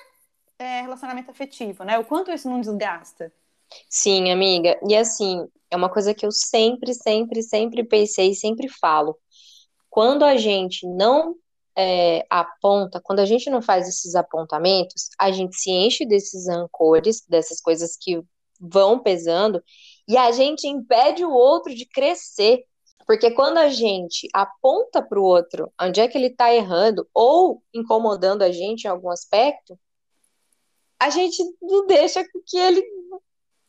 é, 0.60 0.82
relacionamento 0.82 1.32
afetivo, 1.32 1.84
né? 1.84 1.98
O 1.98 2.06
quanto 2.06 2.32
isso 2.32 2.48
não 2.50 2.62
desgasta. 2.62 3.34
Sim, 3.90 4.32
amiga. 4.32 4.80
E 4.88 4.96
assim, 4.96 5.48
é 5.70 5.76
uma 5.76 5.90
coisa 5.90 6.14
que 6.14 6.26
eu 6.26 6.32
sempre, 6.32 6.94
sempre, 6.94 7.44
sempre 7.44 7.84
pensei, 7.84 8.34
sempre 8.34 8.68
falo. 8.70 9.18
Quando 9.90 10.24
a 10.24 10.38
gente 10.38 10.88
não 10.88 11.36
é, 11.78 12.26
aponta, 12.30 13.02
quando 13.02 13.20
a 13.20 13.26
gente 13.26 13.50
não 13.50 13.62
faz 13.62 13.88
esses 13.88 14.16
apontamentos, 14.16 15.10
a 15.20 15.32
gente 15.32 15.56
se 15.56 15.70
enche 15.70 16.06
desses 16.06 16.48
ancores, 16.48 17.24
dessas 17.28 17.62
coisas 17.62 17.98
que 18.00 18.22
vão 18.60 19.00
pesando, 19.00 19.62
e 20.08 20.18
a 20.18 20.32
gente 20.32 20.68
impede 20.68 21.24
o 21.24 21.32
outro 21.32 21.74
de 21.76 21.86
crescer. 21.86 22.64
Porque 23.06 23.32
quando 23.32 23.58
a 23.58 23.70
gente 23.70 24.28
aponta 24.34 25.02
para 25.02 25.20
o 25.20 25.24
outro 25.24 25.72
onde 25.80 26.02
é 26.02 26.08
que 26.08 26.18
ele 26.18 26.28
está 26.28 26.54
errando 26.54 27.08
ou 27.14 27.64
incomodando 27.74 28.42
a 28.42 28.52
gente 28.52 28.84
em 28.84 28.90
algum 28.90 29.10
aspecto, 29.10 29.80
a 31.00 31.10
gente 31.10 31.42
não 31.62 31.86
deixa 31.86 32.24
que 32.46 32.58
ele 32.58 32.84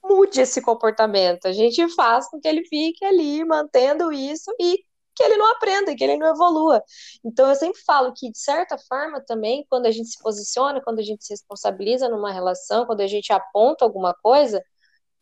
mude 0.08 0.40
esse 0.40 0.62
comportamento. 0.62 1.46
A 1.46 1.52
gente 1.52 1.88
faz 1.94 2.28
com 2.30 2.40
que 2.40 2.48
ele 2.48 2.64
fique 2.64 3.04
ali 3.04 3.44
mantendo 3.44 4.12
isso 4.12 4.50
e 4.60 4.78
que 5.14 5.22
ele 5.24 5.36
não 5.36 5.50
aprenda, 5.50 5.94
que 5.96 6.04
ele 6.04 6.16
não 6.16 6.28
evolua. 6.28 6.82
Então 7.24 7.48
eu 7.48 7.54
sempre 7.56 7.80
falo 7.84 8.12
que, 8.14 8.30
de 8.30 8.38
certa 8.38 8.78
forma, 8.78 9.20
também, 9.20 9.66
quando 9.68 9.86
a 9.86 9.90
gente 9.90 10.08
se 10.10 10.18
posiciona, 10.18 10.80
quando 10.80 11.00
a 11.00 11.02
gente 11.02 11.24
se 11.24 11.32
responsabiliza 11.32 12.08
numa 12.08 12.32
relação, 12.32 12.86
quando 12.86 13.00
a 13.00 13.06
gente 13.06 13.32
aponta 13.32 13.84
alguma 13.84 14.14
coisa, 14.14 14.62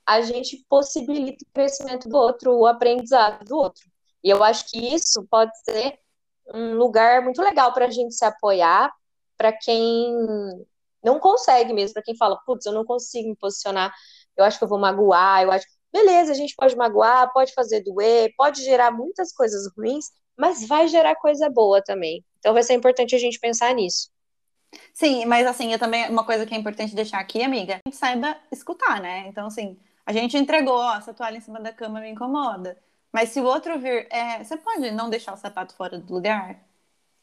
a 0.07 0.21
gente 0.21 0.65
possibilita 0.69 1.45
o 1.45 1.53
crescimento 1.53 2.09
do 2.09 2.17
outro, 2.17 2.53
o 2.55 2.67
aprendizado 2.67 3.45
do 3.45 3.57
outro. 3.57 3.85
E 4.23 4.31
eu 4.31 4.45
acho 4.45 4.69
que 4.69 4.79
isso 4.79 5.27
pode 5.31 5.53
ser 5.65 5.99
um 6.55 6.75
lugar 6.75 7.23
muito 7.23 7.41
legal 7.43 7.73
para 7.73 7.87
a 7.87 7.91
gente 7.91 8.15
se 8.15 8.25
apoiar, 8.25 8.93
para 9.37 9.53
quem 9.53 10.15
não 11.03 11.19
consegue 11.19 11.73
mesmo, 11.73 11.95
para 11.95 12.03
quem 12.03 12.17
fala, 12.17 12.37
putz, 12.45 12.67
eu 12.67 12.73
não 12.73 12.85
consigo 12.85 13.29
me 13.29 13.37
posicionar 13.37 13.93
eu 14.37 14.45
acho 14.45 14.59
que 14.59 14.65
eu 14.65 14.69
vou 14.69 14.79
magoar, 14.79 15.43
eu 15.43 15.53
acho. 15.53 15.67
Beleza, 15.93 16.33
a 16.33 16.35
gente 16.35 16.55
pode 16.57 16.77
magoar, 16.77 17.33
pode 17.33 17.55
fazer 17.55 17.83
doer, 17.83 18.33
pode 18.37 18.63
gerar 18.63 18.91
muitas 18.91 19.33
coisas 19.33 19.71
ruins, 19.77 20.07
mas 20.37 20.67
vai 20.67 20.89
gerar 20.89 21.17
coisa 21.17 21.49
boa 21.49 21.83
também. 21.83 22.25
Então 22.39 22.53
vai 22.53 22.63
ser 22.63 22.75
importante 22.75 23.15
a 23.15 23.19
gente 23.19 23.39
pensar 23.41 23.75
nisso. 23.75 24.11
Sim, 24.93 25.25
mas 25.27 25.47
assim, 25.47 25.73
eu 25.73 25.79
também, 25.79 26.09
uma 26.11 26.25
coisa 26.25 26.45
que 26.47 26.55
é 26.55 26.59
importante 26.59 26.95
deixar 26.95 27.19
aqui, 27.21 27.43
amiga, 27.43 27.75
a 27.75 27.89
gente 27.89 27.97
saiba 27.97 28.37
escutar, 28.51 29.01
né? 29.01 29.27
Então, 29.29 29.47
assim, 29.47 29.79
a 30.05 30.13
gente 30.13 30.37
entregou, 30.37 30.75
ó, 30.77 30.97
essa 30.97 31.15
toalha 31.15 31.37
em 31.37 31.41
cima 31.41 31.61
da 31.61 31.73
cama 31.73 32.01
me 32.01 32.11
incomoda. 32.11 32.77
Mas 33.13 33.31
se 33.31 33.41
o 33.41 33.45
outro 33.45 33.79
vir, 33.79 34.07
é, 34.11 34.43
você 34.45 34.57
pode 34.57 34.91
não 34.91 35.09
deixar 35.09 35.33
o 35.33 35.37
sapato 35.37 35.75
fora 35.75 35.99
do 35.99 36.13
lugar? 36.13 36.61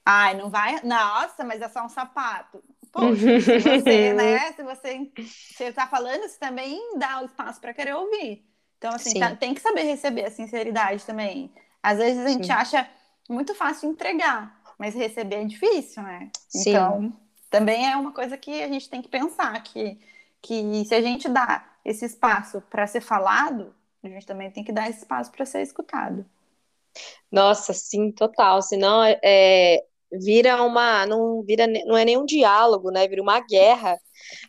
Ai, 0.05 0.35
não 0.35 0.49
vai. 0.49 0.81
Nossa, 0.83 1.43
mas 1.43 1.61
é 1.61 1.69
só 1.69 1.85
um 1.85 1.89
sapato. 1.89 2.63
Poxa, 2.93 3.41
se 3.41 3.59
você, 3.59 4.13
né? 4.13 4.53
Se 4.53 4.61
você, 4.63 5.11
você 5.51 5.73
tá 5.73 5.87
falando, 5.87 6.21
você 6.21 6.37
também 6.37 6.79
dá 6.99 7.23
o 7.23 7.25
espaço 7.25 7.59
para 7.59 7.73
querer 7.73 7.95
ouvir. 7.95 8.45
Então, 8.77 8.91
assim, 8.93 9.19
tá, 9.19 9.35
tem 9.35 9.53
que 9.53 9.61
saber 9.61 9.81
receber 9.81 10.25
a 10.25 10.31
sinceridade 10.31 11.03
também. 11.03 11.51
Às 11.81 11.97
vezes 11.97 12.23
a 12.23 12.29
gente 12.29 12.45
Sim. 12.45 12.51
acha 12.51 12.87
muito 13.27 13.55
fácil 13.55 13.89
entregar, 13.89 14.61
mas 14.77 14.93
receber 14.93 15.37
é 15.37 15.45
difícil, 15.45 16.03
né? 16.03 16.29
Sim. 16.47 16.69
Então, 16.69 17.13
também 17.49 17.91
é 17.91 17.95
uma 17.95 18.11
coisa 18.11 18.37
que 18.37 18.61
a 18.61 18.67
gente 18.67 18.87
tem 18.87 19.01
que 19.01 19.09
pensar 19.09 19.61
que, 19.63 19.99
que 20.39 20.85
se 20.85 20.93
a 20.93 21.01
gente 21.01 21.27
dá 21.27 21.65
esse 21.83 22.05
espaço 22.05 22.61
para 22.69 22.85
ser 22.85 23.01
falado, 23.01 23.73
a 24.03 24.07
gente 24.07 24.25
também 24.25 24.51
tem 24.51 24.63
que 24.63 24.71
dar 24.71 24.87
esse 24.87 24.99
espaço 24.99 25.31
para 25.31 25.45
ser 25.45 25.63
escutado. 25.63 26.23
Nossa, 27.31 27.73
sim, 27.73 28.11
total. 28.11 28.61
Senão, 28.61 29.03
é, 29.23 29.83
vira 30.21 30.61
uma 30.61 31.05
não 31.05 31.43
vira 31.43 31.65
não 31.67 31.97
é 31.97 32.05
nenhum 32.05 32.25
diálogo, 32.25 32.91
né? 32.91 33.07
Vira 33.07 33.21
uma 33.21 33.39
guerra, 33.39 33.97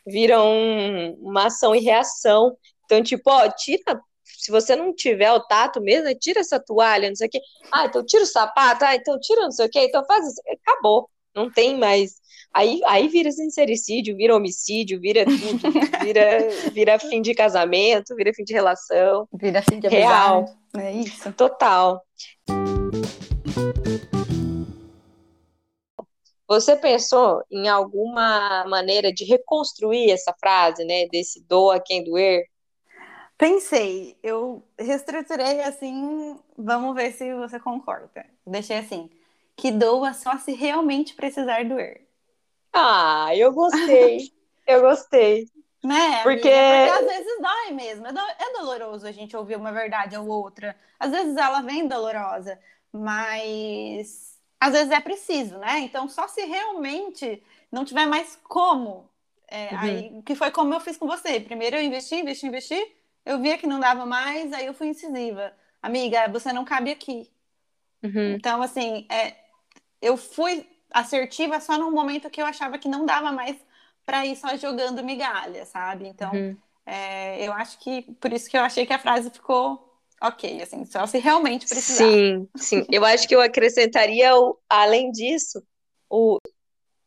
vira 0.06 0.42
um, 0.42 1.14
uma 1.20 1.46
ação 1.46 1.74
e 1.74 1.80
reação. 1.80 2.56
Então, 2.84 3.02
tipo, 3.02 3.30
ó, 3.30 3.48
tira 3.50 4.00
se 4.44 4.50
você 4.50 4.76
não 4.76 4.94
tiver 4.94 5.32
o 5.32 5.40
tato 5.40 5.80
mesmo, 5.80 6.04
né, 6.04 6.14
tira 6.14 6.40
essa 6.40 6.60
toalha, 6.60 7.08
não 7.08 7.16
sei 7.16 7.28
o 7.28 7.30
quê. 7.30 7.40
Ah, 7.72 7.86
então 7.86 8.04
tira 8.04 8.22
o 8.22 8.26
sapato, 8.26 8.84
ah, 8.84 8.94
então 8.94 9.18
tira 9.18 9.42
não 9.42 9.50
sei 9.50 9.66
o 9.66 9.70
quê, 9.70 9.86
então 9.86 10.04
faz 10.04 10.26
isso. 10.26 10.40
Acabou. 10.66 11.08
Não 11.34 11.50
tem 11.50 11.76
mais. 11.76 12.22
Aí, 12.52 12.80
aí 12.86 13.08
vira 13.08 13.32
sincericídio, 13.32 14.16
vira 14.16 14.36
homicídio, 14.36 15.00
vira 15.00 15.24
tudo. 15.24 15.72
Vira, 16.04 16.38
vira 16.72 16.98
fim 16.98 17.20
de 17.20 17.34
casamento, 17.34 18.14
vira 18.14 18.32
fim 18.32 18.44
de 18.44 18.52
relação. 18.52 19.26
Vira 19.32 19.62
fim 19.62 19.80
de 19.80 19.88
Real. 19.88 20.44
É 20.76 20.92
isso. 20.92 21.32
Total. 21.32 22.00
Você 26.46 26.76
pensou 26.76 27.42
em 27.50 27.68
alguma 27.68 28.64
maneira 28.66 29.12
de 29.12 29.24
reconstruir 29.24 30.10
essa 30.10 30.34
frase, 30.38 30.84
né? 30.84 31.06
Desse 31.06 31.42
doa 31.46 31.80
quem 31.80 32.04
doer? 32.04 32.44
Pensei, 33.36 34.16
eu 34.22 34.62
reestruturei 34.78 35.60
assim, 35.62 36.38
vamos 36.56 36.94
ver 36.94 37.12
se 37.12 37.34
você 37.34 37.58
concorda. 37.58 38.24
Deixei 38.46 38.78
assim, 38.78 39.10
que 39.56 39.72
doa 39.72 40.12
só 40.12 40.36
se 40.38 40.52
realmente 40.52 41.14
precisar 41.14 41.64
doer. 41.64 42.06
Ah, 42.72 43.34
eu 43.34 43.52
gostei, 43.52 44.30
eu 44.66 44.82
gostei. 44.82 45.48
Né? 45.82 46.22
Porque... 46.22 46.42
Porque 46.42 46.50
às 46.50 47.06
vezes 47.06 47.40
dói 47.40 47.72
mesmo, 47.72 48.06
é, 48.06 48.10
é 48.10 48.52
doloroso 48.58 49.06
a 49.06 49.12
gente 49.12 49.36
ouvir 49.36 49.56
uma 49.56 49.72
verdade 49.72 50.16
ou 50.16 50.26
outra. 50.28 50.76
Às 50.98 51.10
vezes 51.10 51.36
ela 51.36 51.60
vem 51.60 51.88
dolorosa, 51.88 52.58
mas 52.92 54.33
às 54.64 54.72
vezes 54.72 54.90
é 54.90 55.00
preciso, 55.00 55.58
né? 55.58 55.80
Então, 55.80 56.08
só 56.08 56.26
se 56.26 56.42
realmente 56.46 57.42
não 57.70 57.84
tiver 57.84 58.06
mais 58.06 58.38
como. 58.44 59.10
É, 59.46 59.74
uhum. 59.74 59.78
aí, 59.78 60.22
que 60.24 60.34
foi 60.34 60.50
como 60.50 60.72
eu 60.72 60.80
fiz 60.80 60.96
com 60.96 61.06
você. 61.06 61.38
Primeiro 61.38 61.76
eu 61.76 61.82
investi, 61.82 62.14
investi, 62.14 62.46
investi, 62.46 62.96
eu 63.26 63.38
via 63.40 63.58
que 63.58 63.66
não 63.66 63.78
dava 63.78 64.06
mais, 64.06 64.54
aí 64.54 64.64
eu 64.64 64.72
fui 64.72 64.86
incisiva. 64.86 65.52
Amiga, 65.82 66.28
você 66.28 66.50
não 66.50 66.64
cabe 66.64 66.90
aqui. 66.90 67.30
Uhum. 68.02 68.32
Então, 68.32 68.62
assim, 68.62 69.06
é, 69.10 69.36
eu 70.00 70.16
fui 70.16 70.66
assertiva 70.90 71.60
só 71.60 71.76
no 71.76 71.90
momento 71.90 72.30
que 72.30 72.40
eu 72.40 72.46
achava 72.46 72.78
que 72.78 72.88
não 72.88 73.04
dava 73.04 73.30
mais 73.32 73.56
para 74.06 74.24
ir 74.24 74.34
só 74.34 74.56
jogando 74.56 75.04
migalha, 75.04 75.66
sabe? 75.66 76.06
Então, 76.06 76.32
uhum. 76.32 76.56
é, 76.86 77.46
eu 77.46 77.52
acho 77.52 77.78
que 77.80 78.00
por 78.18 78.32
isso 78.32 78.48
que 78.48 78.56
eu 78.56 78.62
achei 78.62 78.86
que 78.86 78.94
a 78.94 78.98
frase 78.98 79.28
ficou 79.28 79.93
ok, 80.28 80.62
assim, 80.62 80.84
só 80.84 81.06
se 81.06 81.18
realmente 81.18 81.66
precisar. 81.66 82.04
Sim, 82.04 82.48
sim. 82.56 82.86
Eu 82.90 83.04
acho 83.04 83.28
que 83.28 83.34
eu 83.34 83.40
acrescentaria, 83.40 84.30
além 84.68 85.10
disso, 85.10 85.62
o 86.08 86.38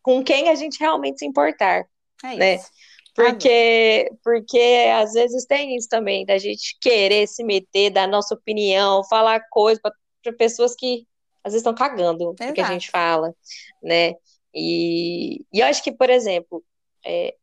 com 0.01 0.23
quem 0.23 0.47
a 0.47 0.55
gente 0.55 0.79
realmente 0.79 1.19
se 1.19 1.25
importar, 1.25 1.85
é 2.23 2.35
né? 2.35 2.55
Isso. 2.55 2.69
Porque, 3.13 4.09
porque 4.23 4.91
às 4.93 5.13
vezes 5.13 5.45
tem 5.45 5.75
isso 5.75 5.89
também, 5.89 6.25
da 6.25 6.37
gente 6.37 6.77
querer 6.79 7.27
se 7.27 7.43
meter, 7.43 7.89
dar 7.89 8.07
nossa 8.07 8.35
opinião, 8.35 9.03
falar 9.03 9.41
coisas 9.49 9.81
para 9.81 10.33
pessoas 10.37 10.75
que 10.75 11.05
às 11.43 11.51
vezes 11.51 11.61
estão 11.61 11.73
cagando 11.73 12.29
o 12.29 12.35
que 12.35 12.61
a 12.61 12.71
gente 12.71 12.91
fala, 12.91 13.33
né? 13.81 14.13
E, 14.53 15.45
e 15.51 15.59
eu 15.59 15.65
acho 15.65 15.83
que, 15.83 15.91
por 15.91 16.09
exemplo, 16.09 16.63
é, 17.03 17.35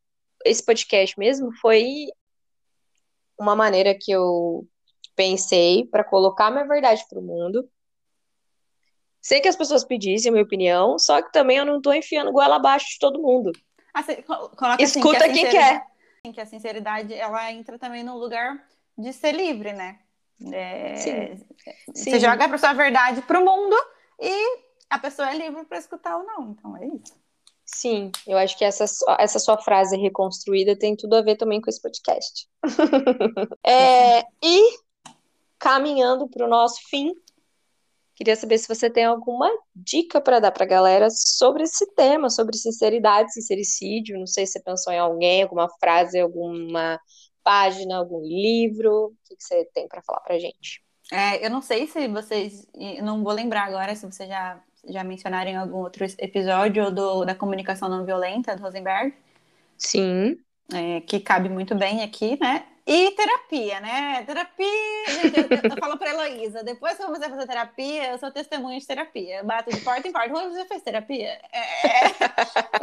esse 0.44 0.64
podcast 0.64 1.18
mesmo 1.18 1.50
foi 1.60 2.06
uma 3.38 3.56
maneira 3.56 3.94
que 3.98 4.12
eu 4.12 4.66
pensei 5.14 5.86
para 5.86 6.04
colocar 6.04 6.50
minha 6.50 6.66
verdade 6.66 7.04
pro 7.08 7.22
mundo. 7.22 7.68
Sei 9.20 9.40
que 9.40 9.48
as 9.48 9.56
pessoas 9.56 9.84
pedissem 9.84 10.28
a 10.28 10.32
minha 10.32 10.44
opinião, 10.44 10.98
só 10.98 11.22
que 11.22 11.32
também 11.32 11.56
eu 11.56 11.64
não 11.64 11.80
tô 11.80 11.92
enfiando 11.92 12.30
goela 12.32 12.56
abaixo 12.56 12.86
de 12.90 12.98
todo 12.98 13.22
mundo. 13.22 13.52
Ah, 13.94 14.02
coloca 14.56 14.82
Escuta 14.82 15.24
assim, 15.24 15.32
que 15.32 15.40
quem 15.40 15.50
quer. 15.50 15.86
Que 16.34 16.40
a 16.40 16.46
sinceridade, 16.46 17.14
ela 17.14 17.50
entra 17.52 17.78
também 17.78 18.02
no 18.02 18.18
lugar 18.18 18.62
de 18.98 19.12
ser 19.12 19.32
livre, 19.32 19.72
né? 19.72 19.98
É, 20.52 20.96
Sim. 20.96 21.46
Você 21.94 22.10
Sim. 22.12 22.20
joga 22.20 22.44
a 22.46 22.58
sua 22.58 22.72
verdade 22.72 23.22
pro 23.22 23.44
mundo 23.44 23.76
e 24.20 24.58
a 24.90 24.98
pessoa 24.98 25.30
é 25.30 25.36
livre 25.38 25.64
para 25.64 25.78
escutar 25.78 26.16
ou 26.16 26.24
não. 26.24 26.50
Então 26.50 26.76
é 26.76 26.86
isso. 26.86 27.14
Sim, 27.66 28.10
eu 28.26 28.36
acho 28.36 28.58
que 28.58 28.64
essa, 28.64 28.86
sua- 28.86 29.16
essa 29.18 29.38
sua 29.38 29.56
frase 29.58 29.96
reconstruída 29.96 30.78
tem 30.78 30.94
tudo 30.94 31.16
a 31.16 31.22
ver 31.22 31.36
também 31.36 31.60
com 31.62 31.70
esse 31.70 31.80
podcast. 31.80 32.46
É, 33.66 34.20
e 34.42 34.78
caminhando 35.64 36.28
para 36.28 36.44
o 36.44 36.48
nosso 36.48 36.78
fim, 36.90 37.14
queria 38.14 38.36
saber 38.36 38.58
se 38.58 38.68
você 38.68 38.90
tem 38.90 39.06
alguma 39.06 39.50
dica 39.74 40.20
para 40.20 40.38
dar 40.38 40.52
para 40.52 40.64
a 40.64 40.68
galera 40.68 41.08
sobre 41.10 41.62
esse 41.62 41.90
tema, 41.94 42.28
sobre 42.28 42.54
sinceridade, 42.58 43.32
sincericídio. 43.32 44.18
Não 44.18 44.26
sei 44.26 44.44
se 44.44 44.52
você 44.52 44.60
pensou 44.62 44.92
em 44.92 44.98
alguém, 44.98 45.42
alguma 45.42 45.70
frase, 45.80 46.20
alguma 46.20 47.00
página, 47.42 47.96
algum 47.96 48.20
livro. 48.20 49.06
O 49.06 49.12
que 49.26 49.42
você 49.42 49.64
tem 49.72 49.88
para 49.88 50.02
falar 50.02 50.20
para 50.20 50.38
gente? 50.38 50.84
É, 51.10 51.44
eu 51.44 51.48
não 51.48 51.62
sei 51.62 51.86
se 51.86 52.08
vocês, 52.08 52.68
não 53.02 53.24
vou 53.24 53.32
lembrar 53.32 53.64
agora 53.64 53.96
se 53.96 54.04
vocês 54.04 54.28
já, 54.28 54.62
já 54.86 55.02
mencionaram 55.02 55.50
em 55.50 55.56
algum 55.56 55.78
outro 55.78 56.04
episódio 56.18 56.90
do, 56.90 57.24
da 57.24 57.34
comunicação 57.34 57.88
não 57.88 58.04
violenta 58.04 58.54
do 58.54 58.62
Rosenberg, 58.62 59.14
Sim. 59.78 60.36
é, 60.74 61.00
que 61.00 61.20
cabe 61.20 61.48
muito 61.48 61.74
bem 61.74 62.02
aqui, 62.02 62.38
né? 62.38 62.66
E 62.86 63.12
terapia, 63.12 63.80
né? 63.80 64.22
Terapia, 64.24 64.66
gente, 65.08 65.38
eu, 65.38 65.70
eu 65.70 65.76
falo 65.78 65.96
pra 65.96 66.10
Heloísa, 66.10 66.62
depois 66.62 66.96
que 66.96 67.02
a 67.02 67.06
fazer 67.06 67.46
terapia, 67.46 68.10
eu 68.10 68.18
sou 68.18 68.30
testemunha 68.30 68.78
de 68.78 68.86
terapia. 68.86 69.42
Bato 69.42 69.70
de 69.70 69.80
porta 69.80 70.06
em 70.06 70.12
porta. 70.12 70.34
Oi, 70.34 70.50
você 70.50 70.66
fez 70.66 70.82
terapia? 70.82 71.40
É, 71.50 72.08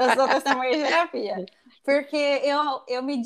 eu 0.04 0.16
sou 0.16 0.28
testemunha 0.28 0.72
de 0.72 0.84
terapia. 0.84 1.46
Porque 1.84 2.18
eu, 2.18 2.82
eu 2.88 3.04
me, 3.04 3.22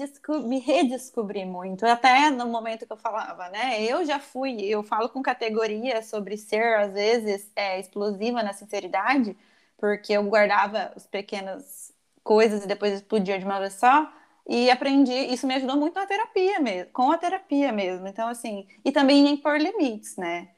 me 0.46 0.60
redescobri 0.60 1.46
muito, 1.46 1.86
até 1.86 2.30
no 2.30 2.48
momento 2.48 2.86
que 2.86 2.92
eu 2.92 2.98
falava, 2.98 3.48
né? 3.50 3.82
Eu 3.82 4.06
já 4.06 4.20
fui, 4.20 4.62
eu 4.66 4.84
falo 4.84 5.08
com 5.08 5.22
categoria 5.22 6.02
sobre 6.04 6.38
ser, 6.38 6.76
às 6.78 6.92
vezes, 6.94 7.50
é, 7.56 7.80
explosiva 7.80 8.44
na 8.44 8.52
sinceridade, 8.52 9.36
porque 9.78 10.14
eu 10.14 10.24
guardava 10.24 10.92
as 10.96 11.08
pequenas 11.08 11.94
coisas 12.24 12.64
e 12.66 12.68
depois 12.68 12.94
explodia 12.94 13.40
de 13.40 13.46
uma 13.46 13.60
vez 13.60 13.74
só. 13.76 14.12
E 14.48 14.70
aprendi, 14.70 15.12
isso 15.12 15.48
me 15.48 15.56
ajudou 15.56 15.76
muito 15.76 15.96
na 15.96 16.06
terapia 16.06 16.60
mesmo, 16.60 16.92
com 16.92 17.12
a 17.12 17.18
terapia 17.18 17.72
mesmo. 17.72 18.08
Então, 18.08 18.28
assim, 18.28 18.68
e 18.84 18.92
também 18.92 19.28
em 19.28 19.34
impor 19.34 19.58
limites, 19.58 20.18
né? 20.18 20.50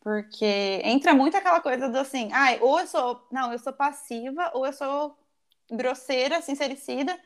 Porque 0.00 0.80
entra 0.84 1.14
muito 1.14 1.36
aquela 1.36 1.60
coisa 1.60 1.88
do 1.88 1.98
assim, 1.98 2.28
ai, 2.32 2.58
ou 2.60 2.78
eu 2.80 2.86
sou, 2.86 3.26
não, 3.30 3.52
eu 3.52 3.58
sou 3.58 3.72
passiva, 3.72 4.50
ou 4.54 4.66
eu 4.66 4.72
sou 4.72 5.16
grosseira, 5.70 6.40
sincericida, 6.42 7.18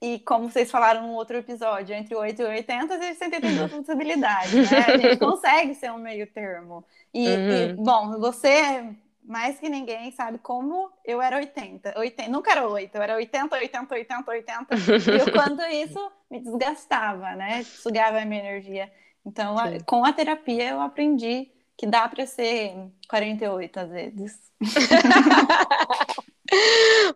e 0.00 0.18
como 0.20 0.50
vocês 0.50 0.70
falaram 0.70 1.06
no 1.06 1.14
outro 1.14 1.36
episódio, 1.36 1.94
entre 1.94 2.14
8 2.14 2.42
e 2.42 2.44
80, 2.44 2.94
a 2.94 3.00
gente 3.00 3.18
sempre 3.18 3.40
tem 3.40 3.54
duas 3.56 3.70
possibilidades, 3.70 4.70
né? 4.70 4.78
A 4.86 4.98
gente 4.98 5.16
consegue 5.18 5.74
ser 5.74 5.90
um 5.92 5.98
meio 5.98 6.26
termo. 6.26 6.84
E, 7.12 7.26
e, 7.26 7.72
bom, 7.74 8.18
você, 8.18 8.94
mais 9.24 9.58
que 9.58 9.68
ninguém, 9.68 10.12
sabe 10.12 10.38
como 10.38 10.90
eu 11.04 11.20
era 11.20 11.36
80. 11.36 11.98
80 11.98 12.30
nunca 12.30 12.52
era 12.52 12.68
8, 12.68 12.94
eu 12.94 13.02
era 13.02 13.16
80, 13.16 13.56
80, 13.56 13.94
80, 13.94 14.30
80. 14.30 14.66
e 14.74 15.22
o 15.22 15.32
quanto 15.32 15.62
isso 15.72 16.12
me 16.30 16.40
desgastava, 16.40 17.34
né? 17.34 17.62
Sugava 17.64 18.20
a 18.20 18.24
minha 18.24 18.40
energia. 18.40 18.90
Então, 19.26 19.58
a- 19.58 19.80
com 19.86 20.04
a 20.04 20.12
terapia, 20.12 20.70
eu 20.70 20.80
aprendi 20.80 21.50
que 21.76 21.86
dá 21.86 22.08
para 22.08 22.26
ser 22.26 22.74
48 23.08 23.80
às 23.80 23.90
vezes. 23.90 24.38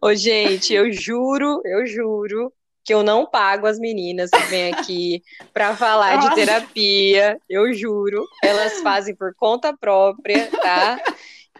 Ô, 0.01 0.15
gente, 0.15 0.73
eu 0.73 0.91
juro, 0.93 1.61
eu 1.65 1.87
juro 1.87 2.53
que 2.85 2.95
eu 2.95 3.03
não 3.03 3.27
pago 3.27 3.67
as 3.67 3.79
meninas 3.79 4.31
que 4.31 4.41
vêm 4.49 4.73
aqui 4.73 5.23
para 5.53 5.77
falar 5.77 6.17
de 6.17 6.25
Nossa. 6.25 6.35
terapia. 6.35 7.39
Eu 7.49 7.73
juro, 7.75 8.25
elas 8.43 8.81
fazem 8.81 9.15
por 9.15 9.35
conta 9.35 9.77
própria, 9.77 10.51
tá? 10.51 10.99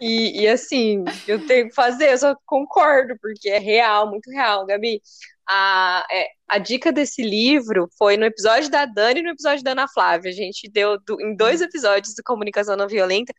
E, 0.01 0.41
e, 0.43 0.47
assim, 0.47 1.03
eu 1.27 1.45
tenho 1.45 1.67
que 1.69 1.75
fazer, 1.75 2.11
eu 2.11 2.17
só 2.17 2.35
concordo, 2.45 3.15
porque 3.21 3.49
é 3.49 3.59
real, 3.59 4.09
muito 4.09 4.29
real, 4.31 4.65
Gabi. 4.65 5.01
A, 5.47 6.05
é, 6.11 6.27
a 6.47 6.57
dica 6.57 6.91
desse 6.91 7.21
livro 7.21 7.89
foi 7.97 8.15
no 8.15 8.25
episódio 8.25 8.69
da 8.69 8.85
Dani 8.85 9.19
e 9.19 9.23
no 9.23 9.29
episódio 9.31 9.63
da 9.63 9.71
Ana 9.71 9.87
Flávia. 9.87 10.31
A 10.31 10.33
gente 10.33 10.69
deu 10.69 10.97
do- 11.05 11.19
em 11.21 11.35
dois 11.35 11.61
episódios 11.61 12.13
do 12.15 12.23
Comunicação 12.23 12.77
Não 12.77 12.87
Violenta. 12.87 13.33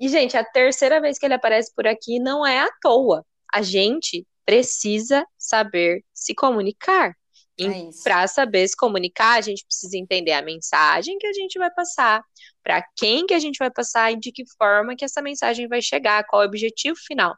E, 0.00 0.08
gente, 0.08 0.36
a 0.36 0.44
terceira 0.44 1.00
vez 1.00 1.18
que 1.18 1.26
ele 1.26 1.34
aparece 1.34 1.72
por 1.74 1.86
aqui 1.86 2.20
não 2.20 2.46
é 2.46 2.60
à 2.60 2.68
toa. 2.80 3.24
A 3.52 3.62
gente 3.62 4.26
precisa 4.46 5.26
saber 5.36 6.04
se 6.14 6.34
comunicar. 6.34 7.14
É. 7.60 7.90
Para 8.04 8.26
saber 8.28 8.68
se 8.68 8.76
comunicar, 8.76 9.38
a 9.38 9.40
gente 9.40 9.64
precisa 9.64 9.96
entender 9.96 10.32
a 10.32 10.42
mensagem 10.42 11.18
que 11.18 11.26
a 11.26 11.32
gente 11.32 11.58
vai 11.58 11.70
passar, 11.72 12.22
para 12.62 12.82
quem 12.96 13.26
que 13.26 13.34
a 13.34 13.38
gente 13.38 13.58
vai 13.58 13.70
passar 13.70 14.12
e 14.12 14.18
de 14.18 14.30
que 14.30 14.44
forma 14.56 14.94
que 14.94 15.04
essa 15.04 15.20
mensagem 15.20 15.66
vai 15.66 15.82
chegar, 15.82 16.24
qual 16.24 16.42
é 16.42 16.44
o 16.44 16.48
objetivo 16.48 16.96
final. 17.06 17.34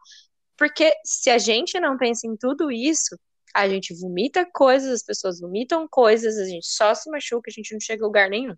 Porque 0.56 0.92
se 1.04 1.30
a 1.30 1.38
gente 1.38 1.80
não 1.80 1.96
pensa 1.96 2.26
em 2.26 2.36
tudo 2.36 2.70
isso, 2.70 3.16
a 3.54 3.68
gente 3.68 3.94
vomita 3.94 4.46
coisas, 4.52 4.90
as 4.92 5.02
pessoas 5.02 5.40
vomitam 5.40 5.88
coisas, 5.88 6.38
a 6.38 6.44
gente 6.44 6.66
só 6.66 6.94
se 6.94 7.10
machuca, 7.10 7.50
a 7.50 7.52
gente 7.52 7.72
não 7.72 7.80
chega 7.80 8.04
a 8.04 8.06
lugar 8.06 8.28
nenhum. 8.28 8.54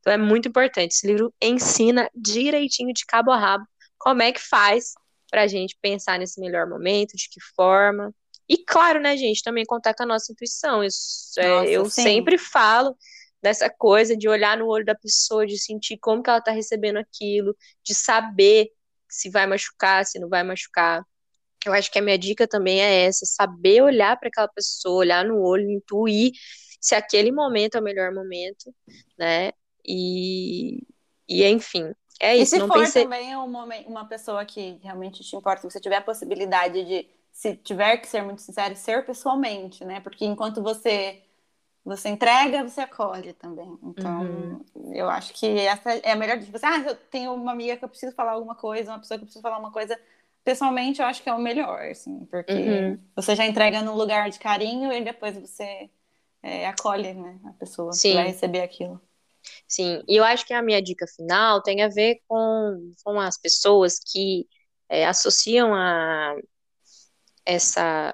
Então 0.00 0.12
é 0.12 0.18
muito 0.18 0.48
importante. 0.48 0.92
Esse 0.92 1.06
livro 1.06 1.32
ensina 1.40 2.10
direitinho 2.14 2.92
de 2.92 3.06
cabo 3.06 3.30
a 3.30 3.38
rabo 3.38 3.64
como 3.98 4.22
é 4.22 4.32
que 4.32 4.40
faz 4.40 4.92
para 5.30 5.42
a 5.42 5.46
gente 5.46 5.76
pensar 5.80 6.18
nesse 6.18 6.40
melhor 6.40 6.68
momento, 6.68 7.16
de 7.16 7.28
que 7.30 7.40
forma. 7.56 8.14
E 8.48 8.58
claro, 8.64 9.00
né, 9.00 9.16
gente, 9.16 9.42
também 9.42 9.64
contar 9.64 9.94
com 9.94 10.02
a 10.02 10.06
nossa 10.06 10.32
intuição. 10.32 10.84
Isso, 10.84 11.38
é, 11.38 11.48
Nossa, 11.48 11.72
eu 11.72 11.84
sim. 11.90 12.02
sempre 12.02 12.38
falo 12.38 12.96
dessa 13.42 13.68
coisa 13.70 14.16
de 14.16 14.28
olhar 14.28 14.56
no 14.56 14.66
olho 14.66 14.84
da 14.84 14.94
pessoa, 14.94 15.46
de 15.46 15.58
sentir 15.58 15.98
como 15.98 16.22
que 16.22 16.30
ela 16.30 16.38
está 16.38 16.50
recebendo 16.50 16.96
aquilo, 16.98 17.56
de 17.82 17.94
saber 17.94 18.68
se 19.08 19.30
vai 19.30 19.46
machucar, 19.46 20.04
se 20.04 20.18
não 20.18 20.28
vai 20.28 20.42
machucar. 20.42 21.04
Eu 21.66 21.72
acho 21.72 21.90
que 21.90 21.98
a 21.98 22.02
minha 22.02 22.18
dica 22.18 22.46
também 22.46 22.82
é 22.82 23.04
essa, 23.06 23.24
saber 23.26 23.82
olhar 23.82 24.18
para 24.18 24.28
aquela 24.28 24.48
pessoa, 24.48 24.96
olhar 24.96 25.24
no 25.24 25.40
olho, 25.42 25.70
intuir 25.70 26.32
se 26.80 26.94
aquele 26.94 27.32
momento 27.32 27.76
é 27.76 27.80
o 27.80 27.84
melhor 27.84 28.12
momento, 28.12 28.74
né? 29.18 29.52
E, 29.86 30.80
e 31.28 31.44
enfim, 31.46 31.92
é 32.20 32.36
E 32.36 32.42
isso. 32.42 32.50
se 32.50 32.58
não 32.58 32.68
for 32.68 32.90
também 32.92 33.34
um 33.36 33.48
momen- 33.48 33.86
uma 33.86 34.06
pessoa 34.06 34.44
que 34.44 34.78
realmente 34.82 35.22
te 35.24 35.36
importa, 35.36 35.62
se 35.62 35.70
você 35.70 35.80
tiver 35.80 35.96
a 35.96 36.02
possibilidade 36.02 36.84
de, 36.84 37.08
se 37.34 37.56
tiver 37.58 37.98
que 37.98 38.08
ser 38.08 38.22
muito 38.24 38.42
sincero, 38.42 38.76
ser 38.76 39.06
pessoalmente, 39.06 39.84
né? 39.84 40.00
Porque 40.00 40.24
enquanto 40.26 40.62
você 40.62 41.22
você 41.84 42.08
entrega, 42.10 42.62
você 42.68 42.80
acolhe 42.82 43.32
também. 43.34 43.78
Então, 43.82 44.24
Uhum. 44.24 44.64
eu 44.94 45.08
acho 45.10 45.32
que 45.34 45.46
essa 45.60 45.92
é 45.96 46.12
a 46.12 46.16
melhor. 46.16 46.40
Tipo 46.40 46.56
assim, 46.56 46.66
ah, 46.66 46.78
eu 46.90 46.96
tenho 46.96 47.34
uma 47.34 47.52
amiga 47.52 47.76
que 47.76 47.84
eu 47.84 47.88
preciso 47.88 48.14
falar 48.14 48.32
alguma 48.32 48.54
coisa, 48.56 48.92
uma 48.92 48.98
pessoa 49.00 49.18
que 49.18 49.24
eu 49.24 49.26
preciso 49.26 49.42
falar 49.42 49.58
uma 49.58 49.72
coisa. 49.72 49.98
Pessoalmente, 50.44 51.00
eu 51.00 51.06
acho 51.06 51.22
que 51.22 51.28
é 51.28 51.34
o 51.34 51.38
melhor, 51.40 51.82
assim, 51.90 52.26
porque 52.26 52.86
Uhum. 52.88 53.14
você 53.16 53.34
já 53.36 53.46
entrega 53.46 53.82
num 53.82 53.94
lugar 53.96 54.30
de 54.30 54.38
carinho 54.38 54.92
e 54.92 55.02
depois 55.04 55.36
você 55.38 55.90
é, 56.42 56.66
acolhe, 56.68 57.14
né, 57.14 57.40
a 57.46 57.52
pessoa 57.54 57.98
Sim. 57.98 58.08
que 58.08 58.12
vai 58.14 58.26
receber 58.28 58.62
aquilo. 58.62 59.00
Sim, 59.68 60.02
e 60.08 60.16
eu 60.16 60.24
acho 60.24 60.46
que 60.46 60.52
a 60.54 60.62
minha 60.62 60.80
dica 60.82 61.06
final 61.06 61.62
tem 61.62 61.82
a 61.82 61.88
ver 61.88 62.20
com, 62.28 62.92
com 63.04 63.20
as 63.20 63.38
pessoas 63.38 63.98
que 63.98 64.46
é, 64.88 65.06
associam 65.06 65.74
a 65.74 66.34
essa, 67.44 68.12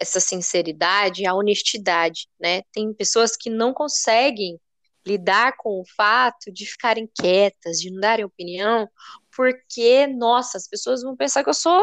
essa 0.00 0.20
sinceridade 0.20 1.26
à 1.26 1.34
honestidade, 1.34 2.28
né? 2.40 2.62
Tem 2.72 2.92
pessoas 2.94 3.36
que 3.36 3.50
não 3.50 3.72
conseguem 3.72 4.58
lidar 5.06 5.54
com 5.58 5.80
o 5.80 5.84
fato 5.96 6.50
de 6.52 6.64
ficarem 6.66 7.08
quietas, 7.14 7.78
de 7.78 7.90
não 7.90 8.00
darem 8.00 8.24
opinião, 8.24 8.88
porque, 9.36 10.06
nossa, 10.06 10.56
as 10.56 10.66
pessoas 10.66 11.02
vão 11.02 11.16
pensar 11.16 11.44
que 11.44 11.50
eu 11.50 11.54
sou 11.54 11.82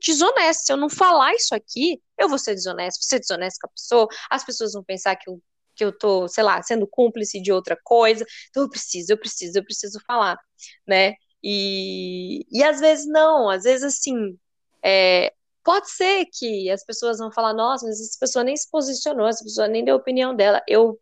desonesta. 0.00 0.64
Se 0.64 0.72
eu 0.72 0.76
não 0.76 0.88
falar 0.88 1.34
isso 1.34 1.54
aqui, 1.54 2.00
eu 2.18 2.28
vou 2.28 2.38
ser 2.38 2.54
desonesta, 2.54 3.00
vou 3.00 3.08
ser 3.08 3.18
desonesta 3.18 3.58
com 3.60 3.68
a 3.68 3.74
pessoa, 3.74 4.08
as 4.30 4.44
pessoas 4.44 4.72
vão 4.72 4.84
pensar 4.84 5.16
que 5.16 5.28
eu, 5.28 5.42
que 5.74 5.84
eu 5.84 5.96
tô, 5.96 6.28
sei 6.28 6.44
lá, 6.44 6.62
sendo 6.62 6.86
cúmplice 6.86 7.40
de 7.42 7.52
outra 7.52 7.76
coisa. 7.82 8.24
Então 8.50 8.62
eu 8.64 8.70
preciso, 8.70 9.12
eu 9.12 9.18
preciso, 9.18 9.58
eu 9.58 9.64
preciso 9.64 10.00
falar, 10.06 10.38
né? 10.86 11.14
E, 11.42 12.46
e 12.50 12.62
às 12.62 12.80
vezes 12.80 13.06
não, 13.06 13.48
às 13.48 13.64
vezes 13.64 13.82
assim, 13.84 14.38
é, 14.84 15.32
pode 15.62 15.90
ser 15.90 16.26
que 16.32 16.70
as 16.70 16.84
pessoas 16.84 17.18
vão 17.18 17.32
falar, 17.32 17.52
nossa, 17.54 17.86
mas 17.86 18.00
essa 18.00 18.16
pessoa 18.18 18.44
nem 18.44 18.56
se 18.56 18.70
posicionou, 18.70 19.26
essa 19.28 19.44
pessoa 19.44 19.68
nem 19.68 19.84
deu 19.84 19.94
a 19.94 19.98
opinião 19.98 20.34
dela. 20.34 20.62
Eu 20.66 20.98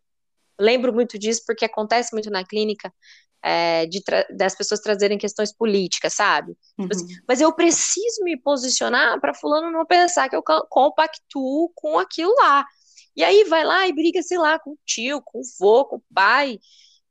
lembro 0.59 0.93
muito 0.93 1.17
disso 1.17 1.43
porque 1.45 1.65
acontece 1.65 2.13
muito 2.13 2.29
na 2.29 2.45
clínica, 2.45 2.93
é, 3.41 3.85
de 3.85 4.01
das 4.31 4.55
pessoas 4.55 4.81
trazerem 4.81 5.17
questões 5.17 5.53
políticas, 5.53 6.13
sabe? 6.13 6.57
Uhum. 6.77 6.87
Tipo 6.87 6.95
assim, 6.95 7.21
mas 7.27 7.41
eu 7.41 7.53
preciso 7.53 8.23
me 8.23 8.37
posicionar 8.37 9.19
para 9.21 9.33
fulano 9.33 9.71
não 9.71 9.85
pensar 9.85 10.29
que 10.29 10.35
eu 10.35 10.43
compactuo 10.43 11.71
com 11.73 11.97
aquilo 11.97 12.35
lá. 12.35 12.65
E 13.15 13.23
aí 13.23 13.43
vai 13.45 13.63
lá 13.63 13.87
e 13.87 13.93
briga, 13.93 14.21
sei 14.21 14.37
lá, 14.37 14.59
com 14.59 14.71
o 14.71 14.79
tio, 14.85 15.21
com 15.23 15.39
o 15.39 15.43
vô, 15.59 15.85
com 15.85 15.97
o 15.97 16.03
pai, 16.13 16.59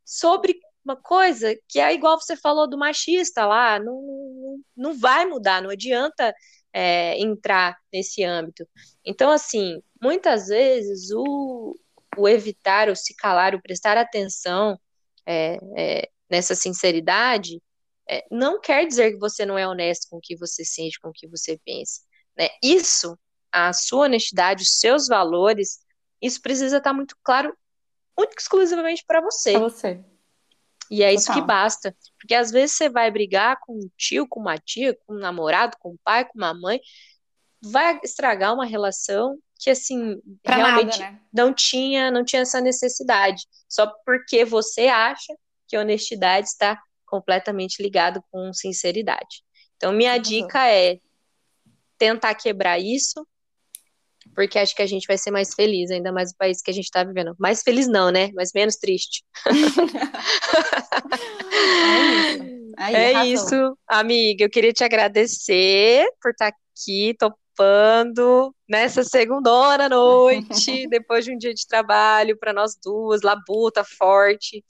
sobre 0.04 0.58
uma 0.84 0.96
coisa 0.96 1.54
que 1.68 1.78
é 1.78 1.92
igual 1.92 2.18
você 2.18 2.36
falou 2.36 2.68
do 2.68 2.78
machista 2.78 3.44
lá, 3.44 3.78
não, 3.78 4.00
não, 4.02 4.60
não 4.76 4.98
vai 4.98 5.26
mudar, 5.26 5.60
não 5.60 5.70
adianta 5.70 6.34
é, 6.72 7.18
entrar 7.18 7.76
nesse 7.92 8.22
âmbito. 8.22 8.66
Então, 9.04 9.30
assim, 9.30 9.82
muitas 10.00 10.48
vezes 10.48 11.10
o, 11.10 11.74
o 12.16 12.28
evitar, 12.28 12.88
o 12.88 12.96
se 12.96 13.14
calar, 13.14 13.54
o 13.54 13.62
prestar 13.62 13.96
atenção 13.96 14.78
é, 15.26 15.58
é, 15.76 16.08
nessa 16.30 16.54
sinceridade 16.54 17.60
é, 18.08 18.24
não 18.30 18.60
quer 18.60 18.86
dizer 18.86 19.12
que 19.12 19.18
você 19.18 19.44
não 19.44 19.58
é 19.58 19.68
honesto 19.68 20.08
com 20.10 20.16
o 20.16 20.20
que 20.20 20.36
você 20.36 20.64
sente, 20.64 20.98
com 20.98 21.10
o 21.10 21.12
que 21.12 21.28
você 21.28 21.58
pensa. 21.64 22.00
Né? 22.36 22.48
Isso, 22.62 23.18
a 23.52 23.72
sua 23.72 24.04
honestidade, 24.06 24.62
os 24.62 24.78
seus 24.78 25.06
valores, 25.06 25.80
isso 26.20 26.40
precisa 26.40 26.78
estar 26.78 26.94
muito 26.94 27.14
claro, 27.22 27.54
único 28.18 28.40
exclusivamente 28.40 29.04
para 29.06 29.20
você. 29.20 29.52
Para 29.52 29.60
você. 29.60 30.04
E 30.90 31.02
é 31.02 31.08
Total. 31.08 31.14
isso 31.14 31.32
que 31.32 31.40
basta. 31.40 31.96
Porque 32.18 32.34
às 32.34 32.50
vezes 32.50 32.76
você 32.76 32.88
vai 32.88 33.10
brigar 33.10 33.58
com 33.60 33.74
um 33.74 33.90
tio, 33.96 34.26
com 34.26 34.40
uma 34.40 34.56
tia, 34.58 34.96
com 35.06 35.14
um 35.14 35.18
namorado, 35.18 35.76
com 35.78 35.90
um 35.90 35.98
pai, 36.02 36.24
com 36.24 36.38
uma 36.38 36.54
mãe, 36.54 36.80
vai 37.62 38.00
estragar 38.02 38.54
uma 38.54 38.64
relação 38.64 39.38
que 39.58 39.70
assim 39.70 40.20
pra 40.42 40.56
realmente 40.56 41.00
nada, 41.00 41.12
né? 41.12 41.20
não 41.32 41.52
tinha 41.52 42.12
não 42.12 42.24
tinha 42.24 42.42
essa 42.42 42.60
necessidade 42.60 43.42
só 43.68 43.92
porque 44.06 44.44
você 44.44 44.86
acha 44.86 45.34
que 45.66 45.76
a 45.76 45.80
honestidade 45.80 46.46
está 46.46 46.80
completamente 47.08 47.82
ligado 47.82 48.22
com 48.30 48.52
sinceridade. 48.52 49.42
Então, 49.76 49.92
minha 49.92 50.14
uhum. 50.14 50.22
dica 50.22 50.68
é 50.68 50.98
tentar 51.96 52.34
quebrar 52.34 52.78
isso, 52.78 53.26
porque 54.34 54.58
acho 54.58 54.74
que 54.74 54.82
a 54.82 54.86
gente 54.86 55.06
vai 55.06 55.18
ser 55.18 55.30
mais 55.30 55.54
feliz, 55.54 55.90
ainda 55.90 56.12
mais 56.12 56.30
o 56.30 56.36
país 56.36 56.62
que 56.62 56.70
a 56.70 56.74
gente 56.74 56.84
está 56.84 57.04
vivendo. 57.04 57.34
Mais 57.38 57.62
feliz 57.62 57.86
não, 57.86 58.10
né? 58.10 58.30
Mas 58.34 58.52
menos 58.54 58.76
triste. 58.76 59.24
é 62.28 62.32
isso. 62.32 62.74
Aí, 62.76 62.94
é 62.94 63.26
isso, 63.26 63.78
amiga. 63.86 64.44
Eu 64.44 64.50
queria 64.50 64.72
te 64.72 64.84
agradecer 64.84 66.06
por 66.22 66.30
estar 66.30 66.52
tá 66.52 66.56
aqui, 66.72 67.14
topando 67.18 68.54
nessa 68.68 69.02
segunda 69.02 69.88
noite, 69.88 70.86
depois 70.88 71.24
de 71.24 71.34
um 71.34 71.38
dia 71.38 71.52
de 71.52 71.66
trabalho 71.66 72.38
para 72.38 72.52
nós 72.52 72.76
duas, 72.82 73.22
labuta 73.22 73.84
forte. 73.84 74.64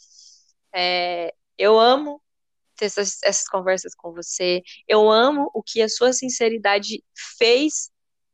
É, 0.75 1.35
eu 1.59 1.79
amo 1.79 2.23
ter 2.77 2.87
essas, 2.87 3.19
essas 3.23 3.47
conversas 3.49 3.95
com 3.95 4.13
você. 4.13 4.63
Eu 4.87 5.11
amo 5.11 5.51
o 5.53 5.63
que 5.63 5.83
a 5.83 5.89
sua 5.89 6.13
sinceridade 6.13 7.05
fez 7.37 7.91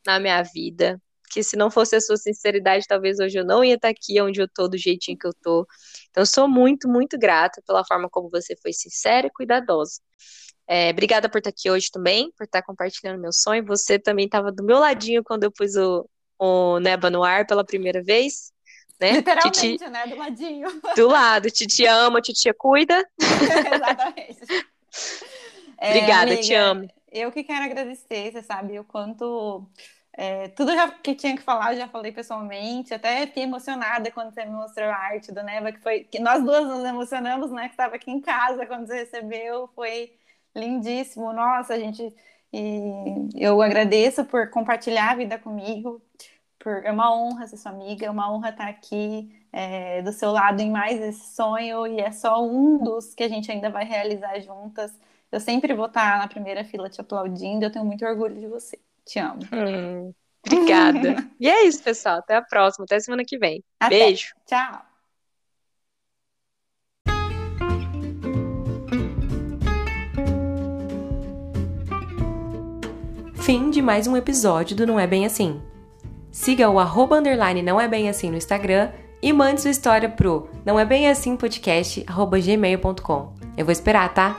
na 0.06 0.20
minha 0.20 0.42
vida. 0.42 1.00
Que 1.34 1.42
se 1.42 1.56
não 1.56 1.68
fosse 1.68 1.96
a 1.96 2.00
sua 2.00 2.16
sinceridade, 2.16 2.86
talvez 2.86 3.18
hoje 3.18 3.36
eu 3.36 3.44
não 3.44 3.64
ia 3.64 3.74
estar 3.74 3.88
aqui 3.88 4.20
onde 4.20 4.40
eu 4.40 4.46
tô, 4.46 4.68
do 4.68 4.78
jeitinho 4.78 5.18
que 5.18 5.26
eu 5.26 5.34
tô. 5.42 5.66
Então, 6.10 6.22
eu 6.22 6.26
sou 6.26 6.46
muito, 6.46 6.88
muito 6.88 7.18
grata 7.18 7.60
pela 7.66 7.84
forma 7.84 8.08
como 8.08 8.30
você 8.30 8.54
foi 8.62 8.72
sincera 8.72 9.26
e 9.26 9.30
cuidadosa. 9.30 10.00
É, 10.64 10.90
obrigada 10.90 11.28
por 11.28 11.38
estar 11.38 11.50
aqui 11.50 11.68
hoje 11.68 11.90
também, 11.90 12.30
por 12.38 12.44
estar 12.44 12.62
compartilhando 12.62 13.20
meu 13.20 13.32
sonho. 13.32 13.66
Você 13.66 13.98
também 13.98 14.26
estava 14.26 14.52
do 14.52 14.62
meu 14.62 14.78
ladinho 14.78 15.24
quando 15.24 15.42
eu 15.42 15.50
pus 15.50 15.74
o, 15.74 16.08
o 16.38 16.78
Neba 16.78 17.10
no 17.10 17.24
ar 17.24 17.48
pela 17.48 17.64
primeira 17.64 18.00
vez. 18.00 18.52
Né? 19.00 19.10
Literalmente, 19.10 19.60
Titi... 19.60 19.90
né? 19.90 20.06
Do 20.06 20.16
ladinho. 20.16 20.68
Do 20.94 21.08
lado. 21.08 21.50
Titia 21.50 21.92
ama, 21.92 22.20
titia 22.20 22.54
cuida. 22.54 23.04
Exatamente. 23.74 24.38
É, 25.76 25.88
Obrigada, 25.88 26.32
amiga, 26.32 26.40
te 26.40 26.54
amo. 26.54 26.88
Eu 27.10 27.32
que 27.32 27.42
quero 27.42 27.64
agradecer, 27.64 28.32
você 28.32 28.42
sabe 28.42 28.78
o 28.78 28.84
quanto. 28.84 29.68
É, 30.16 30.48
tudo 30.48 30.72
que 31.02 31.14
tinha 31.14 31.36
que 31.36 31.42
falar, 31.42 31.72
eu 31.72 31.78
já 31.78 31.88
falei 31.88 32.12
pessoalmente. 32.12 32.94
Até 32.94 33.26
fiquei 33.26 33.42
emocionada 33.44 34.10
quando 34.10 34.32
você 34.32 34.44
me 34.44 34.52
mostrou 34.52 34.88
a 34.88 34.96
arte 34.96 35.32
do 35.32 35.42
Neva, 35.42 35.72
que 35.72 35.80
foi. 35.80 36.04
que 36.04 36.18
nós 36.20 36.42
duas 36.44 36.66
nos 36.66 36.84
emocionamos, 36.84 37.50
né? 37.50 37.64
Que 37.68 37.74
estava 37.74 37.96
aqui 37.96 38.10
em 38.10 38.20
casa 38.20 38.66
quando 38.66 38.86
você 38.86 39.00
recebeu. 39.00 39.68
Foi 39.74 40.12
lindíssimo. 40.54 41.32
Nossa, 41.32 41.74
a 41.74 41.78
gente. 41.78 42.14
E 42.52 43.28
eu 43.36 43.60
agradeço 43.60 44.24
por 44.24 44.48
compartilhar 44.50 45.10
a 45.12 45.16
vida 45.16 45.38
comigo 45.38 46.00
por, 46.64 46.84
é 46.84 46.90
uma 46.90 47.14
honra 47.14 47.46
ser 47.46 47.58
sua 47.58 47.72
amiga, 47.72 48.06
é 48.06 48.10
uma 48.10 48.32
honra 48.32 48.48
estar 48.50 48.68
aqui 48.68 49.30
é, 49.52 50.02
do 50.02 50.12
seu 50.12 50.32
lado 50.32 50.60
em 50.60 50.70
mais 50.70 51.00
esse 51.00 51.34
sonho 51.34 51.86
e 51.86 52.00
é 52.00 52.10
só 52.10 52.42
um 52.42 52.78
dos 52.78 53.14
que 53.14 53.22
a 53.22 53.28
gente 53.28 53.52
ainda 53.52 53.70
vai 53.70 53.84
realizar 53.84 54.40
juntas. 54.40 54.90
Eu 55.30 55.40
sempre 55.40 55.74
vou 55.74 55.86
estar 55.86 56.18
na 56.18 56.28
primeira 56.28 56.64
fila 56.64 56.88
te 56.88 57.00
aplaudindo, 57.00 57.64
eu 57.64 57.70
tenho 57.72 57.84
muito 57.84 58.04
orgulho 58.04 58.40
de 58.40 58.46
você. 58.46 58.80
Te 59.06 59.18
amo. 59.18 59.40
Hum, 59.52 60.12
obrigada. 60.46 61.30
e 61.38 61.48
é 61.48 61.66
isso, 61.66 61.82
pessoal. 61.82 62.18
Até 62.18 62.36
a 62.36 62.42
próxima, 62.42 62.84
até 62.84 62.98
semana 63.00 63.24
que 63.26 63.38
vem. 63.38 63.62
Até. 63.78 63.98
Beijo. 63.98 64.34
Tchau. 64.46 64.82
Fim 73.44 73.70
de 73.70 73.82
mais 73.82 74.06
um 74.06 74.16
episódio 74.16 74.74
do 74.74 74.86
Não 74.86 74.98
É 74.98 75.06
Bem 75.06 75.26
Assim. 75.26 75.60
Siga 76.32 76.70
o 76.70 76.80
arroba 76.80 77.18
underline 77.18 77.62
não 77.62 77.78
é 77.80 77.86
bem 77.86 78.08
assim 78.08 78.30
no 78.30 78.36
Instagram 78.36 78.90
e 79.22 79.32
mande 79.32 79.60
sua 79.60 79.70
história 79.70 80.08
pro 80.08 80.48
não 80.64 80.80
é 80.80 80.84
bem 80.84 81.08
assim 81.08 81.36
podcast 81.36 82.02
arroba 82.08 82.40
gmail.com. 82.40 83.34
Eu 83.56 83.64
vou 83.64 83.70
esperar, 83.70 84.12
tá? 84.12 84.36